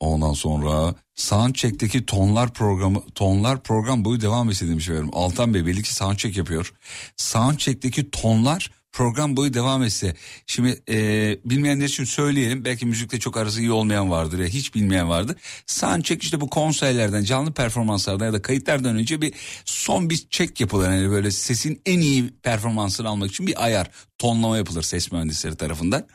Ondan 0.00 0.32
sonra 0.32 0.94
Soundcheck'teki 1.14 2.06
tonlar 2.06 2.52
programı 2.52 3.02
tonlar 3.14 3.62
program 3.62 4.04
boyu 4.04 4.20
devam 4.20 4.50
etsin 4.50 4.68
demiş 4.68 4.88
efendim. 4.88 5.10
Altan 5.12 5.54
Bey 5.54 5.66
belli 5.66 5.82
ki 5.82 5.94
soundcheck 5.94 6.36
yapıyor. 6.36 6.72
Soundcheck'teki 7.16 8.10
tonlar 8.10 8.70
program 8.92 9.36
boyu 9.36 9.54
devam 9.54 9.82
etse. 9.82 10.14
Şimdi 10.46 10.82
e, 10.88 10.96
bilmeyenler 11.44 11.84
için 11.84 12.04
söyleyelim. 12.04 12.64
Belki 12.64 12.86
müzikte 12.86 13.18
çok 13.18 13.36
arası 13.36 13.60
iyi 13.60 13.72
olmayan 13.72 14.10
vardır 14.10 14.38
ya 14.38 14.46
hiç 14.46 14.74
bilmeyen 14.74 15.08
vardır. 15.08 15.36
Soundcheck 15.66 16.22
işte 16.22 16.40
bu 16.40 16.50
konserlerden 16.50 17.24
canlı 17.24 17.52
performanslardan 17.52 18.26
ya 18.26 18.32
da 18.32 18.42
kayıtlardan 18.42 18.96
önce 18.96 19.22
bir 19.22 19.34
son 19.64 20.10
bir 20.10 20.28
check 20.30 20.60
yapılır. 20.60 20.90
Yani 20.90 21.10
böyle 21.10 21.30
sesin 21.30 21.82
en 21.86 22.00
iyi 22.00 22.30
performansını 22.42 23.08
almak 23.08 23.30
için 23.30 23.46
bir 23.46 23.64
ayar 23.64 23.90
tonlama 24.18 24.56
yapılır 24.56 24.82
ses 24.82 25.12
mühendisleri 25.12 25.56
tarafından. 25.56 26.06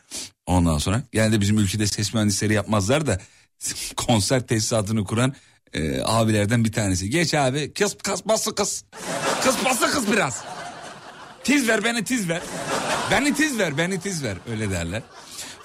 Ondan 0.46 0.78
sonra 0.78 1.02
genelde 1.12 1.40
bizim 1.40 1.58
ülkede 1.58 1.86
ses 1.86 2.14
mühendisleri 2.14 2.52
yapmazlar 2.52 3.06
da 3.06 3.20
konser 3.96 4.46
tesisatını 4.46 5.04
kuran 5.04 5.34
e, 5.72 6.00
abilerden 6.04 6.64
bir 6.64 6.72
tanesi. 6.72 7.10
Geç 7.10 7.34
abi 7.34 7.72
kız 7.72 7.96
kız 8.02 8.28
bası 8.28 8.54
kız. 8.54 8.84
Kız 9.42 9.56
bası 9.64 9.90
kız 9.90 10.12
biraz. 10.12 10.44
Tiz 11.44 11.68
ver 11.68 11.84
beni 11.84 12.04
tiz 12.04 12.28
ver. 12.28 12.42
Beni 13.10 13.34
tiz 13.34 13.58
ver 13.58 13.78
beni 13.78 14.00
tiz 14.00 14.22
ver 14.22 14.36
öyle 14.50 14.70
derler. 14.70 15.02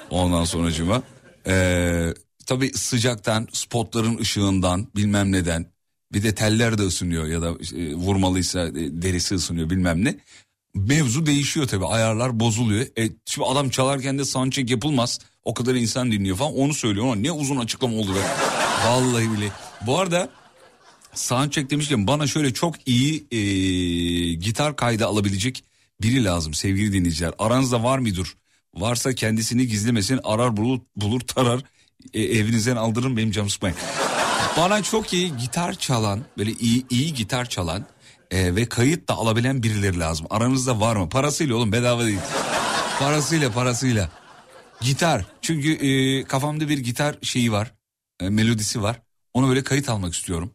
Ondan 0.10 0.44
sonracıma 0.44 1.04
e, 1.48 2.14
tabii 2.46 2.74
sıcaktan 2.74 3.48
spotların 3.54 4.18
ışığından 4.18 4.88
bilmem 4.96 5.32
neden 5.32 5.66
bir 6.14 6.24
de 6.24 6.36
teller 6.36 6.78
de 6.78 6.82
ısınıyor 6.82 7.28
ya 7.28 7.42
da 7.42 7.50
e, 7.76 7.94
vurmalıysa 7.96 8.68
e, 8.68 8.74
derisi 8.76 9.36
ısınıyor 9.36 9.70
bilmem 9.70 10.06
ne. 10.06 10.18
Mevzu 10.76 11.26
değişiyor 11.26 11.68
tabii 11.68 11.86
ayarlar 11.86 12.40
bozuluyor. 12.40 12.86
E, 12.98 13.10
şimdi 13.26 13.48
adam 13.48 13.70
çalarken 13.70 14.20
de 14.20 14.26
soundcheck 14.26 14.70
yapılmaz. 14.70 15.20
O 15.44 15.54
kadar 15.54 15.76
insan 15.76 16.12
dinliyor 16.12 16.38
falan 16.38 16.56
onu 16.56 16.74
söylüyor 16.74 17.06
ama 17.06 17.16
ne 17.16 17.32
uzun 17.32 17.58
açıklama 17.58 17.96
oldu 17.96 18.16
be. 18.16 18.20
Vallahi 18.86 19.32
bile. 19.32 19.52
Bu 19.86 20.00
arada 20.00 20.30
soundcheck 21.14 21.70
demişken 21.70 22.08
bana 22.08 22.28
şöyle 22.28 22.54
çok 22.54 22.76
iyi 22.88 23.28
e, 23.32 23.40
gitar 24.34 24.76
kaydı 24.76 25.06
alabilecek 25.06 25.64
biri 26.02 26.24
lazım 26.24 26.54
sevgili 26.54 26.94
dinleyiciler. 26.94 27.34
Aranızda 27.40 27.84
var 27.84 28.00
mıdır? 28.00 28.34
Varsa 28.76 29.14
kendisini 29.16 29.68
gizlemesin 29.68 30.20
arar 30.24 30.58
bulur, 30.58 30.80
bulur 30.96 31.20
tarar 31.20 31.62
e, 32.14 32.22
evinizden 32.22 32.76
aldırın 32.76 33.18
benim 33.18 33.32
canım 33.32 33.50
sıkmayın. 33.50 33.78
Bana 34.58 34.84
çok 34.84 35.14
iyi 35.14 35.38
gitar 35.38 35.74
çalan, 35.74 36.20
böyle 36.38 36.52
iyi 36.52 36.86
iyi 36.90 37.14
gitar 37.14 37.50
çalan 37.50 37.86
e, 38.32 38.56
ve 38.56 38.66
kayıt 38.66 39.10
da 39.10 39.14
alabilen 39.14 39.64
birileri 39.64 40.00
lazım. 40.00 40.28
Aranızda 40.30 40.80
var 40.80 40.96
mı? 40.96 41.10
Parasıyla 41.10 41.56
oğlum 41.56 41.72
bedava 41.72 42.06
değil. 42.06 42.20
Parasıyla 43.00 43.52
parasıyla. 43.52 44.10
Gitar. 44.82 45.26
Çünkü 45.42 45.72
e, 45.74 46.24
kafamda 46.24 46.70
bir 46.70 46.78
gitar 46.78 47.18
şeyi 47.22 47.52
var. 47.52 47.74
e, 48.22 48.30
melodisi 48.30 48.82
var. 48.84 49.02
Onu 49.34 49.50
böyle 49.50 49.64
kayıt 49.64 49.90
almak 49.90 50.14
istiyorum. 50.14 50.54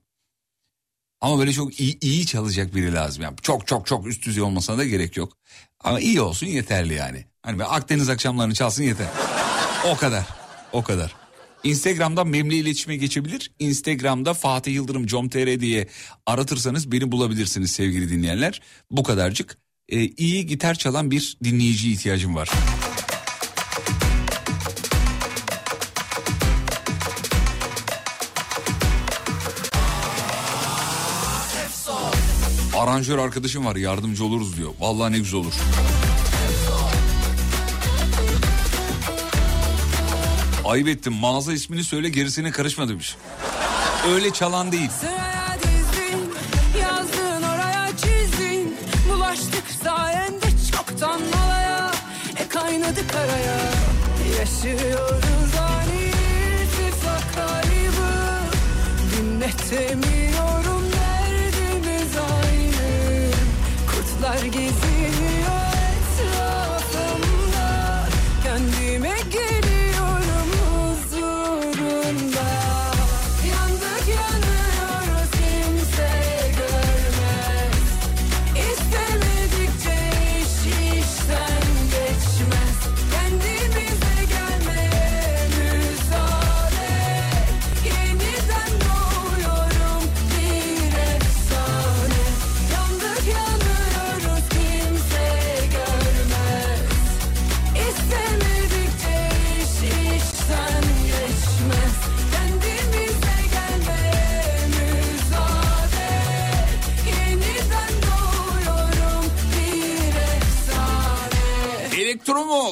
Ama 1.20 1.38
böyle 1.38 1.52
çok 1.52 1.80
iyi, 1.80 1.98
iyi 2.00 2.26
çalacak 2.26 2.74
biri 2.74 2.94
lazım. 2.94 3.22
Yani 3.22 3.36
çok 3.42 3.66
çok 3.66 3.86
çok 3.86 4.06
üst 4.06 4.26
düzey 4.26 4.42
olmasına 4.42 4.78
da 4.78 4.84
gerek 4.84 5.16
yok. 5.16 5.32
Ama 5.80 6.00
iyi 6.00 6.20
olsun 6.20 6.46
yeterli 6.46 6.94
yani. 6.94 7.24
Hani 7.42 7.64
Akdeniz 7.64 8.08
akşamlarını 8.08 8.54
çalsın 8.54 8.82
yeter. 8.82 9.06
O 9.86 9.96
kadar. 9.96 10.24
O 10.72 10.82
kadar. 10.82 11.14
Instagram'dan 11.64 12.28
memle 12.28 12.56
iletişime 12.56 12.96
geçebilir. 12.96 13.52
Instagram'da 13.58 14.34
Fatih 14.34 14.74
Yıldırım 14.74 15.06
com.tr 15.06 15.60
diye 15.60 15.88
aratırsanız 16.26 16.92
beni 16.92 17.12
bulabilirsiniz 17.12 17.70
sevgili 17.70 18.10
dinleyenler. 18.10 18.62
Bu 18.90 19.02
kadarcık. 19.02 19.58
Ee, 19.88 20.04
iyi 20.04 20.46
gitar 20.46 20.74
çalan 20.74 21.10
bir 21.10 21.38
dinleyici 21.44 21.92
ihtiyacım 21.92 22.34
var. 22.34 22.50
Aranjör 32.84 33.18
arkadaşım 33.18 33.66
var 33.66 33.76
yardımcı 33.76 34.24
oluruz 34.24 34.56
diyor. 34.56 34.70
Vallahi 34.80 35.12
ne 35.12 35.18
güzel 35.18 35.40
olur. 35.40 35.52
Ayıp 40.64 40.88
ettim 40.88 41.12
mağaza 41.12 41.52
ismini 41.52 41.84
söyle 41.84 42.08
gerisine 42.08 42.50
karışma 42.50 42.88
demiş. 42.88 43.16
Öyle 44.08 44.30
çalan 44.30 44.72
değil. 44.72 44.90
E. 44.90 45.24
Yaşıyoruz 54.40 55.54
ani 55.58 56.10
irtifak 56.62 57.34
kaybı. 57.34 58.10
Dinletemiyorum 59.16 60.63
Kurtlar 64.24 64.44
geziyor 64.44 64.93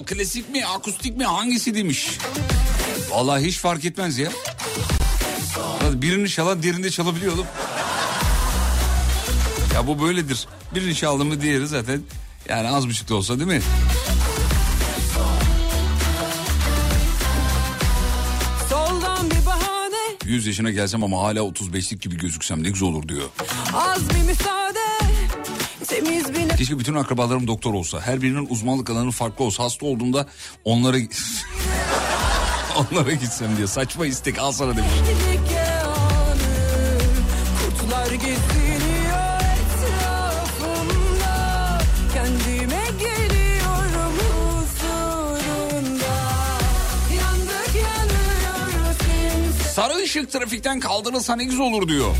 Klasik 0.06 0.50
mi, 0.50 0.66
akustik 0.66 1.16
mi 1.16 1.24
hangisi 1.24 1.74
demiş. 1.74 2.18
Vallahi 3.10 3.44
hiç 3.46 3.58
fark 3.58 3.84
etmez 3.84 4.18
ya. 4.18 4.32
Birini 5.92 6.28
çalan 6.28 6.62
diğerini 6.62 6.82
de 6.84 6.90
çalabiliyor 6.90 7.32
oğlum. 7.32 7.46
Ya 9.74 9.86
bu 9.86 10.02
böyledir. 10.02 10.46
Birini 10.74 10.94
çaldı 10.94 11.24
mı 11.24 11.40
diğeri 11.40 11.66
zaten 11.66 12.02
yani 12.48 12.68
az 12.68 12.88
buçuk 12.88 13.08
da 13.08 13.14
olsa 13.14 13.38
değil 13.38 13.48
mi? 13.48 13.62
100 20.24 20.46
yaşına 20.46 20.70
gelsem 20.70 21.04
ama 21.04 21.22
hala 21.22 21.40
35'lik 21.40 22.00
gibi 22.00 22.16
gözüksem 22.16 22.62
ne 22.62 22.70
güzel 22.70 22.88
olur 22.88 23.08
diyor. 23.08 23.28
az 23.74 24.10
bir 24.10 24.22
müsaade. 24.22 24.61
Temiz 25.92 26.34
bir 26.34 26.48
Keşke 26.56 26.78
bütün 26.78 26.94
akrabalarım 26.94 27.46
doktor 27.46 27.74
olsa. 27.74 28.00
Her 28.00 28.22
birinin 28.22 28.46
uzmanlık 28.50 28.90
alanı 28.90 29.10
farklı 29.10 29.44
olsa. 29.44 29.64
Hasta 29.64 29.86
olduğumda 29.86 30.26
onlara 30.64 30.96
onlara 32.76 33.12
gitsem 33.12 33.56
diye. 33.56 33.66
Saçma 33.66 34.06
istek 34.06 34.38
al 34.38 34.52
sana 34.52 34.76
demiş. 34.76 34.90
Kurtlar 37.64 38.12
geziniyor 38.12 38.51
Sarı 49.74 49.94
ışık 49.96 50.32
trafikten 50.32 50.80
kaldırılsa 50.80 51.36
ne 51.36 51.44
güzel 51.44 51.60
olur 51.60 51.88
diyor. 51.88 52.16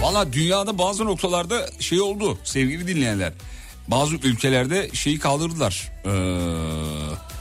Valla 0.00 0.32
dünyada 0.32 0.78
bazı 0.78 1.04
noktalarda 1.04 1.70
şey 1.80 2.00
oldu 2.00 2.38
sevgili 2.44 2.86
dinleyenler. 2.86 3.32
Bazı 3.88 4.14
ülkelerde 4.14 4.90
şeyi 4.92 5.18
kaldırdılar. 5.18 5.92
Ee, 6.04 6.10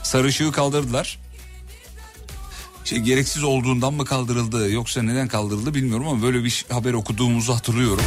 sarı 0.04 0.28
ışığı 0.28 0.52
kaldırdılar. 0.52 1.20
Şey 2.86 3.00
gereksiz 3.00 3.44
olduğundan 3.44 3.94
mı 3.94 4.06
kaldırıldı 4.06 4.72
yoksa 4.72 5.02
neden 5.02 5.28
kaldırıldı 5.28 5.74
bilmiyorum 5.74 6.08
ama 6.08 6.24
böyle 6.24 6.44
bir 6.44 6.66
haber 6.70 6.94
okuduğumuzu 6.94 7.54
hatırlıyorum. 7.54 8.06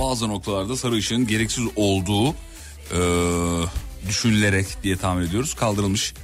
Bazı 0.00 0.28
noktalarda 0.28 0.76
sarı 0.76 0.94
ışığın 0.94 1.26
gereksiz 1.26 1.64
olduğu 1.76 2.30
ee, 2.30 2.98
düşünülerek 4.08 4.66
diye 4.82 4.96
tahmin 4.96 5.26
ediyoruz 5.26 5.54
kaldırılmış. 5.54 6.14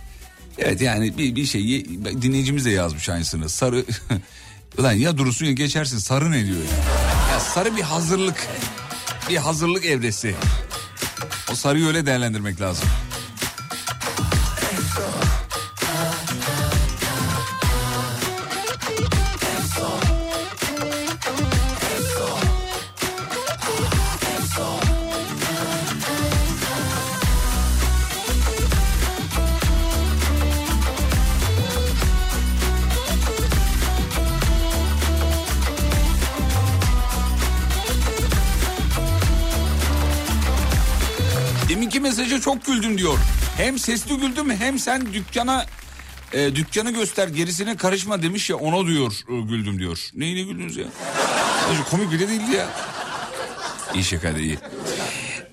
Evet 0.59 0.81
yani 0.81 1.19
bir, 1.19 1.37
bir 1.37 1.45
şeyi 1.45 2.05
dinleyicimiz 2.23 2.65
de 2.65 2.71
yazmış 2.71 3.09
aynısını. 3.09 3.49
Sarı 3.49 3.85
Ulan 4.79 4.93
ya 4.93 5.19
durursun 5.19 5.47
ya 5.47 5.53
geçersin 5.53 5.99
sarı 5.99 6.31
ne 6.31 6.47
diyor 6.47 6.57
ya. 6.57 7.33
Ya 7.33 7.41
sarı 7.41 7.77
bir 7.77 7.83
hazırlık. 7.83 8.49
Bir 9.29 9.37
hazırlık 9.37 9.85
evresi. 9.85 10.35
O 11.53 11.55
sarıyı 11.55 11.87
öyle 11.87 12.07
değerlendirmek 12.07 12.61
lazım. 12.61 12.89
Çok 42.55 42.67
güldüm 42.67 42.99
diyor. 42.99 43.19
Hem 43.57 43.79
sesli 43.79 44.17
güldüm 44.17 44.51
hem 44.51 44.79
sen 44.79 45.13
dükkana 45.13 45.67
e, 46.33 46.55
dükkanı 46.55 46.91
göster 46.91 47.29
gerisine 47.29 47.77
karışma 47.77 48.23
demiş 48.23 48.51
ya 48.51 48.57
ona 48.57 48.87
diyor 48.87 49.13
e, 49.29 49.41
güldüm 49.41 49.79
diyor. 49.79 50.11
Neyine 50.15 50.43
güldünüz 50.43 50.77
ya? 50.77 50.87
Komik 51.91 52.13
bile 52.13 52.29
değildi 52.29 52.57
ya. 52.57 52.69
İyi 53.95 54.05
şaka 54.05 54.31
iyi. 54.31 54.59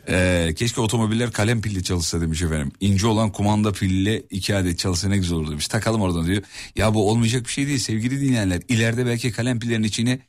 Ee, 0.10 0.54
keşke 0.56 0.82
otomobiller 0.82 1.32
kalem 1.32 1.62
pilli 1.62 1.84
çalışsa 1.84 2.22
demiş 2.22 2.42
efendim. 2.42 2.72
İnce 2.80 3.08
olan 3.08 3.32
kumanda 3.32 3.72
pille 3.72 4.22
iki 4.30 4.56
adet 4.56 4.80
çalışsa 4.80 5.10
ne 5.10 5.18
güzel 5.18 5.38
olur 5.38 5.52
demiş. 5.52 5.68
Takalım 5.68 6.02
oradan 6.02 6.26
diyor. 6.26 6.44
Ya 6.76 6.94
bu 6.94 7.10
olmayacak 7.10 7.46
bir 7.46 7.52
şey 7.52 7.68
değil 7.68 7.80
sevgili 7.80 8.22
dinleyenler. 8.22 8.62
İleride 8.68 9.06
belki 9.06 9.32
kalem 9.32 9.60
pillerin 9.60 9.84
içine 9.84 10.20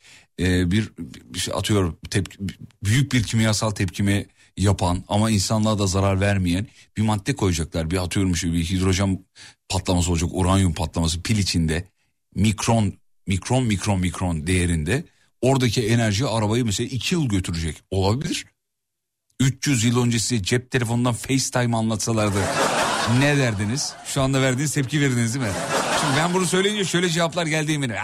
e, 0.41 0.71
bir, 0.71 0.91
bir 1.25 1.39
şey 1.39 1.55
atıyor 1.57 1.93
tepki, 2.11 2.39
büyük 2.85 3.13
bir 3.13 3.23
kimyasal 3.23 3.71
tepkime 3.71 4.27
yapan 4.57 5.05
ama 5.09 5.31
insanlığa 5.31 5.79
da 5.79 5.87
zarar 5.87 6.21
vermeyen 6.21 6.67
bir 6.97 7.03
madde 7.03 7.37
koyacaklar. 7.37 7.91
Bir 7.91 8.03
atıyorum 8.03 8.37
şu 8.37 8.53
bir 8.53 8.65
hidrojen 8.65 9.25
patlaması 9.69 10.11
olacak 10.11 10.31
uranyum 10.33 10.75
patlaması 10.75 11.23
pil 11.23 11.39
içinde 11.39 11.85
mikron 12.35 12.93
mikron 13.27 13.65
mikron 13.65 14.01
mikron 14.01 14.47
değerinde 14.47 15.05
oradaki 15.41 15.87
enerji 15.87 16.27
arabayı 16.27 16.65
mesela 16.65 16.89
iki 16.89 17.15
yıl 17.15 17.29
götürecek 17.29 17.77
olabilir. 17.91 18.47
300 19.41 19.85
yıl 19.85 20.03
öncesi 20.03 20.43
cep 20.43 20.71
telefonundan 20.71 21.15
FaceTime 21.15 21.77
anlatsalardı 21.77 22.39
ne 23.19 23.37
derdiniz? 23.39 23.93
Şu 24.07 24.23
anda 24.23 24.43
verdiğiniz 24.43 24.75
tepki 24.75 25.01
verdiniz 25.01 25.35
değil 25.35 25.47
mi? 25.47 25.53
Şimdi 26.01 26.17
ben 26.17 26.35
bunu 26.35 26.47
söyleyince 26.47 26.85
şöyle 26.85 27.09
cevaplar 27.09 27.47
geldi 27.47 27.73
eminim. 27.73 27.97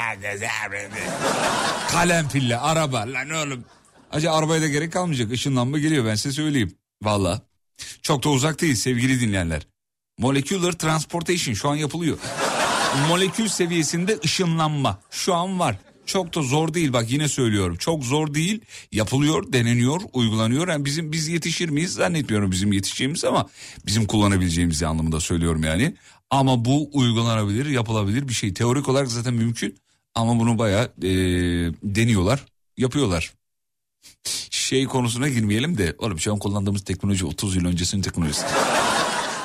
Kalem 1.90 2.28
pille, 2.28 2.58
araba. 2.58 3.12
Lan 3.12 3.30
oğlum. 3.30 3.64
Acaba 4.12 4.36
arabaya 4.36 4.62
da 4.62 4.68
gerek 4.68 4.92
kalmayacak. 4.92 5.32
Işınlanma 5.32 5.78
geliyor 5.78 6.04
ben 6.04 6.14
size 6.14 6.32
söyleyeyim. 6.32 6.74
Valla. 7.02 7.42
Çok 8.02 8.24
da 8.24 8.28
uzak 8.28 8.60
değil 8.60 8.74
sevgili 8.74 9.20
dinleyenler. 9.20 9.66
Molecular 10.18 10.72
Transportation 10.72 11.54
şu 11.54 11.68
an 11.68 11.76
yapılıyor. 11.76 12.18
Molekül 13.08 13.48
seviyesinde 13.48 14.18
ışınlanma 14.24 15.00
şu 15.10 15.34
an 15.34 15.58
var. 15.58 15.76
Çok 16.06 16.34
da 16.34 16.42
zor 16.42 16.74
değil 16.74 16.92
bak 16.92 17.10
yine 17.10 17.28
söylüyorum. 17.28 17.76
Çok 17.76 18.04
zor 18.04 18.34
değil. 18.34 18.60
Yapılıyor, 18.92 19.52
deneniyor, 19.52 20.00
uygulanıyor. 20.12 20.68
Yani 20.68 20.84
bizim 20.84 21.12
biz 21.12 21.28
yetişir 21.28 21.68
miyiz 21.68 21.92
zannetmiyorum 21.92 22.52
bizim 22.52 22.72
yetişeceğimiz 22.72 23.24
ama 23.24 23.48
bizim 23.86 24.06
kullanabileceğimiz 24.06 24.82
anlamında 24.82 25.20
söylüyorum 25.20 25.64
yani. 25.64 25.94
Ama 26.30 26.64
bu 26.64 26.90
uygulanabilir, 26.92 27.66
yapılabilir 27.66 28.28
bir 28.28 28.34
şey. 28.34 28.54
Teorik 28.54 28.88
olarak 28.88 29.08
zaten 29.08 29.34
mümkün. 29.34 29.78
Ama 30.14 30.40
bunu 30.40 30.58
bayağı 30.58 30.84
e, 30.84 31.10
deniyorlar, 31.82 32.44
yapıyorlar. 32.76 33.37
Şey 34.50 34.84
konusuna 34.84 35.28
girmeyelim 35.28 35.78
de 35.78 35.94
oğlum 35.98 36.20
şu 36.20 36.32
an 36.32 36.38
kullandığımız 36.38 36.84
teknoloji 36.84 37.26
30 37.26 37.56
yıl 37.56 37.64
öncesinin 37.64 38.02
teknolojisi. 38.02 38.46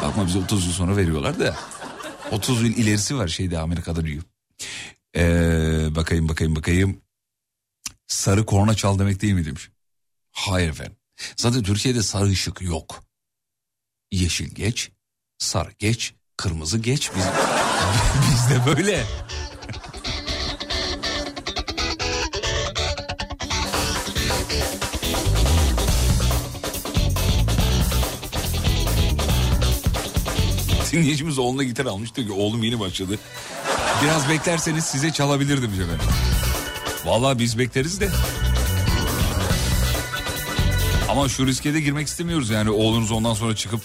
Bakma 0.02 0.28
bize 0.28 0.40
30 0.40 0.66
yıl 0.66 0.74
sonra 0.74 0.98
veriyorlar 0.98 1.40
da 1.40 1.56
30 2.32 2.64
yıl 2.64 2.70
ilerisi 2.70 3.18
var 3.18 3.28
şeyde 3.28 3.60
Amerika'da 3.60 4.06
diyor. 4.06 4.24
Ee, 5.16 5.96
bakayım 5.96 6.30
bakayım 6.30 6.56
bakayım. 6.56 7.02
Sarı 8.08 8.46
korna 8.46 8.76
çal 8.76 9.00
demek 9.00 9.22
değil 9.22 9.34
mi 9.34 9.46
demiş. 9.46 9.70
Hayır 10.32 10.70
efendim. 10.70 10.96
Zaten 11.36 11.64
Türkiye'de 11.64 12.04
sarı 12.04 12.30
ışık 12.30 12.62
yok. 12.62 13.04
Yeşil 14.12 14.56
geç, 14.56 14.92
sarı 15.38 15.72
geç, 15.80 16.14
kırmızı 16.38 16.78
geç. 16.80 17.12
Biz, 17.16 17.26
bizde 18.32 18.66
böyle. 18.66 19.06
Dinleyicimiz 30.94 31.40
oğluna 31.40 31.64
gitar 31.64 31.86
almış 31.86 32.16
diyor 32.16 32.28
ki 32.28 32.34
oğlum 32.34 32.64
yeni 32.64 32.80
başladı. 32.80 33.20
Biraz 34.04 34.30
beklerseniz 34.30 34.84
size 34.86 35.12
çalabilirdim 35.12 35.72
diyor. 35.76 35.88
Vallahi 37.06 37.40
biz 37.40 37.60
bekleriz 37.60 38.00
de. 38.02 38.10
Ama 41.10 41.30
şu 41.30 41.48
riske 41.48 41.74
de 41.74 41.82
girmek 41.82 42.08
istemiyoruz 42.08 42.50
yani 42.50 42.70
oğlunuz 42.70 43.12
ondan 43.12 43.34
sonra 43.34 43.56
çıkıp 43.56 43.82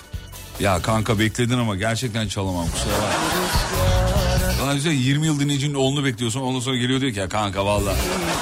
ya 0.61 0.83
kanka 0.83 1.19
bekledin 1.19 1.59
ama 1.59 1.77
gerçekten 1.77 2.29
çalamam 2.29 2.67
kusura 2.71 2.93
bakma. 2.95 4.63
Daha 4.63 4.75
güzel 4.75 4.93
20 4.93 5.27
yıl 5.27 5.41
dinleyicinin 5.41 5.75
oğlunu 5.75 6.05
bekliyorsun 6.05 6.41
ondan 6.41 6.61
sonra 6.61 6.77
geliyor 6.77 7.01
diyor 7.01 7.13
ki 7.13 7.19
ya 7.19 7.29
kanka 7.29 7.67
valla. 7.67 7.93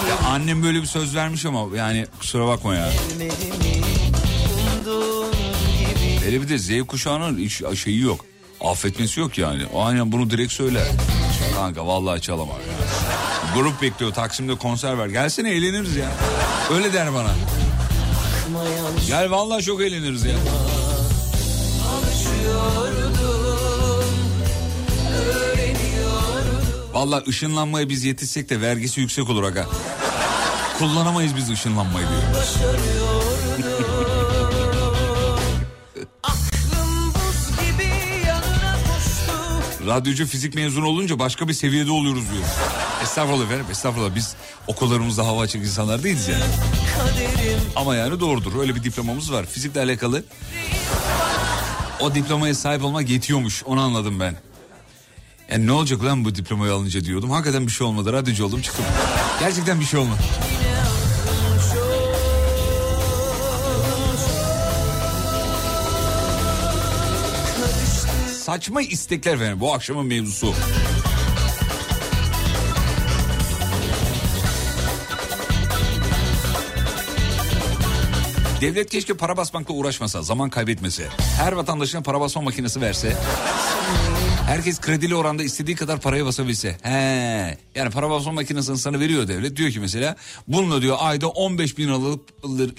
Ya 0.08 0.28
annem 0.28 0.62
böyle 0.62 0.82
bir 0.82 0.86
söz 0.86 1.14
vermiş 1.14 1.46
ama 1.46 1.76
yani 1.76 2.06
kusura 2.18 2.46
bakma 2.46 2.74
ya. 2.74 2.92
Hele 6.24 6.42
bir 6.42 6.48
de 6.48 6.58
Z 6.58 6.86
kuşağının 6.86 7.48
şeyi 7.74 8.00
yok. 8.00 8.24
Affetmesi 8.60 9.20
yok 9.20 9.38
yani. 9.38 9.66
O 9.74 9.84
aynen 9.84 10.12
bunu 10.12 10.30
direkt 10.30 10.52
söyler. 10.52 10.84
Kanka 11.54 11.86
vallahi 11.86 12.20
çalamam 12.20 12.56
ya. 12.56 12.86
Grup 13.54 13.82
bekliyor 13.82 14.12
Taksim'de 14.14 14.54
konser 14.54 14.98
ver. 14.98 15.06
Gelsene 15.06 15.50
eğleniriz 15.50 15.96
ya. 15.96 16.10
Öyle 16.74 16.92
der 16.92 17.14
bana. 17.14 17.30
Gel 19.06 19.30
vallahi 19.30 19.62
çok 19.62 19.80
eğleniriz 19.80 20.24
ya. 20.24 20.34
Vallahi 26.92 27.24
ışınlanmaya 27.28 27.88
biz 27.88 28.04
yetişsek 28.04 28.50
de 28.50 28.60
vergisi 28.60 29.00
yüksek 29.00 29.30
olur 29.30 29.42
aga. 29.44 29.66
Kullanamayız 30.78 31.36
biz 31.36 31.50
ışınlanmayı 31.50 32.06
diyor. 32.08 32.22
Radyocu 39.86 40.26
fizik 40.26 40.54
mezunu 40.54 40.86
olunca 40.86 41.18
başka 41.18 41.48
bir 41.48 41.52
seviyede 41.52 41.90
oluyoruz 41.90 42.24
diyor. 42.32 42.44
Estağfurullah 43.02 43.44
efendim 43.44 43.66
estağfurullah 43.70 44.14
biz 44.14 44.36
okullarımızda 44.66 45.26
hava 45.26 45.42
açık 45.42 45.62
insanlar 45.62 46.02
değiliz 46.02 46.28
yani. 46.28 46.42
kaderim 46.98 47.60
Ama 47.76 47.96
yani 47.96 48.20
doğrudur 48.20 48.60
öyle 48.60 48.74
bir 48.74 48.82
diplomamız 48.82 49.32
var. 49.32 49.46
Fizikle 49.46 49.80
alakalı 49.80 50.24
o 52.00 52.14
diplomaya 52.14 52.54
sahip 52.54 52.84
olmak 52.84 53.08
yetiyormuş 53.08 53.64
onu 53.64 53.80
anladım 53.80 54.20
ben. 54.20 54.36
Yani 55.50 55.66
ne 55.66 55.72
olacak 55.72 56.04
lan 56.04 56.24
bu 56.24 56.34
diplomayı 56.34 56.72
alınca 56.72 57.04
diyordum. 57.04 57.30
Hakikaten 57.30 57.66
bir 57.66 57.72
şey 57.72 57.86
olmadı. 57.86 58.12
Radyocu 58.12 58.46
oldum 58.46 58.62
çıktım. 58.62 58.84
Gerçekten 59.40 59.80
bir 59.80 59.84
şey 59.84 60.00
olmadı. 60.00 60.18
Saçma 68.56 68.82
istekler 68.82 69.34
efendim 69.34 69.60
bu 69.60 69.74
akşamın 69.74 70.06
mevzusu. 70.06 70.54
Devlet 78.60 78.90
keşke 78.90 79.14
para 79.14 79.36
basmakla 79.36 79.74
uğraşmasa, 79.74 80.22
zaman 80.22 80.50
kaybetmese. 80.50 81.08
Her 81.38 81.52
vatandaşına 81.52 82.02
para 82.02 82.20
basma 82.20 82.42
makinesi 82.42 82.80
verse. 82.80 83.16
Herkes 84.46 84.80
kredili 84.80 85.14
oranda 85.14 85.42
istediği 85.42 85.76
kadar 85.76 86.00
paraya 86.00 86.26
basabilse. 86.26 86.76
He. 86.82 87.58
Yani 87.74 87.90
para 87.90 88.10
basma 88.10 88.32
makinesini 88.32 88.78
sana 88.78 89.00
veriyor 89.00 89.28
devlet. 89.28 89.56
Diyor 89.56 89.70
ki 89.70 89.80
mesela 89.80 90.16
bununla 90.48 90.82
diyor 90.82 90.96
ayda 91.00 91.28
15 91.28 91.78
bin 91.78 91.88
liralık, 91.88 92.20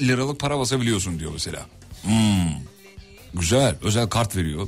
liralık 0.02 0.40
para 0.40 0.60
basabiliyorsun 0.60 1.20
diyor 1.20 1.32
mesela. 1.34 1.66
Hmm. 2.04 2.52
Güzel. 3.34 3.76
Özel 3.82 4.08
kart 4.08 4.36
veriyor. 4.36 4.68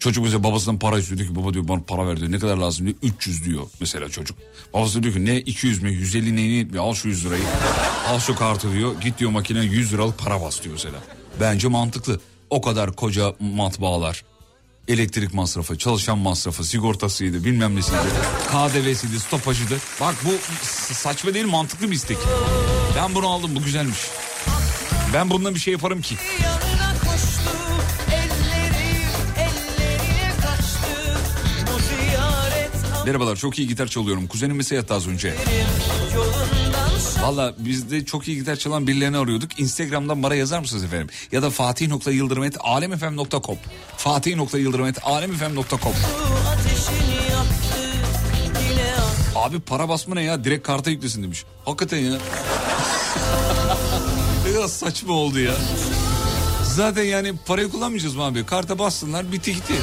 Çocuk 0.00 0.24
mesela 0.24 0.42
babasından 0.42 0.78
para 0.78 0.98
istiyor 0.98 1.18
diyor 1.18 1.30
ki 1.30 1.36
baba 1.36 1.54
diyor 1.54 1.68
bana 1.68 1.80
para 1.82 2.06
ver 2.08 2.16
diyor. 2.16 2.32
Ne 2.32 2.38
kadar 2.38 2.56
lazım 2.56 2.86
diyor 2.86 2.96
300 3.02 3.44
diyor 3.44 3.66
mesela 3.80 4.08
çocuk. 4.08 4.38
Babası 4.74 5.02
diyor 5.02 5.14
ki 5.14 5.24
ne 5.24 5.40
200 5.40 5.82
mü 5.82 5.90
150 5.90 6.36
neyini 6.36 6.52
yetmiyor 6.52 6.84
al 6.84 6.94
şu 6.94 7.08
100 7.08 7.24
lirayı. 7.24 7.42
Al 8.08 8.18
şu 8.18 8.36
kartı 8.36 8.72
diyor 8.72 9.00
git 9.00 9.18
diyor 9.18 9.30
makine 9.30 9.64
100 9.64 9.92
liralık 9.92 10.18
para 10.18 10.40
bas 10.42 10.62
diyor 10.62 10.72
mesela. 10.72 10.98
Bence 11.40 11.68
mantıklı. 11.68 12.20
O 12.50 12.60
kadar 12.60 12.92
koca 12.92 13.34
matbaalar 13.40 14.24
elektrik 14.88 15.34
masrafı, 15.34 15.78
çalışan 15.78 16.18
masrafı, 16.18 16.64
sigortasıydı, 16.64 17.44
bilmem 17.44 17.76
nesiydi, 17.76 17.96
KDV'siydi, 18.50 19.20
stopajıydı. 19.20 19.78
Bak 20.00 20.14
bu 20.24 20.30
saçma 20.94 21.34
değil 21.34 21.46
mantıklı 21.46 21.90
bir 21.90 21.96
istek. 21.96 22.18
Ben 22.96 23.14
bunu 23.14 23.28
aldım 23.28 23.56
bu 23.56 23.62
güzelmiş. 23.62 23.98
Ben 25.14 25.30
bundan 25.30 25.54
bir 25.54 25.60
şey 25.60 25.72
yaparım 25.72 26.02
ki. 26.02 26.16
Merhabalar 33.06 33.36
çok 33.36 33.58
iyi 33.58 33.68
gitar 33.68 33.86
çalıyorum. 33.86 34.26
Kuzenim 34.26 34.56
mesaj 34.56 34.78
attı 34.78 34.94
az 34.94 35.08
önce. 35.08 35.34
Valla 37.22 37.54
biz 37.58 37.90
de 37.90 38.04
çok 38.04 38.28
iyi 38.28 38.36
gitar 38.36 38.56
çalan 38.56 38.86
birilerini 38.86 39.18
arıyorduk. 39.18 39.60
Instagram'dan 39.60 40.22
bana 40.22 40.34
yazar 40.34 40.58
mısınız 40.60 40.84
efendim? 40.84 41.08
Ya 41.32 41.42
da 41.42 41.50
fatih.yıldırım.alemfm.com 41.50 43.58
fatih.yıldırım.alemfm.com 43.96 45.92
Abi 49.36 49.60
para 49.60 49.88
basma 49.88 50.14
ne 50.14 50.22
ya? 50.22 50.44
Direkt 50.44 50.66
karta 50.66 50.90
yüklesin 50.90 51.22
demiş. 51.22 51.44
Hakikaten 51.64 51.98
ya. 51.98 52.12
ne 54.46 54.52
kadar 54.54 54.68
saçma 54.68 55.12
oldu 55.14 55.38
ya. 55.40 55.52
Zaten 56.64 57.04
yani 57.04 57.32
parayı 57.46 57.70
kullanmayacağız 57.70 58.14
mı 58.16 58.22
abi? 58.22 58.46
Karta 58.46 58.78
bassınlar 58.78 59.32
bitti 59.32 59.54
gitti. 59.54 59.74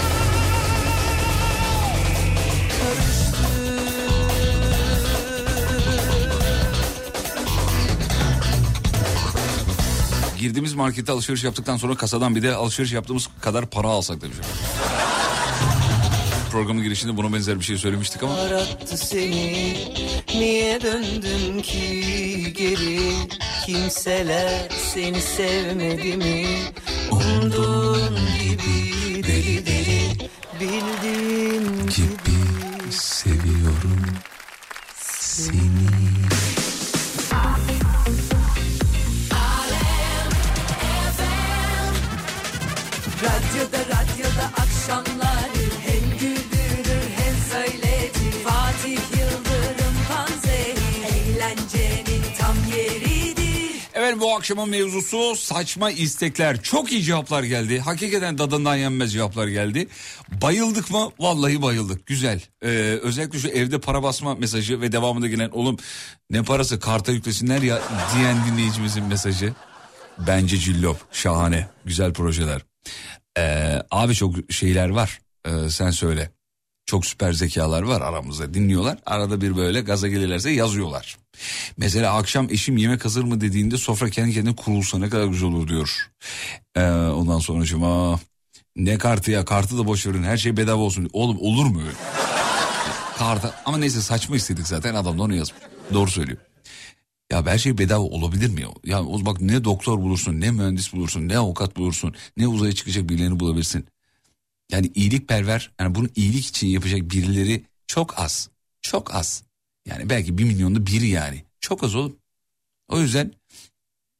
Girdiğimiz 10.47 10.73
markette 10.73 11.11
alışveriş 11.11 11.43
yaptıktan 11.43 11.77
sonra 11.77 11.95
kasadan 11.95 12.35
bir 12.35 12.43
de 12.43 12.55
alışveriş 12.55 12.91
yaptığımız 12.91 13.29
kadar 13.41 13.69
para 13.69 13.87
alsak 13.87 14.21
demiş. 14.21 14.37
Programın 16.51 16.83
girişinde 16.83 17.17
buna 17.17 17.33
benzer 17.33 17.59
bir 17.59 17.63
şey 17.63 17.77
söylemiştik 17.77 18.23
ama. 18.23 18.33
Arattı 18.33 18.97
seni. 18.97 19.77
Niye 20.33 20.81
döndün 20.81 21.61
ki 21.61 22.53
geri? 22.57 22.99
Kimseler 23.65 24.69
seni 24.93 25.21
sevmedi 25.21 26.17
mi? 26.17 26.45
Umduğun 27.11 28.19
gibi 28.43 29.23
deli 29.23 29.65
deli. 29.65 30.29
Bildiğin 30.59 31.87
gibi 31.87 32.91
seviyorum 32.91 34.05
seni. 34.99 36.06
Akşamın 54.37 54.69
mevzusu 54.69 55.35
saçma 55.35 55.91
istekler. 55.91 56.61
Çok 56.61 56.91
iyi 56.91 57.03
cevaplar 57.03 57.43
geldi. 57.43 57.79
Hakikaten 57.79 58.37
dadından 58.37 58.75
yenmez 58.75 59.13
cevaplar 59.13 59.47
geldi. 59.47 59.87
Bayıldık 60.41 60.91
mı? 60.91 61.11
Vallahi 61.19 61.61
bayıldık. 61.61 62.05
Güzel. 62.05 62.41
Ee, 62.61 62.67
özellikle 63.01 63.39
şu 63.39 63.47
evde 63.47 63.79
para 63.79 64.03
basma 64.03 64.35
mesajı 64.35 64.81
ve 64.81 64.91
devamında 64.91 65.27
gelen 65.27 65.49
oğlum 65.49 65.77
ne 66.29 66.43
parası 66.43 66.79
karta 66.79 67.11
yüklesinler 67.11 67.61
ya 67.61 67.81
diyen 68.15 68.37
dinleyicimizin 68.47 69.03
mesajı. 69.03 69.53
Bence 70.27 70.57
cillop. 70.57 70.97
Şahane. 71.11 71.67
Güzel 71.85 72.13
projeler. 72.13 72.61
Ee, 73.37 73.81
abi 73.91 74.15
çok 74.15 74.35
şeyler 74.51 74.89
var. 74.89 75.19
Ee, 75.47 75.69
sen 75.69 75.91
söyle. 75.91 76.31
Çok 76.87 77.05
süper 77.05 77.33
zekalar 77.33 77.81
var 77.81 78.01
aramızda 78.01 78.53
dinliyorlar. 78.53 78.97
Arada 79.05 79.41
bir 79.41 79.57
böyle 79.57 79.81
gaza 79.81 80.07
gelirlerse 80.07 80.51
yazıyorlar. 80.51 81.17
Mesela 81.77 82.13
akşam 82.13 82.49
eşim 82.49 82.77
yemek 82.77 83.05
hazır 83.05 83.23
mı 83.23 83.41
dediğinde 83.41 83.77
sofra 83.77 84.09
kendi 84.09 84.33
kendine 84.33 84.55
kurulsa 84.55 84.97
ne 84.97 85.09
kadar 85.09 85.25
güzel 85.25 85.49
olur 85.49 85.67
diyor. 85.67 86.09
Ee, 86.75 86.81
ondan 86.91 87.39
sonra 87.39 87.65
cuma 87.65 88.19
ne 88.75 88.97
kartı 88.97 89.31
ya 89.31 89.45
kartı 89.45 89.77
da 89.77 89.87
boş 89.87 90.07
verin 90.07 90.23
her 90.23 90.37
şey 90.37 90.57
bedava 90.57 90.81
olsun. 90.81 91.09
Oğlum 91.13 91.37
olur 91.39 91.65
mu 91.65 91.81
öyle? 91.81 91.97
Kartı 93.17 93.53
ama 93.65 93.77
neyse 93.77 94.01
saçma 94.01 94.35
istedik 94.35 94.67
zaten 94.67 94.95
adam 94.95 95.17
da 95.17 95.21
onu 95.21 95.35
yazmış. 95.35 95.61
Doğru 95.93 96.11
söylüyor. 96.11 96.37
Ya 97.31 97.45
her 97.45 97.57
şey 97.57 97.77
bedava 97.77 98.03
olabilir 98.03 98.49
mi? 98.49 98.61
ya? 98.85 98.99
Bak 99.05 99.41
ne 99.41 99.63
doktor 99.63 99.97
bulursun, 99.97 100.41
ne 100.41 100.51
mühendis 100.51 100.93
bulursun, 100.93 101.27
ne 101.27 101.37
avukat 101.37 101.77
bulursun, 101.77 102.15
ne 102.37 102.47
uzaya 102.47 102.73
çıkacak 102.73 103.09
birilerini 103.09 103.39
bulabilirsin. 103.39 103.85
Yani 104.71 104.91
iyilikperver, 104.95 105.71
yani 105.79 105.95
bunu 105.95 106.07
iyilik 106.15 106.45
için 106.45 106.67
yapacak 106.67 107.11
birileri 107.11 107.63
çok 107.87 108.19
az. 108.19 108.49
Çok 108.81 109.15
az. 109.15 109.43
Yani 109.85 110.09
belki 110.09 110.37
bir 110.37 110.43
milyonda 110.43 110.85
biri 110.85 111.07
yani. 111.07 111.43
Çok 111.59 111.83
az 111.83 111.95
oğlum. 111.95 112.15
O 112.89 112.99
yüzden 112.99 113.33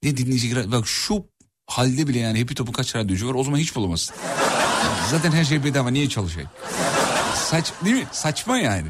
ne 0.04 0.18
dinleyici 0.18 0.72
bak 0.72 0.88
şu 0.88 1.26
halde 1.68 2.08
bile 2.08 2.20
yani 2.20 2.40
Happy 2.40 2.54
Top'un 2.54 2.74
kaç 2.74 2.96
radyocu 2.96 3.30
var 3.30 3.34
o 3.34 3.44
zaman 3.44 3.58
hiç 3.58 3.76
bulamazsın. 3.76 4.16
Zaten 5.12 5.32
her 5.32 5.46
şey 5.46 5.64
bedava 5.64 5.90
niye 5.90 6.10
çalışayım? 6.10 6.50
Saç 7.36 7.74
değil 7.86 7.96
mi? 7.96 8.08
Saçma 8.12 8.58
yani. 8.58 8.88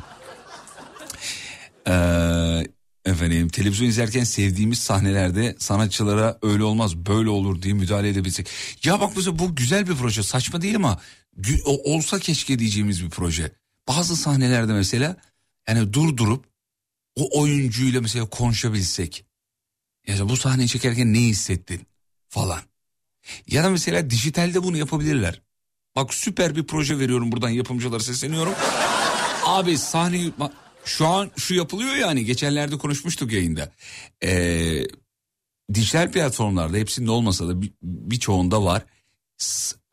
Ee, 1.88 2.68
efendim 3.06 3.50
televizyon 3.50 3.88
izlerken 3.88 4.24
sevdiğimiz 4.24 4.80
sahnelerde 4.80 5.56
sanatçılara 5.60 6.38
öyle 6.42 6.64
olmaz 6.64 6.98
böyle 6.98 7.30
olur 7.30 7.62
diye 7.62 7.74
müdahale 7.74 8.10
edebilsek. 8.10 8.48
Ya 8.84 9.00
bak 9.00 9.14
mesela 9.16 9.40
bu 9.40 9.56
güzel 9.56 9.88
bir 9.88 9.96
proje 9.96 10.24
saçma 10.24 10.62
değil 10.62 10.76
ama 10.76 11.00
olsa 11.66 12.20
keşke 12.20 12.60
diyeceğimiz 12.60 13.04
bir 13.04 13.10
proje. 13.10 13.52
Bazı 13.88 14.16
sahnelerde 14.16 14.74
mesela 14.74 15.18
yani 15.68 15.94
durdurup 15.94 16.46
o 17.16 17.42
oyuncuyla 17.42 18.02
mesela 18.02 18.26
konuşabilsek. 18.30 19.26
Yani 20.08 20.30
bu 20.30 20.38
sahneyi 20.38 20.68
çekerken 20.68 21.14
ne 21.14 21.20
hissettin 21.20 21.82
falan. 22.30 22.62
Ya 23.48 23.64
da 23.64 23.70
mesela 23.70 24.10
dijitalde 24.10 24.64
bunu 24.64 24.78
yapabilirler. 24.78 25.42
Bak 25.96 26.14
süper 26.14 26.56
bir 26.56 26.64
proje 26.64 27.00
veriyorum 27.00 27.32
buradan 27.32 27.50
yapımcılara 27.50 28.00
sesleniyorum. 28.00 28.54
Abi 29.46 29.78
sahneyi 29.78 30.34
şu 30.86 31.08
an 31.08 31.32
şu 31.38 31.54
yapılıyor 31.56 31.96
yani 31.96 32.26
geçenlerde 32.26 32.78
konuşmuştuk 32.78 33.32
yayında. 33.32 33.72
Ee, 34.24 34.84
dijital 35.74 36.12
platformlarda 36.12 36.78
hepsinde 36.78 37.12
olmasa 37.12 37.48
da 37.48 37.62
bir- 37.62 37.74
birçoğunda 37.82 38.64
var. 38.64 38.86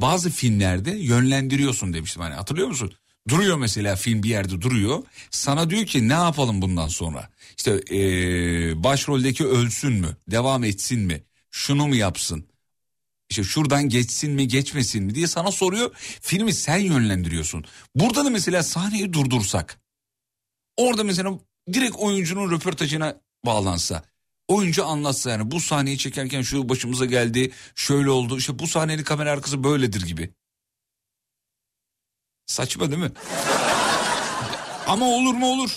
Bazı 0.00 0.30
filmlerde 0.30 0.90
yönlendiriyorsun 0.90 1.92
demiştim 1.92 2.22
hani 2.22 2.34
hatırlıyor 2.34 2.68
musun? 2.68 2.92
Duruyor 3.28 3.56
mesela 3.58 3.96
film 3.96 4.22
bir 4.22 4.28
yerde 4.28 4.60
duruyor. 4.60 5.02
Sana 5.30 5.70
diyor 5.70 5.86
ki 5.86 6.08
ne 6.08 6.12
yapalım 6.12 6.62
bundan 6.62 6.88
sonra? 6.88 7.28
İşte 7.56 7.80
ee, 7.90 8.84
başroldeki 8.84 9.46
ölsün 9.46 9.92
mü? 9.92 10.16
Devam 10.30 10.64
etsin 10.64 11.00
mi? 11.00 11.22
Şunu 11.50 11.86
mu 11.86 11.94
yapsın? 11.94 12.46
İşte 13.30 13.44
şuradan 13.44 13.88
geçsin 13.88 14.32
mi 14.32 14.48
geçmesin 14.48 15.04
mi 15.04 15.14
diye 15.14 15.26
sana 15.26 15.52
soruyor. 15.52 15.90
Filmi 16.20 16.52
sen 16.52 16.78
yönlendiriyorsun. 16.78 17.64
Burada 17.94 18.24
da 18.24 18.30
mesela 18.30 18.62
sahneyi 18.62 19.12
durdursak. 19.12 19.80
Orada 20.76 21.04
mesela 21.04 21.38
direkt 21.72 21.96
oyuncunun 21.96 22.50
röportajına 22.50 23.20
bağlansa. 23.46 24.02
Oyuncu 24.48 24.84
anlatsa 24.84 25.30
yani 25.30 25.50
bu 25.50 25.60
sahneyi 25.60 25.98
çekerken 25.98 26.42
şu 26.42 26.68
başımıza 26.68 27.04
geldi, 27.04 27.52
şöyle 27.74 28.10
oldu. 28.10 28.38
İşte 28.38 28.58
bu 28.58 28.66
sahnenin 28.66 29.02
kamera 29.02 29.30
arkası 29.30 29.64
böyledir 29.64 30.06
gibi. 30.06 30.34
Saçma 32.46 32.90
değil 32.90 33.02
mi? 33.02 33.12
Ama 34.86 35.06
olur 35.06 35.34
mu 35.34 35.46
olur. 35.46 35.74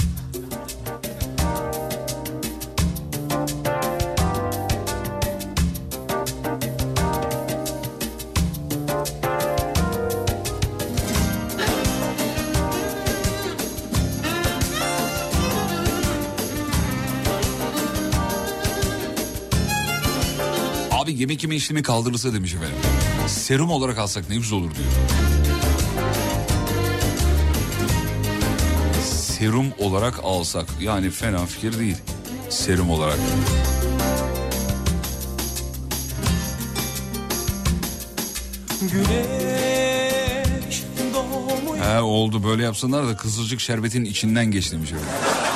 Yemek 21.17 21.43
yeme 21.43 21.55
işlemi 21.55 21.83
kaldırılsa 21.83 22.33
demiş 22.33 22.53
efendim. 22.53 22.75
Serum 23.27 23.71
olarak 23.71 23.97
alsak 23.97 24.29
ne 24.29 24.35
güzel 24.35 24.59
olur 24.59 24.71
diyor. 24.75 24.87
Serum 29.03 29.65
olarak 29.79 30.19
alsak 30.23 30.65
yani 30.81 31.09
fena 31.09 31.45
fikir 31.45 31.79
değil. 31.79 31.97
Serum 32.49 32.89
olarak. 32.89 33.17
Güneş 38.81 40.83
He 41.83 42.01
oldu 42.01 42.43
böyle 42.43 42.63
yapsınlar 42.63 43.07
da 43.07 43.17
kızılcık 43.17 43.59
şerbetin 43.59 44.05
içinden 44.05 44.51
geç 44.51 44.71
demiş 44.71 44.91
efendim. 44.91 45.46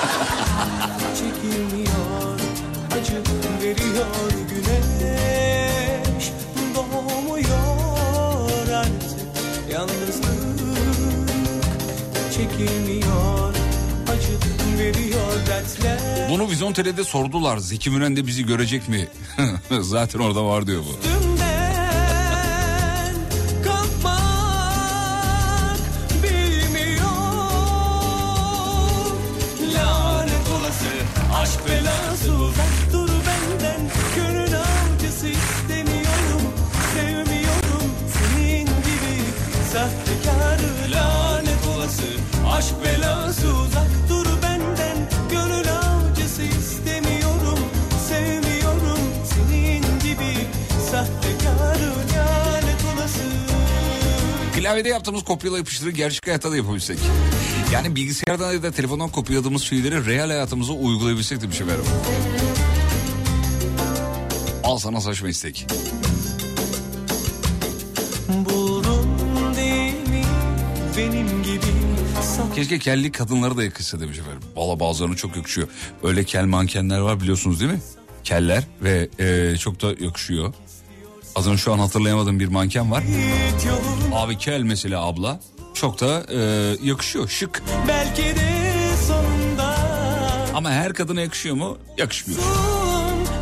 TR'de 16.74 17.04
sordular. 17.04 17.58
Zeki 17.58 17.90
Müren 17.90 18.16
de 18.16 18.28
bizi 18.28 18.46
görecek 18.46 18.90
mi? 18.90 19.08
Zaten 19.82 20.20
orada 20.20 20.46
var 20.46 20.68
diyor 20.68 20.82
bu. 20.82 21.11
Yaptığımız 55.02 55.24
kopyala 55.24 55.58
yapıştırı 55.58 55.92
gerçek 55.92 56.28
hayatta 56.28 56.52
da 56.52 56.58
yapabilsek. 56.58 57.00
Yani 57.74 57.96
bilgisayardan 57.96 58.54
ya 58.54 58.64
da 58.64 58.72
telefondan 58.72 59.10
kopyaladığımız 59.10 59.62
şeyleri 59.62 60.06
real 60.06 60.28
hayatımıza 60.28 60.74
uygulayabilsek 60.74 61.42
demiş 61.42 61.62
efendim. 61.62 61.86
Al 64.64 64.78
sana 64.78 65.02
saçma 65.02 65.30
istek. 65.30 65.68
Keşke 72.56 72.80
kelli 72.80 73.12
kadınlara 73.12 73.58
da 73.58 73.64
yakışsa 73.64 74.00
demiş 74.00 74.20
efendim. 74.20 74.42
Valla 74.56 74.80
bazılarına 74.80 75.16
çok 75.16 75.36
yakışıyor. 75.36 75.68
Öyle 76.04 76.24
kel 76.24 76.46
mankenler 76.46 77.00
var 77.00 77.22
biliyorsunuz 77.22 77.60
değil 77.60 77.72
mi? 77.72 77.82
Keller 78.24 78.64
ve 78.82 79.10
e, 79.20 79.58
çok 79.58 79.82
da 79.82 79.88
yakışıyor. 80.06 80.54
Adını 81.36 81.58
şu 81.58 81.74
an 81.74 81.80
hatırlayamadığım 81.80 82.40
bir 82.40 82.48
manken 82.48 82.92
var. 82.92 83.04
Abi 84.14 84.38
kel 84.38 84.62
mesela 84.62 85.02
abla. 85.06 85.40
Çok 85.74 86.02
da 86.02 86.24
e, 86.34 86.40
yakışıyor 86.84 87.28
şık. 87.30 87.64
belki 87.88 88.24
de 88.24 88.72
sonunda 89.08 89.76
Ama 90.56 90.72
her 90.72 90.94
kadına 90.94 91.22
yakışıyor 91.22 91.56
mu? 91.56 91.78
Yakışmıyor. 91.98 92.40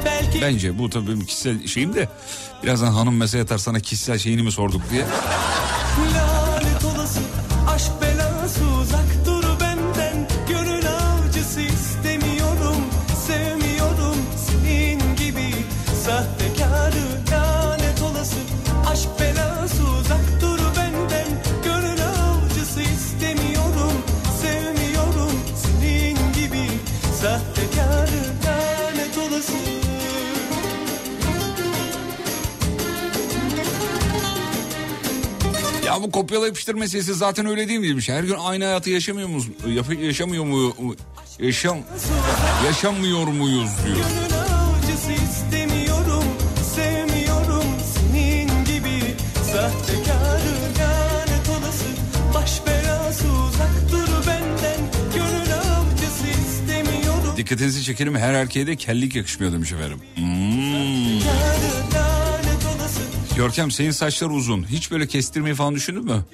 belki 0.06 0.42
Bence 0.42 0.80
bu 0.80 0.90
tabii 0.90 1.08
benim 1.08 1.26
kişisel 1.26 1.68
şeyim 1.68 1.94
de 1.96 2.08
birazdan 2.64 2.92
hanım 2.92 3.18
mesaj 3.18 3.42
atar 3.42 3.58
sana 3.58 3.80
kişisel 3.80 4.18
şeyini 4.18 4.44
mi 4.44 4.52
sorduk 4.52 4.82
diye. 4.92 5.06
Kopyala 36.20 36.46
yapıştır 36.46 36.76
meselesi 36.76 37.14
zaten 37.14 37.46
öyle 37.46 37.68
değil 37.68 37.80
miymiş? 37.80 38.10
Her 38.10 38.24
gün 38.24 38.36
aynı 38.40 38.64
hayatı 38.64 38.90
yaşamıyor 38.90 39.28
muyuz? 39.28 39.48
Yap- 39.68 40.02
yaşamıyor 40.04 40.46
mu? 40.46 40.74
Yaşam 41.40 41.78
yaşamıyor 42.66 43.28
muyuz 43.28 43.70
diyor. 43.86 44.06
Dikkatinizi 57.38 57.84
çekelim 57.84 58.16
her 58.16 58.34
erkeğe 58.34 58.68
de 58.68 58.76
kellik 58.76 59.16
yakışmıyor 59.16 59.54
demiş 59.54 59.72
efendim. 59.72 60.00
Hmm. 60.16 60.39
Görkem 63.40 63.72
senin 63.72 63.92
saçlar 63.92 64.30
uzun. 64.30 64.68
Hiç 64.70 64.92
böyle 64.92 65.08
kestirmeyi 65.08 65.56
falan 65.56 65.76
düşündün 65.76 66.06
mü? 66.06 66.26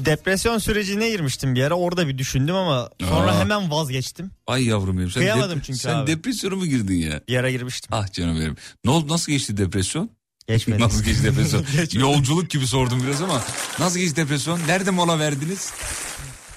Depresyon 0.00 0.58
sürecine 0.58 1.10
girmiştim 1.10 1.54
bir 1.54 1.62
ara 1.62 1.74
orada 1.74 2.08
bir 2.08 2.18
düşündüm 2.18 2.54
ama 2.54 2.90
sonra 3.00 3.32
Aa. 3.32 3.40
hemen 3.40 3.70
vazgeçtim. 3.70 4.30
Ay 4.46 4.64
yavrum 4.64 4.98
benim. 4.98 5.10
Sen, 5.10 5.20
Kıyamadım 5.20 5.60
çünkü 5.66 5.78
sen 5.78 5.94
abi. 5.94 6.10
depresyona 6.10 6.54
mı 6.56 6.66
girdin 6.66 6.94
ya? 6.94 7.20
Bir 7.28 7.36
ara 7.36 7.50
girmiştim. 7.50 7.90
Ah 7.94 8.12
canım 8.12 8.40
benim. 8.40 8.56
Ne 8.84 8.90
oldu 8.90 9.12
nasıl 9.12 9.32
geçti 9.32 9.56
depresyon? 9.56 10.10
Geçmedi. 10.48 10.82
Nasıl 10.82 11.04
geçti 11.04 11.24
depresyon? 11.24 11.64
Yolculuk 12.00 12.50
gibi 12.50 12.66
sordum 12.66 13.02
biraz 13.06 13.22
ama 13.22 13.42
nasıl 13.78 13.98
geçti 13.98 14.16
depresyon? 14.16 14.60
Nerede 14.68 14.90
mola 14.90 15.18
verdiniz? 15.18 15.72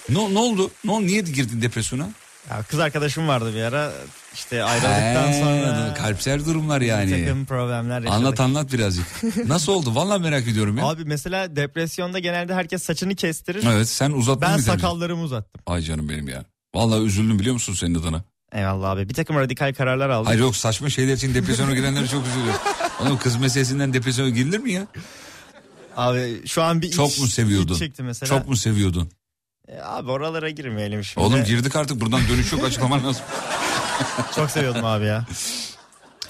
Ne, 0.09 0.33
ne 0.33 0.39
oldu? 0.39 0.71
Ne 0.85 0.91
oldu? 0.91 1.05
Niye 1.05 1.21
girdin 1.21 1.61
depresyona? 1.61 2.09
Ya 2.49 2.63
kız 2.63 2.79
arkadaşım 2.79 3.27
vardı 3.27 3.55
bir 3.55 3.61
ara 3.61 3.91
işte 4.33 4.63
ayrıldıktan 4.63 5.27
He, 5.27 5.39
sonra 5.39 5.93
kalpsel 5.93 6.45
durumlar 6.45 6.81
bir 6.81 6.85
yani. 6.85 7.25
takım 7.25 7.45
problemler 7.45 7.99
yaşadık. 8.01 8.11
Anlat 8.19 8.39
anlat 8.39 8.73
birazcık. 8.73 9.05
Nasıl 9.47 9.71
oldu? 9.71 9.95
Vallahi 9.95 10.21
merak 10.21 10.47
ediyorum 10.47 10.77
ya. 10.77 10.85
Abi 10.85 11.05
mesela 11.05 11.55
depresyonda 11.55 12.19
genelde 12.19 12.53
herkes 12.53 12.83
saçını 12.83 13.15
kestirir. 13.15 13.63
Evet 13.71 13.89
sen 13.89 14.11
uzattın 14.11 14.41
Ben 14.41 14.51
mı 14.51 14.57
tercih? 14.57 14.71
sakallarımı 14.71 15.21
uzattım. 15.23 15.61
Ay 15.65 15.81
canım 15.81 16.09
benim 16.09 16.27
ya. 16.27 16.43
Vallahi 16.75 17.01
üzüldüm 17.01 17.39
biliyor 17.39 17.53
musun 17.53 17.73
senin 17.73 17.95
adına? 17.95 18.23
Eyvallah 18.53 18.89
abi. 18.89 19.09
Bir 19.09 19.13
takım 19.13 19.35
radikal 19.35 19.73
kararlar 19.73 20.09
aldım. 20.09 20.25
Hayır 20.25 20.39
yok 20.39 20.55
saçma 20.55 20.89
şeyler 20.89 21.13
için 21.13 21.33
depresyona 21.33 21.75
girenleri 21.75 22.09
çok 22.09 22.27
üzülüyorum. 22.27 22.59
Oğlum 23.01 23.17
kız 23.17 23.35
meselesinden 23.35 23.93
depresyona 23.93 24.29
girilir 24.29 24.59
mi 24.59 24.71
ya? 24.71 24.87
Abi 25.97 26.47
şu 26.47 26.63
an 26.63 26.81
bir 26.81 26.91
Çok 26.91 27.11
iç- 27.11 27.19
mu 27.19 27.27
seviyordun? 27.27 27.73
iç 27.73 27.79
çekti 27.79 28.03
mesela. 28.03 28.29
Çok 28.39 28.47
mu 28.49 28.55
seviyordun? 28.55 29.09
E, 29.67 29.81
Abi 29.81 30.11
oralara 30.11 30.49
girmeyelim 30.49 31.03
şimdi. 31.03 31.25
Oğlum 31.27 31.43
girdik 31.43 31.75
artık 31.75 32.01
buradan 32.01 32.21
dönüş 32.29 32.51
yok 32.51 32.63
açıklaman 32.63 33.03
lazım. 33.03 33.25
Çok 34.35 34.51
seviyordum 34.51 34.85
abi 34.85 35.05
ya. 35.05 35.25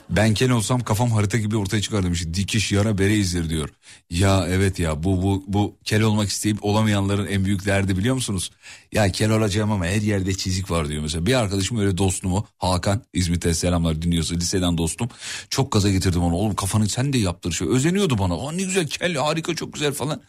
Ben 0.09 0.33
Ken 0.33 0.49
olsam 0.49 0.79
kafam 0.79 1.11
harita 1.11 1.38
gibi 1.38 1.57
ortaya 1.57 1.81
çıkar 1.81 2.03
demiş. 2.03 2.23
Dikiş 2.33 2.71
yara 2.71 2.97
bere 2.97 3.15
izler 3.15 3.49
diyor. 3.49 3.69
Ya 4.09 4.45
evet 4.47 4.79
ya 4.79 5.03
bu 5.03 5.23
bu 5.23 5.43
bu 5.47 5.75
kel 5.83 6.01
olmak 6.01 6.29
isteyip 6.29 6.63
olamayanların 6.65 7.27
en 7.27 7.45
büyük 7.45 7.65
derdi 7.65 7.97
biliyor 7.97 8.15
musunuz? 8.15 8.51
Ya 8.91 9.11
kel 9.11 9.31
olacağım 9.31 9.71
ama 9.71 9.85
her 9.85 10.01
yerde 10.01 10.33
çizik 10.38 10.71
var 10.71 10.89
diyor 10.89 11.01
mesela. 11.01 11.25
Bir 11.25 11.33
arkadaşım 11.33 11.79
öyle 11.79 11.97
dostum 11.97 12.33
o 12.33 12.45
Hakan 12.57 13.01
İzmit'e 13.13 13.53
selamlar 13.53 14.01
dinliyorsa 14.01 14.35
liseden 14.35 14.77
dostum. 14.77 15.09
Çok 15.49 15.71
gaza 15.71 15.89
getirdim 15.89 16.23
onu. 16.23 16.35
Oğlum 16.35 16.55
kafanı 16.55 16.89
sen 16.89 17.13
de 17.13 17.17
yaptır. 17.17 17.51
Şey. 17.51 17.67
Özeniyordu 17.67 18.17
bana. 18.17 18.33
Aa, 18.33 18.51
ne 18.51 18.63
güzel 18.63 18.88
kel 18.88 19.15
harika 19.15 19.55
çok 19.55 19.73
güzel 19.73 19.93
falan. 19.93 20.21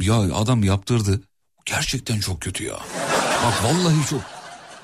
Ya 0.00 0.14
adam 0.14 0.64
yaptırdı. 0.64 1.20
Gerçekten 1.66 2.20
çok 2.20 2.40
kötü 2.40 2.64
ya. 2.64 2.78
Bak 3.44 3.64
vallahi 3.64 4.06
çok. 4.10 4.20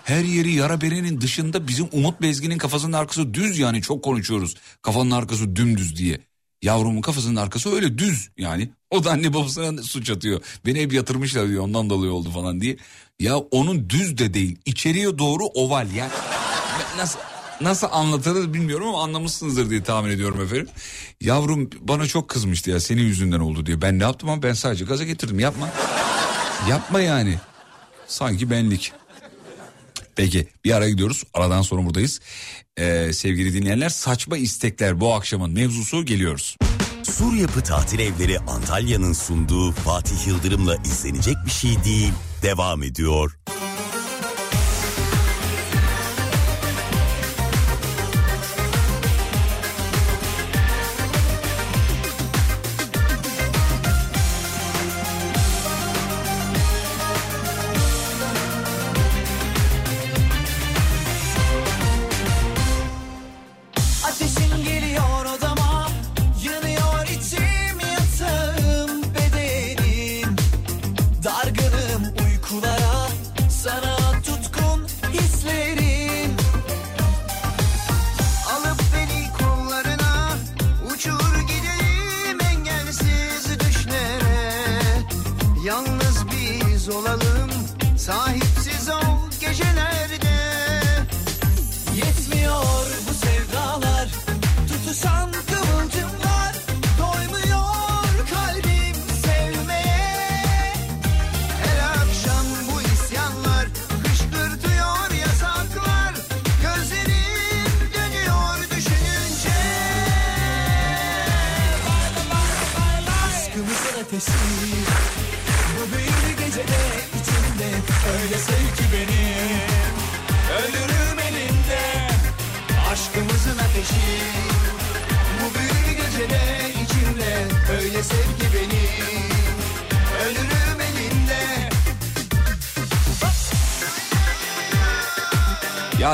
Her 0.04 0.24
yeri 0.24 0.52
yara 0.52 0.80
berenin 0.80 1.20
dışında 1.20 1.68
bizim 1.68 1.88
Umut 1.92 2.22
Bezgin'in 2.22 2.58
kafasının 2.58 2.92
arkası 2.92 3.34
düz 3.34 3.58
yani 3.58 3.82
çok 3.82 4.04
konuşuyoruz. 4.04 4.54
Kafanın 4.82 5.10
arkası 5.10 5.56
dümdüz 5.56 5.96
diye. 5.96 6.20
Yavrumun 6.62 7.00
kafasının 7.00 7.36
arkası 7.36 7.74
öyle 7.74 7.98
düz 7.98 8.28
yani. 8.38 8.70
O 8.90 9.04
da 9.04 9.10
anne 9.10 9.34
babasına 9.34 9.82
suç 9.82 10.10
atıyor. 10.10 10.42
Beni 10.66 10.80
hep 10.80 10.92
yatırmışlar 10.92 11.48
diyor 11.48 11.64
ondan 11.64 11.90
dolayı 11.90 12.12
oldu 12.12 12.30
falan 12.30 12.60
diye. 12.60 12.76
Ya 13.20 13.36
onun 13.36 13.90
düz 13.90 14.18
de 14.18 14.34
değil 14.34 14.58
içeriye 14.64 15.18
doğru 15.18 15.44
oval 15.44 15.90
yani. 15.90 16.12
Nasıl 16.96 17.18
nasıl 17.60 17.88
anlatırız 17.90 18.54
bilmiyorum 18.54 18.88
ama 18.88 19.02
anlamışsınızdır 19.02 19.70
diye 19.70 19.82
tahmin 19.82 20.10
ediyorum 20.10 20.40
efendim. 20.40 20.68
Yavrum 21.20 21.70
bana 21.80 22.06
çok 22.06 22.28
kızmıştı 22.28 22.70
ya 22.70 22.80
senin 22.80 23.02
yüzünden 23.02 23.40
oldu 23.40 23.66
diyor. 23.66 23.80
Ben 23.80 23.98
ne 23.98 24.02
yaptım 24.02 24.28
ama 24.28 24.42
ben 24.42 24.52
sadece 24.52 24.84
gaza 24.84 25.04
getirdim 25.04 25.38
yapma. 25.40 25.68
Yapma 26.70 27.00
yani. 27.00 27.38
Sanki 28.06 28.50
benlik. 28.50 28.92
Peki 30.16 30.48
bir 30.64 30.72
ara 30.72 30.88
gidiyoruz. 30.88 31.22
Aradan 31.34 31.62
sonra 31.62 31.86
buradayız. 31.86 32.20
Ee, 32.76 33.12
sevgili 33.12 33.54
dinleyenler 33.54 33.88
saçma 33.88 34.36
istekler 34.36 35.00
bu 35.00 35.14
akşamın 35.14 35.50
mevzusu 35.50 36.04
geliyoruz. 36.04 36.56
Sur 37.02 37.34
Yapı 37.34 37.62
Tatil 37.62 37.98
Evleri 37.98 38.38
Antalya'nın 38.38 39.12
sunduğu 39.12 39.72
Fatih 39.72 40.26
Yıldırım'la 40.26 40.76
izlenecek 40.76 41.36
bir 41.46 41.50
şey 41.50 41.84
değil. 41.84 42.12
Devam 42.42 42.82
ediyor. 42.82 43.38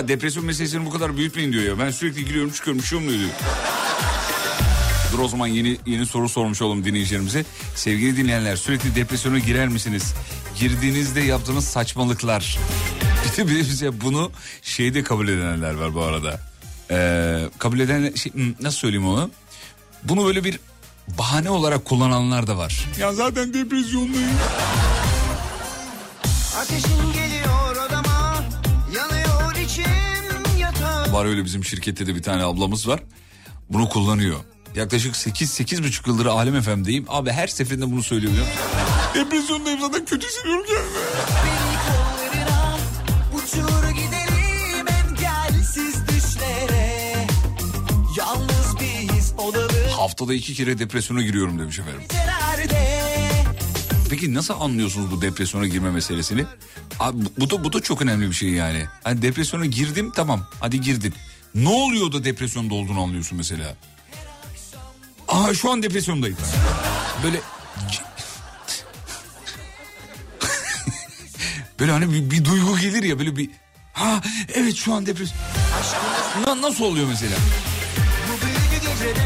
Depresyon 0.08 0.44
meselesini 0.44 0.86
bu 0.86 0.90
kadar 0.90 1.16
büyütmeyin 1.16 1.52
diyor 1.52 1.64
ya. 1.64 1.78
Ben 1.78 1.90
sürekli 1.90 2.24
giriyorum 2.24 2.52
çıkıyorum 2.52 2.82
çıkıyorum 2.82 3.08
diyor. 3.08 3.30
Dur 5.12 5.18
o 5.18 5.28
zaman 5.28 5.46
yeni 5.46 5.78
yeni 5.86 6.06
soru 6.06 6.28
sormuş 6.28 6.62
olalım 6.62 6.84
dinleyicilerimize. 6.84 7.44
Sevgili 7.74 8.16
dinleyenler 8.16 8.56
sürekli 8.56 8.94
depresyona 8.94 9.38
girer 9.38 9.68
misiniz? 9.68 10.14
Girdiğinizde 10.60 11.20
yaptığınız 11.20 11.64
saçmalıklar. 11.64 12.58
Bir 13.24 13.36
de, 13.36 13.48
bir 13.48 13.54
de 13.54 13.60
bize 13.60 14.00
bunu 14.00 14.30
şeyde 14.62 15.02
kabul 15.02 15.28
edenler 15.28 15.74
var 15.74 15.94
bu 15.94 16.02
arada. 16.02 16.40
Ee, 16.90 17.40
kabul 17.58 17.78
eden 17.80 18.14
şey, 18.14 18.32
hmm, 18.32 18.54
nasıl 18.60 18.78
söyleyeyim 18.78 19.08
onu? 19.08 19.30
Bunu 20.04 20.26
böyle 20.26 20.44
bir 20.44 20.60
bahane 21.18 21.50
olarak 21.50 21.84
kullananlar 21.84 22.46
da 22.46 22.58
var. 22.58 22.84
Ya 23.00 23.12
zaten 23.12 23.54
depresyondayım. 23.54 24.30
Ateşin 26.60 27.27
Var 31.12 31.24
öyle 31.26 31.44
bizim 31.44 31.64
şirkette 31.64 32.06
de 32.06 32.14
bir 32.14 32.22
tane 32.22 32.44
ablamız 32.44 32.88
var. 32.88 33.00
Bunu 33.70 33.88
kullanıyor. 33.88 34.38
Yaklaşık 34.76 35.14
8-8,5 35.14 36.08
yıldır 36.08 36.26
Alem 36.26 36.62
FM'deyim. 36.62 37.04
Abi 37.08 37.30
her 37.30 37.46
seferinde 37.46 37.90
bunu 37.92 38.02
söylüyor 38.02 38.32
biliyor 38.32 38.46
musun? 38.46 38.60
Depresyondayım 39.14 39.80
zaten 39.80 40.04
kötü 40.04 40.26
hissediyorum 40.26 40.64
kendimi. 40.68 40.88
Haftada 49.96 50.34
iki 50.34 50.54
kere 50.54 50.78
depresyona 50.78 51.22
giriyorum 51.22 51.58
demiş 51.58 51.78
efendim. 51.78 52.00
Gidelerde. 52.02 52.97
Peki 54.10 54.34
nasıl 54.34 54.54
anlıyorsunuz 54.60 55.10
bu 55.10 55.22
depresyona 55.22 55.66
girme 55.66 55.90
meselesini? 55.90 56.44
Abi 57.00 57.16
bu- 57.40 57.50
da 57.50 57.64
bu 57.64 57.72
da 57.72 57.80
çok 57.80 58.02
önemli 58.02 58.28
bir 58.28 58.34
şey 58.34 58.48
yani. 58.48 58.84
Hani 59.04 59.22
depresyona 59.22 59.66
girdim 59.66 60.12
tamam 60.16 60.46
hadi 60.60 60.80
girdin. 60.80 61.14
Ne 61.54 61.68
oluyor 61.68 62.12
da 62.12 62.24
depresyonda 62.24 62.74
olduğunu 62.74 63.00
anlıyorsun 63.02 63.38
mesela. 63.38 63.74
Aa 65.28 65.54
şu 65.54 65.70
an 65.72 65.82
depresyondayım. 65.82 66.36
Böyle 67.24 67.40
böyle 71.80 71.92
hani 71.92 72.12
bir, 72.12 72.30
bir 72.30 72.44
duygu 72.44 72.78
gelir 72.78 73.02
ya 73.02 73.18
böyle 73.18 73.36
bir 73.36 73.50
ha 73.92 74.22
evet 74.54 74.74
şu 74.76 74.94
an 74.94 75.06
depresyon. 75.06 75.38
Na- 76.46 76.62
nasıl 76.62 76.84
oluyor 76.84 77.06
mesela? 77.08 77.36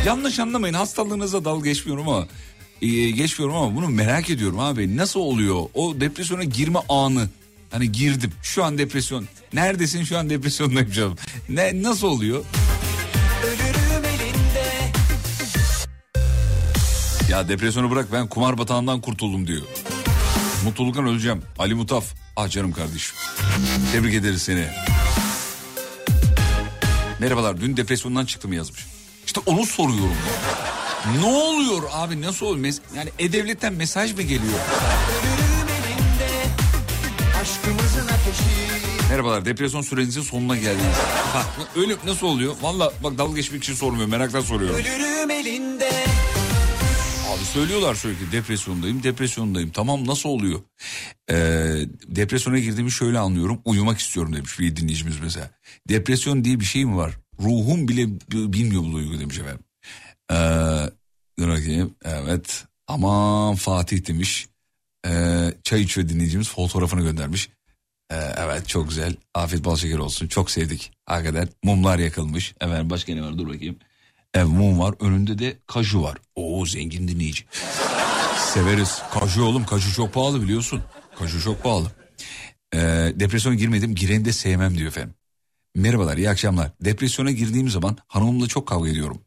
Yanlış 0.07 0.39
anlamayın 0.39 0.75
hastalığınıza 0.75 1.45
dalga 1.45 1.69
geçmiyorum 1.71 2.09
ama 2.09 2.27
e, 2.83 3.11
geçmiyorum 3.11 3.57
ama 3.57 3.77
bunu 3.77 3.89
merak 3.89 4.31
ediyorum 4.31 4.59
abi. 4.59 4.97
Nasıl 4.97 5.21
oluyor? 5.21 5.65
O 5.75 6.01
depresyona 6.01 6.45
girme 6.45 6.79
anı. 6.89 7.29
Hani 7.71 7.93
girdim. 7.93 8.33
Şu 8.43 8.65
an 8.65 8.79
depresyon. 8.79 9.29
Neredesin? 9.53 10.05
Şu 10.05 10.19
an 10.19 10.31
depresyondayım 10.31 10.91
canım 10.91 11.17
ne 11.49 11.83
nasıl 11.83 12.07
oluyor? 12.07 12.45
Ya 17.31 17.49
depresyonu 17.49 17.91
bırak 17.91 18.13
ben 18.13 18.27
kumar 18.27 18.59
batağından 18.59 19.01
kurtuldum 19.01 19.47
diyor. 19.47 19.63
Mutluluktan 20.65 21.07
öleceğim. 21.07 21.43
Ali 21.59 21.75
Mutaf. 21.75 22.05
Ah 22.37 22.49
canım 22.49 22.73
kardeşim. 22.73 23.17
Tebrik 23.93 24.15
ederiz 24.15 24.43
seni. 24.43 24.67
Merhabalar 27.19 27.61
dün 27.61 27.77
depresyondan 27.77 28.27
çıktım 28.27 28.53
yazmış. 28.53 28.87
İşte 29.27 29.41
onu 29.47 29.67
soruyorum 29.67 30.17
ne 31.21 31.25
oluyor 31.27 31.83
abi 31.93 32.21
nasıl 32.21 32.47
oluyor 32.47 32.65
Mes- 32.67 32.81
yani 32.97 33.11
e-devletten 33.19 33.73
mesaj 33.75 34.15
mı 34.15 34.23
geliyor 34.23 34.59
Merhabalar 39.11 39.45
depresyon 39.45 39.83
sürenizin 39.83 40.23
sonuna 40.23 40.57
geldiniz. 40.57 40.97
Ha, 41.33 41.47
öyle 41.77 41.95
nasıl 42.07 42.27
oluyor? 42.27 42.55
Valla 42.63 42.93
bak 43.03 43.19
dalga 43.19 43.37
geçmek 43.37 43.63
için 43.65 43.75
sormuyorum 43.75 44.11
meraktan 44.11 44.41
soruyorum. 44.41 44.77
Ölürüm 44.77 45.31
elinde 45.31 45.91
Abi 47.33 47.45
söylüyorlar 47.53 47.95
sürekli 47.95 48.33
depresyondayım 48.33 49.03
depresyondayım. 49.03 49.71
Tamam 49.71 50.07
nasıl 50.07 50.29
oluyor? 50.29 50.61
Ee, 51.31 51.35
depresyona 52.07 52.59
girdiğimi 52.59 52.91
şöyle 52.93 53.19
anlıyorum. 53.19 53.61
Uyumak 53.65 53.99
istiyorum 53.99 54.37
demiş 54.37 54.59
bir 54.61 54.77
dinleyicimiz 54.77 55.21
mesela. 55.21 55.51
Depresyon 55.89 56.45
diye 56.45 56.61
bir 56.61 56.65
şey 56.65 56.85
mi 56.85 56.97
var? 56.97 57.13
Ruhum 57.41 57.89
bile 57.89 58.07
bilmiyor 58.33 58.83
bu 58.83 58.93
duygu 58.93 59.21
demiş 59.21 59.39
efendim. 59.39 59.61
Ee, 60.33 60.91
dur 61.39 61.49
bakayım. 61.49 61.95
Evet. 62.05 62.65
Aman 62.87 63.55
Fatih 63.55 64.07
demiş. 64.07 64.47
Ee, 65.07 65.55
çay 65.65 65.83
içiyor 65.83 66.09
dinleyicimiz 66.09 66.49
fotoğrafını 66.49 67.03
göndermiş. 67.03 67.49
Ee, 68.11 68.17
evet 68.37 68.69
çok 68.69 68.89
güzel. 68.89 69.17
Afiyet 69.35 69.65
bal 69.65 69.77
şeker 69.77 69.99
olsun. 69.99 70.29
Çok 70.29 70.51
sevdik. 70.51 70.93
Hakikaten 71.07 71.49
mumlar 71.65 71.99
yakılmış. 71.99 72.55
Evet 72.61 72.91
başka 72.91 73.15
ne 73.15 73.23
var 73.23 73.39
dur 73.39 73.49
bakayım. 73.49 73.77
Evet 74.35 74.49
mum 74.49 74.79
var. 74.79 74.95
Önünde 75.01 75.39
de 75.39 75.59
kaju 75.67 76.03
var. 76.03 76.19
Oo 76.35 76.67
zengin 76.67 77.09
dinleyici. 77.09 77.45
Severiz. 78.39 79.03
Kaju 79.11 79.45
oğlum. 79.45 79.67
Kaju 79.67 79.93
çok 79.93 80.15
pahalı 80.15 80.43
biliyorsun. 80.43 80.83
Kaju 81.19 81.41
çok 81.41 81.63
pahalı. 81.63 81.91
Ee, 82.75 82.79
depresyona 83.15 83.55
girmedim. 83.55 83.95
Gireni 83.95 84.25
de 84.25 84.33
sevmem 84.33 84.79
diyor 84.79 84.89
efendim. 84.89 85.15
Merhabalar 85.75 86.17
iyi 86.17 86.31
akşamlar. 86.31 86.71
Depresyona 86.81 87.31
girdiğim 87.31 87.69
zaman 87.69 87.97
hanımımla 88.07 88.47
çok 88.47 88.69
kavga 88.69 88.89
ediyorum. 88.89 89.21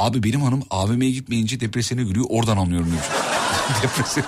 Abi 0.00 0.22
benim 0.22 0.42
hanım 0.42 0.62
AVM'ye 0.70 1.10
gitmeyince 1.10 1.60
depresyona 1.60 2.02
giriyor 2.02 2.26
oradan 2.28 2.56
anlıyorum 2.56 2.88
demiş. 2.90 3.04
Depresyon. 3.82 4.24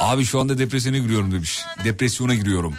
Abi 0.00 0.24
şu 0.24 0.40
anda 0.40 0.58
depresyona 0.58 0.98
giriyorum 0.98 1.32
demiş. 1.32 1.60
Depresyona 1.84 2.34
giriyorum. 2.34 2.74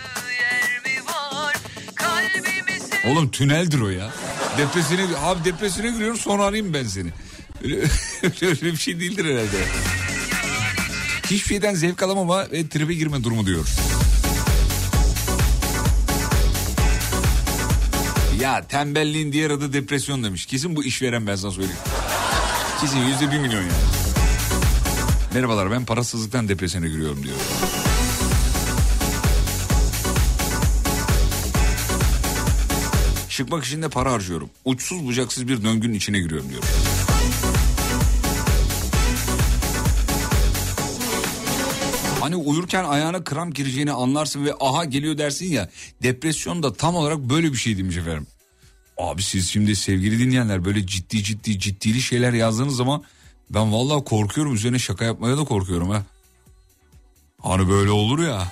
Oğlum 3.08 3.32
tüneldir 3.32 3.80
o 3.80 3.90
ya. 3.90 4.14
Depresyona, 4.58 5.02
abi 5.22 5.46
depresyona 5.46 5.90
giriyorum 5.90 6.18
sonra 6.18 6.44
arayayım 6.44 6.74
ben 6.74 6.84
seni. 6.84 7.10
Öyle, 7.64 7.76
öyle 8.42 8.62
bir 8.62 8.78
şey 8.78 9.00
değildir 9.00 9.26
herhalde. 9.26 9.66
Hiçbir 11.24 11.48
şeyden 11.48 11.76
zevk 11.76 12.04
alamama 12.04 12.52
ve 12.52 12.68
tribe 12.68 12.94
girme 12.94 13.24
durumu 13.24 13.46
diyor. 13.46 13.68
Ya 18.40 18.68
tembelliğin 18.68 19.32
diğer 19.32 19.52
adı 19.52 19.74
depresyon 19.74 20.24
demiş. 20.24 20.46
Kesin 20.46 20.76
bu 20.76 20.84
işveren 20.84 21.28
ben 21.28 21.36
sana 21.36 21.52
söyleyeyim. 21.52 21.78
Kesin 22.82 23.00
yüzde 23.00 23.32
bir 23.32 23.38
milyon 23.38 23.62
yani. 23.62 23.72
Merhabalar 25.34 25.72
ben 25.72 25.86
parasızlıktan 25.86 26.50
depresyona 26.50 26.88
giriyorum 26.88 27.24
diyor. 27.24 27.36
Çıkmak 33.30 33.66
için 33.66 33.82
de 33.82 33.90
para 33.90 34.12
harcıyorum. 34.12 34.50
Uçsuz 34.66 35.06
bucaksız 35.06 35.48
bir 35.48 35.64
döngünün 35.64 35.94
içine 35.94 36.20
giriyorum 36.20 36.50
diyor. 36.50 36.64
Hani 42.26 42.36
uyurken 42.36 42.84
ayağına 42.84 43.24
kramp 43.24 43.56
gireceğini 43.56 43.92
anlarsın 43.92 44.46
ve 44.46 44.54
aha 44.60 44.86
geliyor 44.86 45.18
dersin 45.18 45.52
ya. 45.52 45.70
Depresyon 46.04 46.64
da 46.64 46.74
tam 46.74 46.96
olarak 46.96 47.18
böyle 47.18 47.52
bir 47.52 47.58
şey 47.58 47.78
demiş 47.78 47.98
efendim. 47.98 48.28
Abi 48.98 49.24
siz 49.24 49.50
şimdi 49.50 49.76
sevgili 49.76 50.20
dinleyenler 50.20 50.66
böyle 50.66 50.88
ciddi 50.88 51.24
ciddi 51.24 51.60
ciddili 51.60 52.02
şeyler 52.02 52.34
yazdığınız 52.34 52.76
zaman 52.76 53.04
ben 53.50 53.74
vallahi 53.74 54.04
korkuyorum 54.04 54.54
üzerine 54.54 54.80
şaka 54.80 55.06
yapmaya 55.06 55.38
da 55.38 55.44
korkuyorum 55.44 55.90
ha. 55.90 56.04
Hani 57.42 57.70
böyle 57.70 57.92
olur 57.92 58.20
ya. 58.20 58.52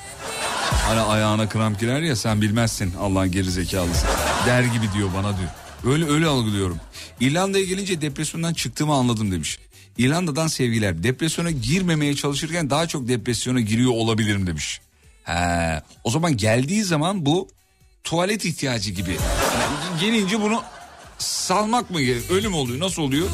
Hani 0.88 1.00
ayağına 1.00 1.50
kramp 1.50 1.80
girer 1.80 2.02
ya 2.02 2.16
sen 2.16 2.42
bilmezsin 2.42 2.94
Allah'ın 3.00 3.32
geri 3.32 3.52
zekalısın. 3.52 4.10
Der 4.46 4.64
gibi 4.64 4.94
diyor 4.94 5.10
bana 5.16 5.38
diyor. 5.38 5.50
Öyle 5.94 6.06
öyle 6.12 6.28
algılıyorum. 6.28 6.80
İrlanda'ya 7.20 7.64
gelince 7.64 8.02
depresyondan 8.02 8.54
çıktığımı 8.54 8.94
anladım 8.94 9.32
demiş. 9.32 9.60
İrlanda'dan 9.98 10.48
sevgiler. 10.48 11.04
Depresyona 11.04 11.52
girmemeye 11.52 12.16
çalışırken 12.16 12.70
daha 12.70 12.88
çok 12.88 13.08
depresyona 13.08 13.60
giriyor 13.62 13.92
olabilirim 13.92 14.48
demiş. 14.48 14.82
He, 15.24 15.82
o 16.04 16.10
zaman 16.10 16.38
geldiği 16.38 16.84
zaman 16.84 17.26
bu 17.26 17.48
tuvalet 18.04 18.46
ihtiyacı 18.46 18.92
gibi. 18.92 19.12
Yani 19.62 20.00
gelince 20.02 20.42
bunu 20.42 20.64
salmak 21.18 21.92
mı 21.92 22.02
gerek? 22.02 22.24
Öyle 22.32 22.48
mi 22.48 22.56
oluyor? 22.56 22.80
Nasıl 22.80 23.02
oluyor? 23.02 23.28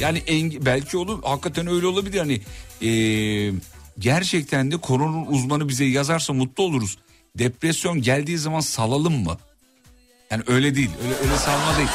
Yani 0.00 0.18
en, 0.26 0.66
belki 0.66 0.96
olur 0.96 1.22
hakikaten 1.22 1.66
öyle 1.66 1.86
olabilir. 1.86 2.18
Hani 2.18 2.40
eee, 2.80 3.52
gerçekten 3.98 4.70
de 4.70 4.76
konunun 4.76 5.26
uzmanı 5.26 5.68
bize 5.68 5.84
yazarsa 5.84 6.32
mutlu 6.32 6.64
oluruz. 6.64 6.98
Depresyon 7.38 8.02
geldiği 8.02 8.38
zaman 8.38 8.60
salalım 8.60 9.22
mı? 9.24 9.38
Yani 10.30 10.42
öyle 10.46 10.74
değil. 10.74 10.90
Öyle, 11.04 11.14
öyle 11.14 11.38
salma 11.38 11.76
değil. 11.76 11.88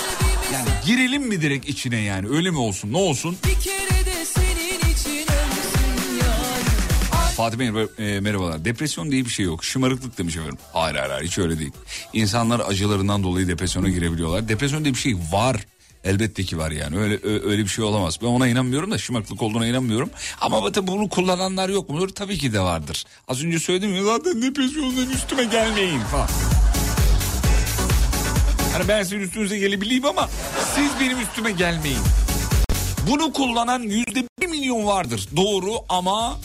Yani 0.53 0.69
girelim 0.85 1.27
mi 1.27 1.41
direkt 1.41 1.69
içine 1.69 1.97
yani? 1.99 2.27
Öyle 2.29 2.51
mi 2.51 2.57
olsun? 2.57 2.93
Ne 2.93 2.97
olsun? 2.97 3.37
Bir 3.45 3.55
Fatih 7.37 7.59
Bey 7.59 7.67
e, 7.67 8.19
merhabalar. 8.19 8.65
Depresyon 8.65 9.11
diye 9.11 9.25
bir 9.25 9.29
şey 9.29 9.45
yok. 9.45 9.63
Şımarıklık 9.63 10.17
demiş 10.17 10.35
efendim. 10.35 10.57
Hayır 10.73 10.95
hayır 10.95 11.11
hayır 11.11 11.27
hiç 11.27 11.37
öyle 11.37 11.59
değil. 11.59 11.71
İnsanlar 12.13 12.61
acılarından 12.67 13.23
dolayı 13.23 13.47
depresyona 13.47 13.89
girebiliyorlar. 13.89 14.49
Depresyon 14.49 14.83
diye 14.83 14.93
bir 14.93 14.99
şey 14.99 15.15
var. 15.31 15.65
Elbette 16.03 16.43
ki 16.43 16.57
var 16.57 16.71
yani 16.71 16.97
öyle 16.99 17.19
öyle 17.23 17.63
bir 17.63 17.67
şey 17.69 17.83
olamaz. 17.85 18.19
Ben 18.21 18.27
ona 18.27 18.47
inanmıyorum 18.47 18.91
da 18.91 18.97
şımarıklık 18.97 19.41
olduğuna 19.41 19.67
inanmıyorum. 19.67 20.09
Ama 20.41 20.71
tabii 20.71 20.87
bunu 20.87 21.09
kullananlar 21.09 21.69
yok 21.69 21.89
mudur? 21.89 22.09
Tabii 22.09 22.37
ki 22.37 22.53
de 22.53 22.59
vardır. 22.59 23.03
Az 23.27 23.43
önce 23.43 23.59
söyledim 23.59 23.95
ya 23.95 24.03
zaten 24.03 24.41
depresyondan 24.41 25.09
üstüme 25.09 25.43
gelmeyin 25.43 25.99
falan. 25.99 26.29
Hani 28.73 28.87
ben 28.87 29.03
sizin 29.03 29.19
üstünüze 29.19 29.57
gelebileyim 29.57 30.05
ama 30.05 30.29
siz 30.75 30.91
benim 30.99 31.19
üstüme 31.21 31.51
gelmeyin. 31.51 31.99
Bunu 33.09 33.33
kullanan 33.33 33.81
yüzde 33.81 34.23
bir 34.41 34.47
milyon 34.47 34.85
vardır. 34.85 35.27
Doğru 35.35 35.71
ama 35.89 36.39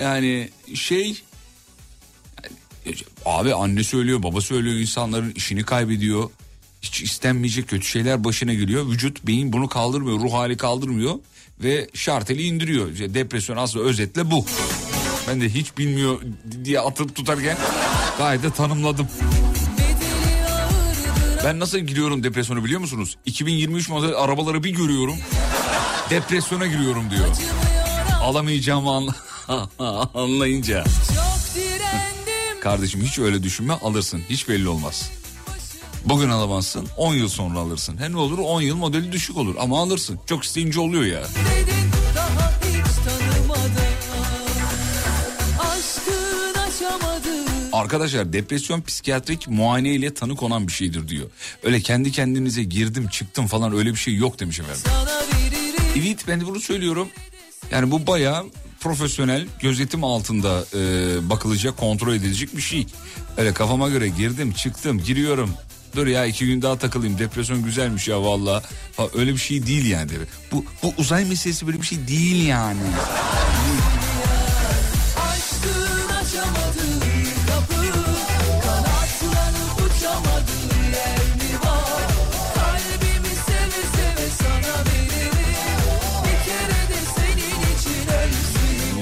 yani 0.00 0.50
şey 0.74 1.22
abi 3.24 3.54
anne 3.54 3.84
söylüyor 3.84 4.22
baba 4.22 4.40
söylüyor 4.40 4.76
insanların 4.76 5.30
işini 5.30 5.64
kaybediyor. 5.64 6.30
Hiç 6.82 7.02
istenmeyecek 7.02 7.68
kötü 7.68 7.86
şeyler 7.86 8.24
başına 8.24 8.54
geliyor. 8.54 8.90
Vücut 8.90 9.26
beyin 9.26 9.52
bunu 9.52 9.68
kaldırmıyor 9.68 10.18
ruh 10.18 10.32
hali 10.32 10.56
kaldırmıyor 10.56 11.14
ve 11.62 11.88
şarteli 11.94 12.42
indiriyor. 12.42 12.92
İşte 12.92 13.14
depresyon 13.14 13.56
aslında 13.56 13.84
özetle 13.84 14.30
bu. 14.30 14.44
Ben 15.28 15.40
de 15.40 15.48
hiç 15.48 15.78
bilmiyor 15.78 16.20
diye 16.64 16.80
atıp 16.80 17.16
tutarken 17.16 17.56
gayet 18.18 18.42
de 18.42 18.50
tanımladım. 18.50 19.08
Ben 21.44 21.60
nasıl 21.60 21.78
giriyorum 21.78 22.22
depresyona 22.22 22.64
biliyor 22.64 22.80
musunuz? 22.80 23.16
2023 23.26 23.88
model 23.88 24.14
arabaları 24.16 24.64
bir 24.64 24.70
görüyorum. 24.70 25.16
Depresyona 26.10 26.66
giriyorum 26.66 27.10
diyor. 27.10 27.26
Alamayacağımı 28.28 28.90
anla 28.90 29.14
anlayınca. 30.14 30.84
Kardeşim 32.60 33.02
hiç 33.02 33.18
öyle 33.18 33.42
düşünme 33.42 33.74
alırsın. 33.74 34.22
Hiç 34.30 34.48
belli 34.48 34.68
olmaz. 34.68 35.10
Bugün 36.04 36.28
alamazsın 36.28 36.88
10 36.96 37.14
yıl 37.14 37.28
sonra 37.28 37.58
alırsın. 37.58 37.96
He 37.98 38.12
ne 38.12 38.16
olur 38.16 38.38
10 38.38 38.60
yıl 38.60 38.76
modeli 38.76 39.12
düşük 39.12 39.36
olur 39.36 39.54
ama 39.58 39.80
alırsın. 39.82 40.20
Çok 40.26 40.44
isteyince 40.44 40.80
oluyor 40.80 41.04
ya. 41.04 41.22
Dedin 41.22 41.88
Arkadaşlar 47.72 48.32
depresyon 48.32 48.82
psikiyatrik 48.82 49.48
muayene 49.48 49.90
ile 49.90 50.14
tanı 50.14 50.36
konan 50.36 50.66
bir 50.66 50.72
şeydir 50.72 51.08
diyor. 51.08 51.30
Öyle 51.62 51.80
kendi 51.80 52.12
kendinize 52.12 52.62
girdim 52.62 53.08
çıktım 53.08 53.46
falan 53.46 53.76
öyle 53.76 53.90
bir 53.90 53.98
şey 53.98 54.14
yok 54.14 54.40
demiş 54.40 54.60
efendim. 54.60 54.82
Evet 55.96 56.24
ben 56.28 56.40
de 56.40 56.46
bunu 56.46 56.60
söylüyorum. 56.60 57.08
Yani 57.70 57.90
bu 57.90 58.06
bayağı 58.06 58.44
profesyonel 58.80 59.46
gözetim 59.60 60.04
altında 60.04 60.64
e, 60.74 60.80
bakılacak 61.30 61.76
kontrol 61.76 62.14
edilecek 62.14 62.56
bir 62.56 62.62
şey. 62.62 62.86
Öyle 63.36 63.54
kafama 63.54 63.88
göre 63.88 64.08
girdim 64.08 64.52
çıktım 64.52 64.98
giriyorum. 64.98 65.50
Dur 65.96 66.06
ya 66.06 66.26
iki 66.26 66.46
gün 66.46 66.62
daha 66.62 66.78
takılayım 66.78 67.18
depresyon 67.18 67.62
güzelmiş 67.62 68.08
ya 68.08 68.22
valla. 68.22 68.62
Öyle 69.14 69.32
bir 69.32 69.38
şey 69.38 69.66
değil 69.66 69.86
yani. 69.86 70.10
Bu, 70.52 70.64
bu 70.82 70.92
uzay 70.98 71.24
meselesi 71.24 71.66
böyle 71.66 71.80
bir 71.80 71.86
şey 71.86 72.08
değil 72.08 72.46
yani. 72.46 72.80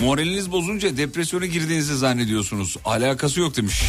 Moraliniz 0.06 0.52
bozunca 0.52 0.96
depresyona 0.96 1.46
girdiğinizi 1.46 1.96
zannediyorsunuz. 1.96 2.76
Alakası 2.84 3.40
yok 3.40 3.56
demiş. 3.56 3.82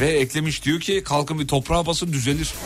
Ve 0.00 0.06
eklemiş 0.06 0.64
diyor 0.64 0.80
ki 0.80 1.02
kalkın 1.04 1.38
bir 1.38 1.48
toprağa 1.48 1.86
basın 1.86 2.12
düzelir. 2.12 2.54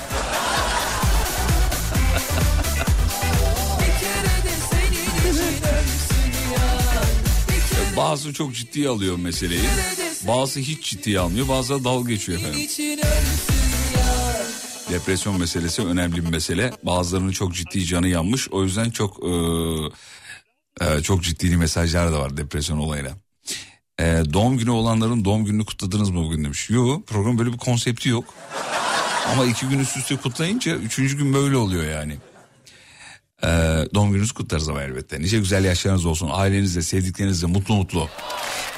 Bazı 7.96 8.32
çok 8.32 8.54
ciddiye 8.54 8.88
alıyor 8.88 9.16
meseleyi. 9.16 9.60
Bazı 10.28 10.60
hiç 10.60 10.90
ciddiye 10.90 11.20
almıyor. 11.20 11.48
Bazıları 11.48 11.84
dalga 11.84 12.10
geçiyor 12.10 12.38
efendim. 12.38 12.60
Depresyon 14.90 15.40
meselesi 15.40 15.82
önemli 15.82 16.24
bir 16.24 16.30
mesele. 16.30 16.72
Bazılarının 16.82 17.32
çok 17.32 17.54
ciddi 17.54 17.84
canı 17.84 18.08
yanmış. 18.08 18.48
O 18.50 18.64
yüzden 18.64 18.90
çok 18.90 19.24
e, 19.24 19.30
e, 20.81 21.03
çok 21.03 21.23
ciddi 21.23 21.57
mesajlar 21.57 22.12
da 22.12 22.20
var 22.20 22.36
depresyon 22.36 22.78
olayına. 22.78 23.11
E, 24.01 24.23
doğum 24.32 24.59
günü 24.59 24.70
olanların 24.70 25.24
doğum 25.24 25.44
gününü 25.44 25.65
kutladınız 25.65 26.11
mı 26.11 26.24
bugün 26.24 26.44
demiş. 26.44 26.70
Yok 26.70 27.07
program 27.07 27.39
böyle 27.39 27.53
bir 27.53 27.59
konsepti 27.59 28.09
yok. 28.09 28.24
Ama 29.32 29.44
iki 29.44 29.66
gün 29.69 29.78
üst 29.78 29.97
üste 29.97 30.16
kutlayınca 30.16 30.77
üçüncü 30.77 31.19
gün 31.19 31.35
böyle 31.35 31.57
oluyor 31.57 31.85
yani. 31.85 32.16
E, 33.43 33.48
doğum 33.94 34.12
gününüzü 34.12 34.35
kutlarız 34.35 34.69
ama 34.69 34.82
elbette. 34.82 35.20
Nice 35.20 35.39
güzel 35.39 35.65
yaşlarınız 35.65 36.07
olsun. 36.07 36.31
Ailenizle, 36.32 36.82
sevdiklerinizle 36.82 37.47
mutlu 37.47 37.74
mutlu. 37.74 38.09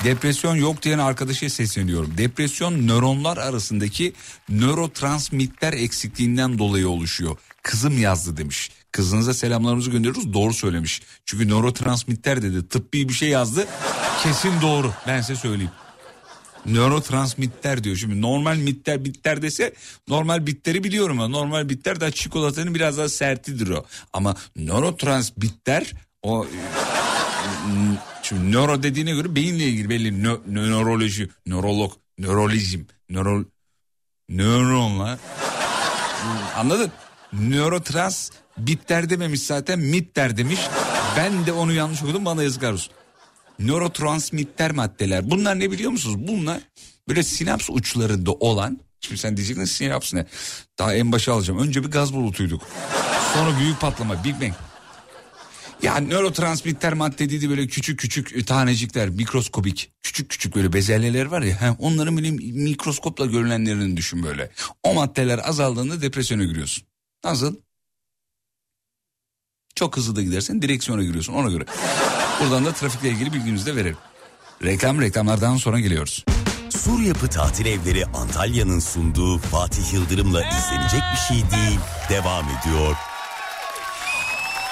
Depresyon 0.05 0.57
yok 0.57 0.83
diyen 0.83 0.99
arkadaşa 0.99 1.51
sesleniyorum. 1.51 2.19
Depresyon 2.19 2.89
nöronlar 2.89 3.37
arasındaki 3.37 4.13
nörotransmitter 4.49 5.73
eksikliğinden 5.73 6.59
dolayı 6.59 6.89
oluşuyor. 6.89 7.37
Kızım 7.63 7.99
yazdı 7.99 8.37
demiş. 8.37 8.71
Kızınıza 8.99 9.35
selamlarımızı 9.35 9.91
gönderiyoruz. 9.91 10.33
Doğru 10.33 10.55
söylemiş. 10.55 11.03
Çünkü 11.25 11.49
nörotransmitter 11.49 12.43
dedi. 12.43 12.69
Tıbbi 12.69 13.09
bir 13.09 13.15
şey 13.15 13.29
yazdı. 13.29 13.67
Kesin 14.23 14.61
doğru. 14.63 14.93
Ben 15.07 15.21
size 15.21 15.37
söyleyeyim. 15.37 15.71
Nörotransmitter 16.67 17.85
diyor. 17.85 17.97
Şimdi 17.97 18.23
normal 18.23 18.57
mitter 18.57 19.05
bitter 19.05 19.43
dese 19.43 19.75
normal 20.09 20.47
bitleri 20.47 20.85
biliyorum 20.85 21.21
ama 21.21 21.29
normal 21.29 21.69
bitter 21.69 22.01
daha 22.01 22.11
çikolatanın 22.11 22.75
biraz 22.75 22.99
daha 22.99 23.09
sertidir 23.09 23.69
o. 23.69 23.85
Ama 24.13 24.37
nörotransmitter 24.57 25.93
o 26.23 26.47
Şimdi 28.23 28.53
nöro 28.53 28.83
dediğine 28.83 29.11
göre 29.11 29.35
beyinle 29.35 29.65
ilgili 29.65 29.89
belli 29.89 30.09
Nö- 30.09 30.55
nöroloji, 30.55 31.31
nörolog, 31.47 31.93
nörolizm, 32.19 32.81
nöro, 33.11 33.45
nöronlar. 34.29 35.19
Anladın? 36.57 36.93
Nörotrans 37.33 38.31
bitter 38.59 39.11
dememiş 39.11 39.43
zaten 39.43 39.79
mitter 39.79 40.37
demiş. 40.37 40.61
Ben 41.17 41.47
de 41.47 41.53
onu 41.53 41.73
yanlış 41.73 42.03
okudum 42.03 42.25
bana 42.25 42.43
yazıklar 42.43 42.73
olsun. 42.73 42.93
Nörotransmitter 43.59 44.71
maddeler. 44.71 45.31
Bunlar 45.31 45.59
ne 45.61 45.71
biliyor 45.71 45.91
musunuz? 45.91 46.29
Bunlar 46.29 46.61
böyle 47.09 47.23
sinaps 47.23 47.71
uçlarında 47.71 48.33
olan 48.33 48.79
Şimdi 49.01 49.21
sen 49.21 49.37
diyeceksin 49.37 49.65
sinaps 49.65 50.15
ne? 50.15 50.27
Daha 50.79 50.95
en 50.95 51.13
başa 51.13 51.33
alacağım. 51.33 51.61
Önce 51.61 51.85
bir 51.85 51.91
gaz 51.91 52.15
bulutuyduk. 52.15 52.63
Sonra 53.35 53.59
büyük 53.59 53.81
patlama 53.81 54.25
Big 54.25 54.41
Bang. 54.41 54.53
Ya 55.83 56.01
nörotransmitter 56.01 56.93
madde 56.93 57.19
dediği 57.19 57.51
böyle 57.51 57.67
küçük 57.67 57.99
küçük 57.99 58.47
tanecikler 58.47 59.09
mikroskobik 59.09 59.93
küçük 60.03 60.31
küçük 60.31 60.55
böyle 60.55 60.73
bezelyeler 60.73 61.27
var 61.27 61.43
ya 61.43 61.77
onların 61.79 62.17
böyle 62.17 62.31
mikroskopla 62.31 63.27
görünenlerini 63.27 63.97
düşün 63.97 64.23
böyle. 64.23 64.51
O 64.83 64.95
maddeler 64.95 65.41
azaldığında 65.49 66.03
depresyona 66.03 66.45
giriyorsun. 66.45 66.85
Nasıl? 67.25 67.57
Çok 69.79 69.97
hızlı 69.97 70.17
da 70.17 70.23
gidersen 70.23 70.63
direksiyona 70.63 71.03
giriyorsun 71.03 71.35
ona 71.35 71.51
göre. 71.51 71.65
Buradan 72.41 72.65
da 72.65 72.73
trafikle 72.73 73.09
ilgili 73.09 73.33
bilginizi 73.33 73.67
de 73.67 73.77
verelim. 73.77 73.97
Reklam 74.65 75.01
reklamlardan 75.01 75.57
sonra 75.57 75.81
geliyoruz. 75.81 76.25
Sur 76.71 77.01
Yapı 77.01 77.29
Tatil 77.29 77.67
Evleri 77.67 78.07
Antalya'nın 78.07 78.79
sunduğu 78.79 79.39
Fatih 79.39 79.93
Yıldırım'la 79.93 80.41
izlenecek 80.41 81.01
bir 81.13 81.35
şey 81.35 81.37
değil. 81.37 81.79
Devam 82.11 82.45
ediyor. 82.45 82.97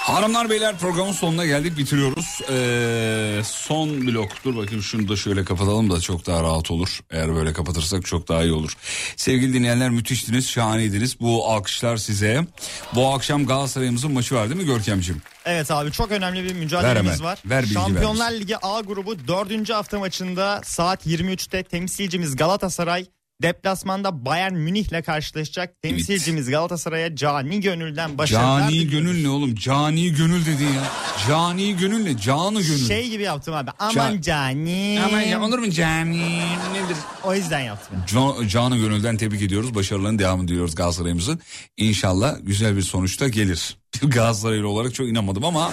Hanımlar 0.06 0.50
beyler 0.50 0.78
programın 0.78 1.12
sonuna 1.12 1.46
geldik 1.46 1.78
bitiriyoruz. 1.78 2.40
Ee, 2.50 3.40
son 3.44 4.06
blok 4.06 4.44
dur 4.44 4.56
bakayım 4.56 4.82
şunu 4.82 5.08
da 5.08 5.16
şöyle 5.16 5.44
kapatalım 5.44 5.90
da 5.90 6.00
çok 6.00 6.26
daha 6.26 6.42
rahat 6.42 6.70
olur. 6.70 7.00
Eğer 7.10 7.34
böyle 7.34 7.52
kapatırsak 7.52 8.04
çok 8.06 8.28
daha 8.28 8.42
iyi 8.42 8.52
olur. 8.52 8.72
Sevgili 9.16 9.54
dinleyenler 9.54 9.90
müthiştiniz 9.90 10.48
şahaneydiniz. 10.48 11.20
Bu 11.20 11.46
alkışlar 11.50 11.96
size. 11.96 12.46
Bu 12.94 13.06
akşam 13.06 13.46
Galatasaray'ımızın 13.46 14.12
maçı 14.12 14.34
var 14.34 14.50
değil 14.50 14.60
mi 14.60 14.66
Görkemciğim? 14.66 15.22
Evet 15.44 15.70
abi 15.70 15.92
çok 15.92 16.12
önemli 16.12 16.44
bir 16.44 16.48
Ver 16.50 16.56
mücadelemiz 16.56 17.12
hemen, 17.12 17.24
var. 17.24 17.38
ver 17.44 17.64
Şampiyonlar 17.64 18.32
ver 18.32 18.40
Ligi 18.40 18.56
A 18.56 18.80
grubu 18.80 19.28
4. 19.28 19.70
hafta 19.70 19.98
maçında 19.98 20.60
saat 20.64 21.06
23'te 21.06 21.62
temsilcimiz 21.62 22.36
Galatasaray 22.36 23.06
deplasmanda 23.42 24.24
Bayern 24.26 24.54
Münih'le 24.54 25.02
karşılaşacak. 25.06 25.82
Temsilcimiz 25.82 26.50
Galatasaray'a 26.50 27.16
cani 27.16 27.60
gönülden 27.60 28.18
başarılar 28.18 28.60
Cani 28.60 28.72
diliyoruz. 28.72 28.90
gönül 28.92 29.22
ne 29.22 29.28
oğlum? 29.28 29.54
Cani 29.54 30.12
gönül 30.14 30.46
dedin 30.46 30.66
ya. 30.68 30.82
Cani 31.28 31.76
gönül 31.76 32.04
ne? 32.04 32.18
Canı 32.18 32.62
gönül. 32.62 32.86
Şey 32.88 33.08
gibi 33.10 33.22
yaptım 33.22 33.54
abi. 33.54 33.70
Aman 33.78 34.14
Ca- 34.16 34.22
cani. 34.22 35.00
Aman 35.06 35.20
ya 35.20 35.42
olur 35.42 35.58
mu 35.58 35.70
cani 35.70 36.38
nedir? 36.38 36.96
O 37.24 37.34
yüzden 37.34 37.60
yaptım. 37.60 37.96
Can, 38.06 38.48
canı 38.48 38.76
gönülden 38.76 39.16
tebrik 39.16 39.42
ediyoruz. 39.42 39.74
Başarılarını 39.74 40.18
devam 40.18 40.42
ediyoruz 40.44 40.74
Galatasaray'ımızın. 40.74 41.40
İnşallah 41.76 42.36
güzel 42.42 42.76
bir 42.76 42.82
sonuçta 42.82 43.28
gelir. 43.28 43.76
Galatasaraylı 44.02 44.68
olarak 44.68 44.94
çok 44.94 45.08
inanmadım 45.08 45.44
ama 45.44 45.72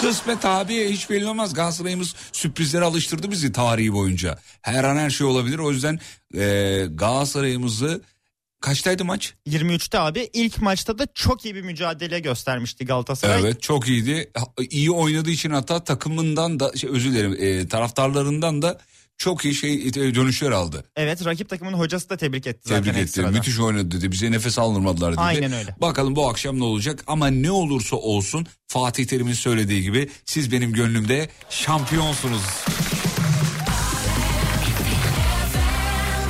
kısmet 0.00 0.44
abi 0.44 0.90
hiç 0.90 1.10
belli 1.10 1.26
olmaz. 1.26 1.54
Galatasaray'ımız 1.54 2.14
sürprizlere 2.32 2.84
alıştırdı 2.84 3.30
bizi 3.30 3.52
tarihi 3.52 3.92
boyunca. 3.92 4.38
Her 4.62 4.84
an 4.84 4.96
her 4.96 5.10
şey 5.10 5.26
olabilir. 5.26 5.58
O 5.58 5.72
yüzden 5.72 6.00
e, 6.34 6.84
Galatasaray'ımızı 6.90 8.02
kaçtaydı 8.60 9.04
maç? 9.04 9.34
23'te 9.46 9.98
abi 9.98 10.30
ilk 10.32 10.62
maçta 10.62 10.98
da 10.98 11.06
çok 11.14 11.44
iyi 11.44 11.54
bir 11.54 11.62
mücadele 11.62 12.20
göstermişti 12.20 12.84
Galatasaray. 12.84 13.40
Evet 13.40 13.62
çok 13.62 13.88
iyiydi. 13.88 14.30
İyi 14.70 14.90
oynadığı 14.90 15.30
için 15.30 15.50
hatta 15.50 15.84
takımından 15.84 16.60
da 16.60 16.76
şey, 16.76 16.90
özür 16.90 17.12
dilerim 17.12 17.36
e, 17.38 17.68
taraftarlarından 17.68 18.62
da 18.62 18.78
çok 19.18 19.44
iyi 19.44 19.54
şey 19.54 19.74
e, 19.88 19.94
dönüşler 19.94 20.50
aldı. 20.50 20.84
Evet 20.96 21.24
rakip 21.26 21.48
takımın 21.48 21.72
hocası 21.72 22.10
da 22.10 22.16
tebrik 22.16 22.46
etti 22.46 22.60
zaten 22.64 22.82
Tebrik 22.82 22.92
etti. 22.96 23.02
ekstradan. 23.02 23.32
Müthiş 23.32 23.60
oynadı 23.60 23.90
dedi. 23.90 24.12
Bize 24.12 24.30
nefes 24.32 24.58
aldırmadılar 24.58 25.12
dedi. 25.12 25.20
Aynen 25.20 25.52
öyle. 25.52 25.74
Bakalım 25.80 26.16
bu 26.16 26.28
akşam 26.28 26.58
ne 26.60 26.64
olacak 26.64 27.04
ama 27.06 27.26
ne 27.26 27.50
olursa 27.50 27.96
olsun 27.96 28.46
Fatih 28.66 29.06
Terim'in 29.06 29.32
söylediği 29.32 29.82
gibi 29.82 30.08
siz 30.24 30.52
benim 30.52 30.72
gönlümde 30.72 31.28
şampiyonsunuz. 31.50 32.42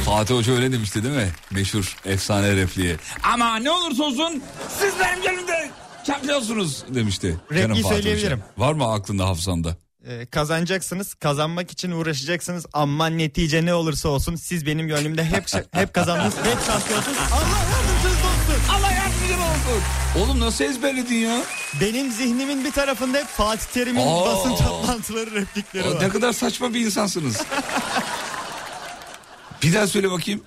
Fatih 0.05 0.35
Hoca 0.35 0.53
öyle 0.53 0.73
demişti 0.73 1.03
değil 1.05 1.15
mi? 1.15 1.29
Meşhur 1.51 1.97
efsane 2.05 2.57
repliği. 2.57 2.97
Ama 3.23 3.57
ne 3.57 3.71
olursa 3.71 4.05
olsun 4.05 4.43
siz 4.81 4.95
benim 5.01 5.23
gönlümde 5.23 5.71
şampiyonsunuz 6.07 6.85
demişti. 6.95 7.37
Repliği 7.53 7.85
söyleyebilirim. 7.85 8.39
Hoca. 8.39 8.53
Var 8.69 8.73
mı 8.73 8.93
aklında 8.93 9.27
hafızanda? 9.29 9.77
Ee, 10.09 10.27
kazanacaksınız. 10.27 11.15
Kazanmak 11.15 11.71
için 11.71 11.91
uğraşacaksınız. 11.91 12.67
Ama 12.73 13.07
netice 13.07 13.67
ne 13.67 13.75
olursa 13.75 14.09
olsun 14.09 14.37
siz 14.37 14.67
benim 14.67 14.89
gönlümde 14.89 15.25
hep 15.25 15.45
hep 15.73 15.95
kazandınız. 15.95 16.37
Hep 16.45 16.59
şampiyonsunuz. 16.67 17.19
Allah 17.33 17.59
yardımcınız 17.71 18.17
olsun. 18.17 18.63
Allah 18.73 18.91
yardımcın 18.93 19.39
olsun. 19.39 19.83
Oğlum 20.19 20.41
nasıl 20.41 20.65
ezberledin 20.65 21.15
ya? 21.15 21.41
Benim 21.81 22.13
zihnimin 22.13 22.65
bir 22.65 22.73
tarafında 22.73 23.19
hep 23.19 23.27
Fatih 23.27 23.67
Terim'in 23.67 24.07
Aa. 24.07 24.27
basın 24.27 24.57
toplantıları 24.57 25.35
replikleri 25.35 25.89
Aa, 25.89 25.95
var. 25.95 26.05
Ne 26.05 26.09
kadar 26.09 26.33
saçma 26.33 26.75
bir 26.75 26.81
insansınız. 26.81 27.37
bir 29.63 29.75
daha 29.75 29.87
söyle 29.87 30.11
bakayım. 30.11 30.43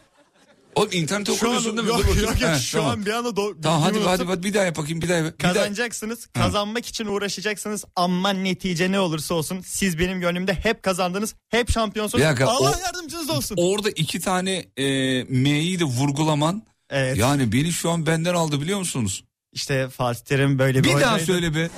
Oğlum 0.75 0.89
an, 1.15 1.21
okuyorsun 1.21 1.77
değil 1.77 1.87
mi? 1.87 1.89
yok, 1.89 1.99
Dur 1.99 2.07
bakayım. 2.07 2.29
yok, 2.29 2.41
yok. 2.41 2.51
He, 2.51 2.59
şu 2.59 2.77
tamam. 2.77 2.91
an 2.91 3.05
bir 3.05 3.11
anda 3.11 3.29
do- 3.29 3.61
Tamam 3.61 3.81
hadi 3.81 3.99
hadi, 3.99 4.23
hadi 4.23 4.43
bir 4.43 4.53
daha 4.53 4.63
yap 4.63 4.77
bakayım 4.77 5.01
bir 5.01 5.09
daha. 5.09 5.17
yap. 5.17 5.39
Bir 5.39 5.43
daha. 5.43 5.53
Kazanacaksınız. 5.53 6.25
Kazanmak 6.25 6.85
için 6.85 7.05
uğraşacaksınız. 7.05 7.83
Ama 7.95 8.29
netice 8.29 8.91
ne 8.91 8.99
olursa 8.99 9.33
olsun 9.35 9.61
siz 9.65 9.99
benim 9.99 10.19
gönlümde 10.21 10.53
hep 10.53 10.83
kazandınız. 10.83 11.35
Hep 11.49 11.71
şampiyonsunuz. 11.71 12.21
Bir 12.23 12.27
dakika, 12.27 12.45
Allah 12.47 12.71
o- 12.77 12.79
yardımcınız 12.79 13.29
olsun. 13.29 13.55
Orada 13.59 13.89
iki 13.89 14.19
tane 14.19 14.65
e, 14.77 14.85
M'yi 15.23 15.79
de 15.79 15.83
vurgulaman. 15.83 16.63
Evet. 16.89 17.17
Yani 17.17 17.51
beni 17.51 17.73
şu 17.73 17.89
an 17.89 18.05
benden 18.05 18.33
aldı 18.33 18.61
biliyor 18.61 18.79
musunuz? 18.79 19.23
İşte 19.51 19.89
Fatih 19.89 20.21
Terim 20.21 20.59
böyle 20.59 20.83
bir, 20.83 20.89
Bir 20.95 21.01
daha 21.01 21.19
söyle 21.19 21.55
be. 21.55 21.69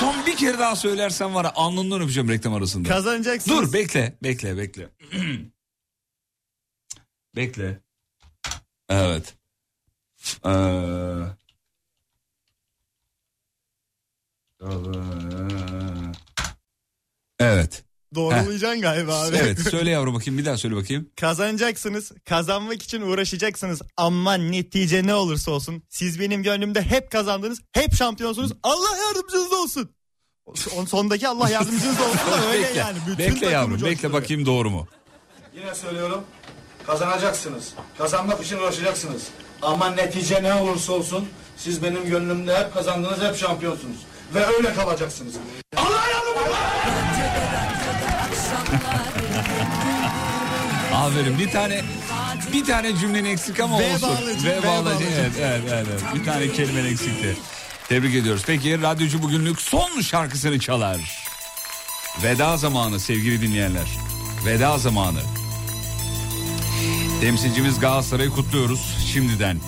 Son 0.00 0.26
bir 0.26 0.36
kere 0.36 0.58
daha 0.58 0.76
söylersen 0.76 1.34
var 1.34 1.44
ya 1.44 1.52
alnından 1.54 2.00
öpeceğim 2.00 2.28
reklam 2.28 2.54
arasında. 2.54 2.88
Kazanacaksınız. 2.88 3.58
Dur 3.58 3.72
bekle 3.72 4.18
bekle 4.22 4.56
bekle. 4.58 4.88
bekle. 7.36 7.85
Evet. 8.88 9.34
Ee... 10.46 11.36
Evet. 17.38 17.84
Doğrulayacaksın 18.14 18.80
galiba 18.80 19.22
abi. 19.22 19.36
Evet 19.36 19.60
söyle 19.60 19.90
yavrum 19.90 20.14
bakayım 20.14 20.38
bir 20.38 20.44
daha 20.44 20.56
söyle 20.56 20.76
bakayım. 20.76 21.10
Kazanacaksınız. 21.16 22.12
Kazanmak 22.24 22.82
için 22.82 23.02
uğraşacaksınız. 23.02 23.82
Ama 23.96 24.34
netice 24.34 25.06
ne 25.06 25.14
olursa 25.14 25.50
olsun. 25.50 25.82
Siz 25.88 26.20
benim 26.20 26.42
gönlümde 26.42 26.82
hep 26.82 27.10
kazandınız. 27.10 27.60
Hep 27.72 27.94
şampiyonsunuz. 27.94 28.52
Allah 28.62 28.96
yardımcınız 29.06 29.52
olsun. 29.52 29.90
On 30.76 30.84
sondaki 30.84 31.28
Allah 31.28 31.50
yardımcınız 31.50 32.00
olsun 32.00 32.32
da 32.32 32.46
öyle 32.50 32.62
bekle, 32.68 32.78
yani. 32.78 32.98
Bütün 33.06 33.18
bekle 33.18 33.46
yavrum 33.46 33.82
bekle 33.84 34.12
bakayım 34.12 34.46
doğru 34.46 34.70
mu? 34.70 34.88
Yine 35.56 35.74
söylüyorum. 35.74 36.24
Kazanacaksınız. 36.86 37.68
Kazanmak 37.98 38.42
için 38.44 38.58
uğraşacaksınız. 38.58 39.22
Ama 39.62 39.90
netice 39.90 40.42
ne 40.42 40.54
olursa 40.54 40.92
olsun 40.92 41.28
siz 41.56 41.82
benim 41.82 42.06
gönlümde 42.08 42.58
hep 42.58 42.74
kazandınız, 42.74 43.20
hep 43.22 43.36
şampiyonsunuz. 43.36 43.96
Ve 44.34 44.46
öyle 44.46 44.74
kalacaksınız. 44.74 45.34
Aferin 50.94 51.38
bir 51.38 51.50
tane 51.50 51.82
bir 52.52 52.64
tane 52.64 52.96
cümlen 52.96 53.24
eksik 53.24 53.60
ama 53.60 53.78
Ve 53.78 53.94
olsun. 53.94 54.08
bağlacı, 54.08 54.44
Ve 54.46 54.56
ve 54.62 54.66
bağlacı. 54.66 54.84
bağlacı. 54.86 55.04
Evet, 55.20 55.32
evet, 55.40 55.60
evet, 55.70 55.86
evet. 55.90 56.02
Bir 56.14 56.24
tane 56.24 56.52
kelimen 56.52 56.84
eksikti. 56.84 57.36
Tebrik 57.88 58.14
ediyoruz. 58.14 58.42
Peki 58.46 58.82
radyocu 58.82 59.22
bugünlük 59.22 59.60
son 59.60 60.00
şarkısını 60.00 60.58
çalar. 60.60 61.26
Veda 62.22 62.56
zamanı 62.56 63.00
sevgili 63.00 63.42
dinleyenler. 63.42 63.86
Veda 64.46 64.78
zamanı. 64.78 65.20
Temsilcimiz 67.20 67.80
Galatasaray'ı 67.80 68.30
kutluyoruz 68.30 68.96
şimdiden. 69.12 69.58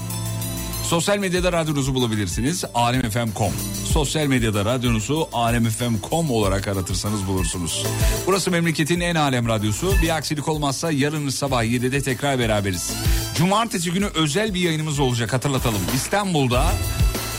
Sosyal 0.84 1.18
medyada 1.18 1.52
radyonuzu 1.52 1.94
bulabilirsiniz. 1.94 2.64
alemfm.com 2.74 3.52
Sosyal 3.92 4.26
medyada 4.26 4.64
radyonuzu 4.64 5.28
alemfm.com 5.32 6.30
olarak 6.30 6.68
aratırsanız 6.68 7.26
bulursunuz. 7.26 7.86
Burası 8.26 8.50
memleketin 8.50 9.00
en 9.00 9.14
alem 9.14 9.48
radyosu. 9.48 9.92
Bir 10.02 10.16
aksilik 10.16 10.48
olmazsa 10.48 10.90
yarın 10.90 11.28
sabah 11.28 11.64
7'de 11.64 12.02
tekrar 12.02 12.38
beraberiz. 12.38 12.92
Cumartesi 13.36 13.92
günü 13.92 14.06
özel 14.14 14.54
bir 14.54 14.60
yayınımız 14.60 14.98
olacak 14.98 15.32
hatırlatalım. 15.32 15.80
İstanbul'da 15.94 16.72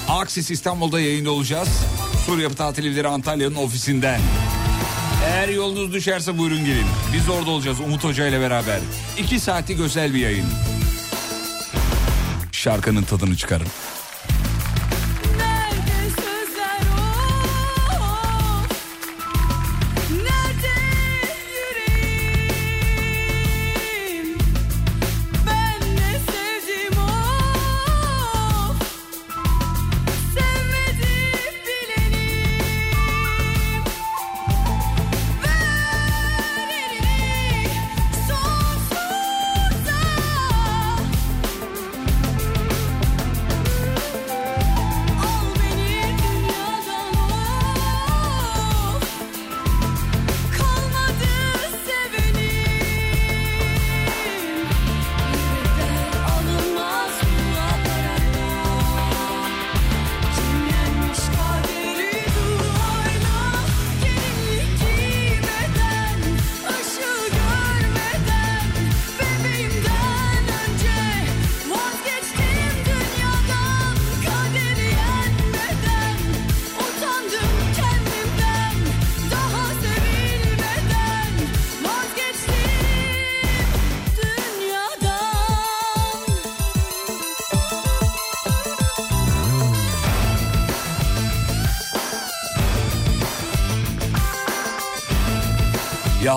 Aksis 0.10 0.52
İstanbul'da 0.52 0.99
yayında 0.99 1.31
olacağız. 1.31 1.69
Sur 2.26 2.40
Yapı 2.40 2.56
Tatil 2.56 2.86
Evleri 2.86 3.07
Antalya'nın 3.07 3.56
ofisinden. 3.56 4.22
Eğer 5.26 5.50
yolunuz 5.50 5.94
düşerse 5.94 6.38
buyurun 6.38 6.66
gelin. 6.66 6.86
Biz 7.14 7.30
orada 7.30 7.50
olacağız 7.50 7.80
Umut 7.80 8.04
Hoca 8.04 8.28
ile 8.28 8.40
beraber. 8.40 8.80
İki 9.18 9.40
saatlik 9.40 9.80
özel 9.80 10.14
bir 10.14 10.20
yayın. 10.20 10.46
Şarkının 12.52 13.04
tadını 13.04 13.36
çıkarın. 13.38 13.68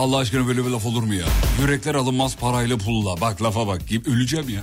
Allah 0.03 0.17
aşkına 0.19 0.47
böyle 0.47 0.65
bir 0.65 0.71
laf 0.71 0.87
olur 0.87 1.03
mu 1.03 1.15
ya? 1.15 1.27
Yürekler 1.61 1.95
alınmaz 1.95 2.37
parayla 2.37 2.79
pulla. 2.79 3.21
Bak 3.21 3.43
lafa 3.43 3.67
bak. 3.67 3.83
Öleceğim 4.07 4.49
ya. 4.49 4.61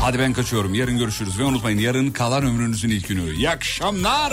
Hadi 0.00 0.18
ben 0.18 0.32
kaçıyorum. 0.32 0.74
Yarın 0.74 0.98
görüşürüz. 0.98 1.38
Ve 1.38 1.44
unutmayın 1.44 1.78
yarın 1.78 2.10
kalan 2.10 2.42
ömrünüzün 2.42 2.90
ilk 2.90 3.08
günü. 3.08 3.34
İyi 3.34 3.50
akşamlar. 3.50 4.32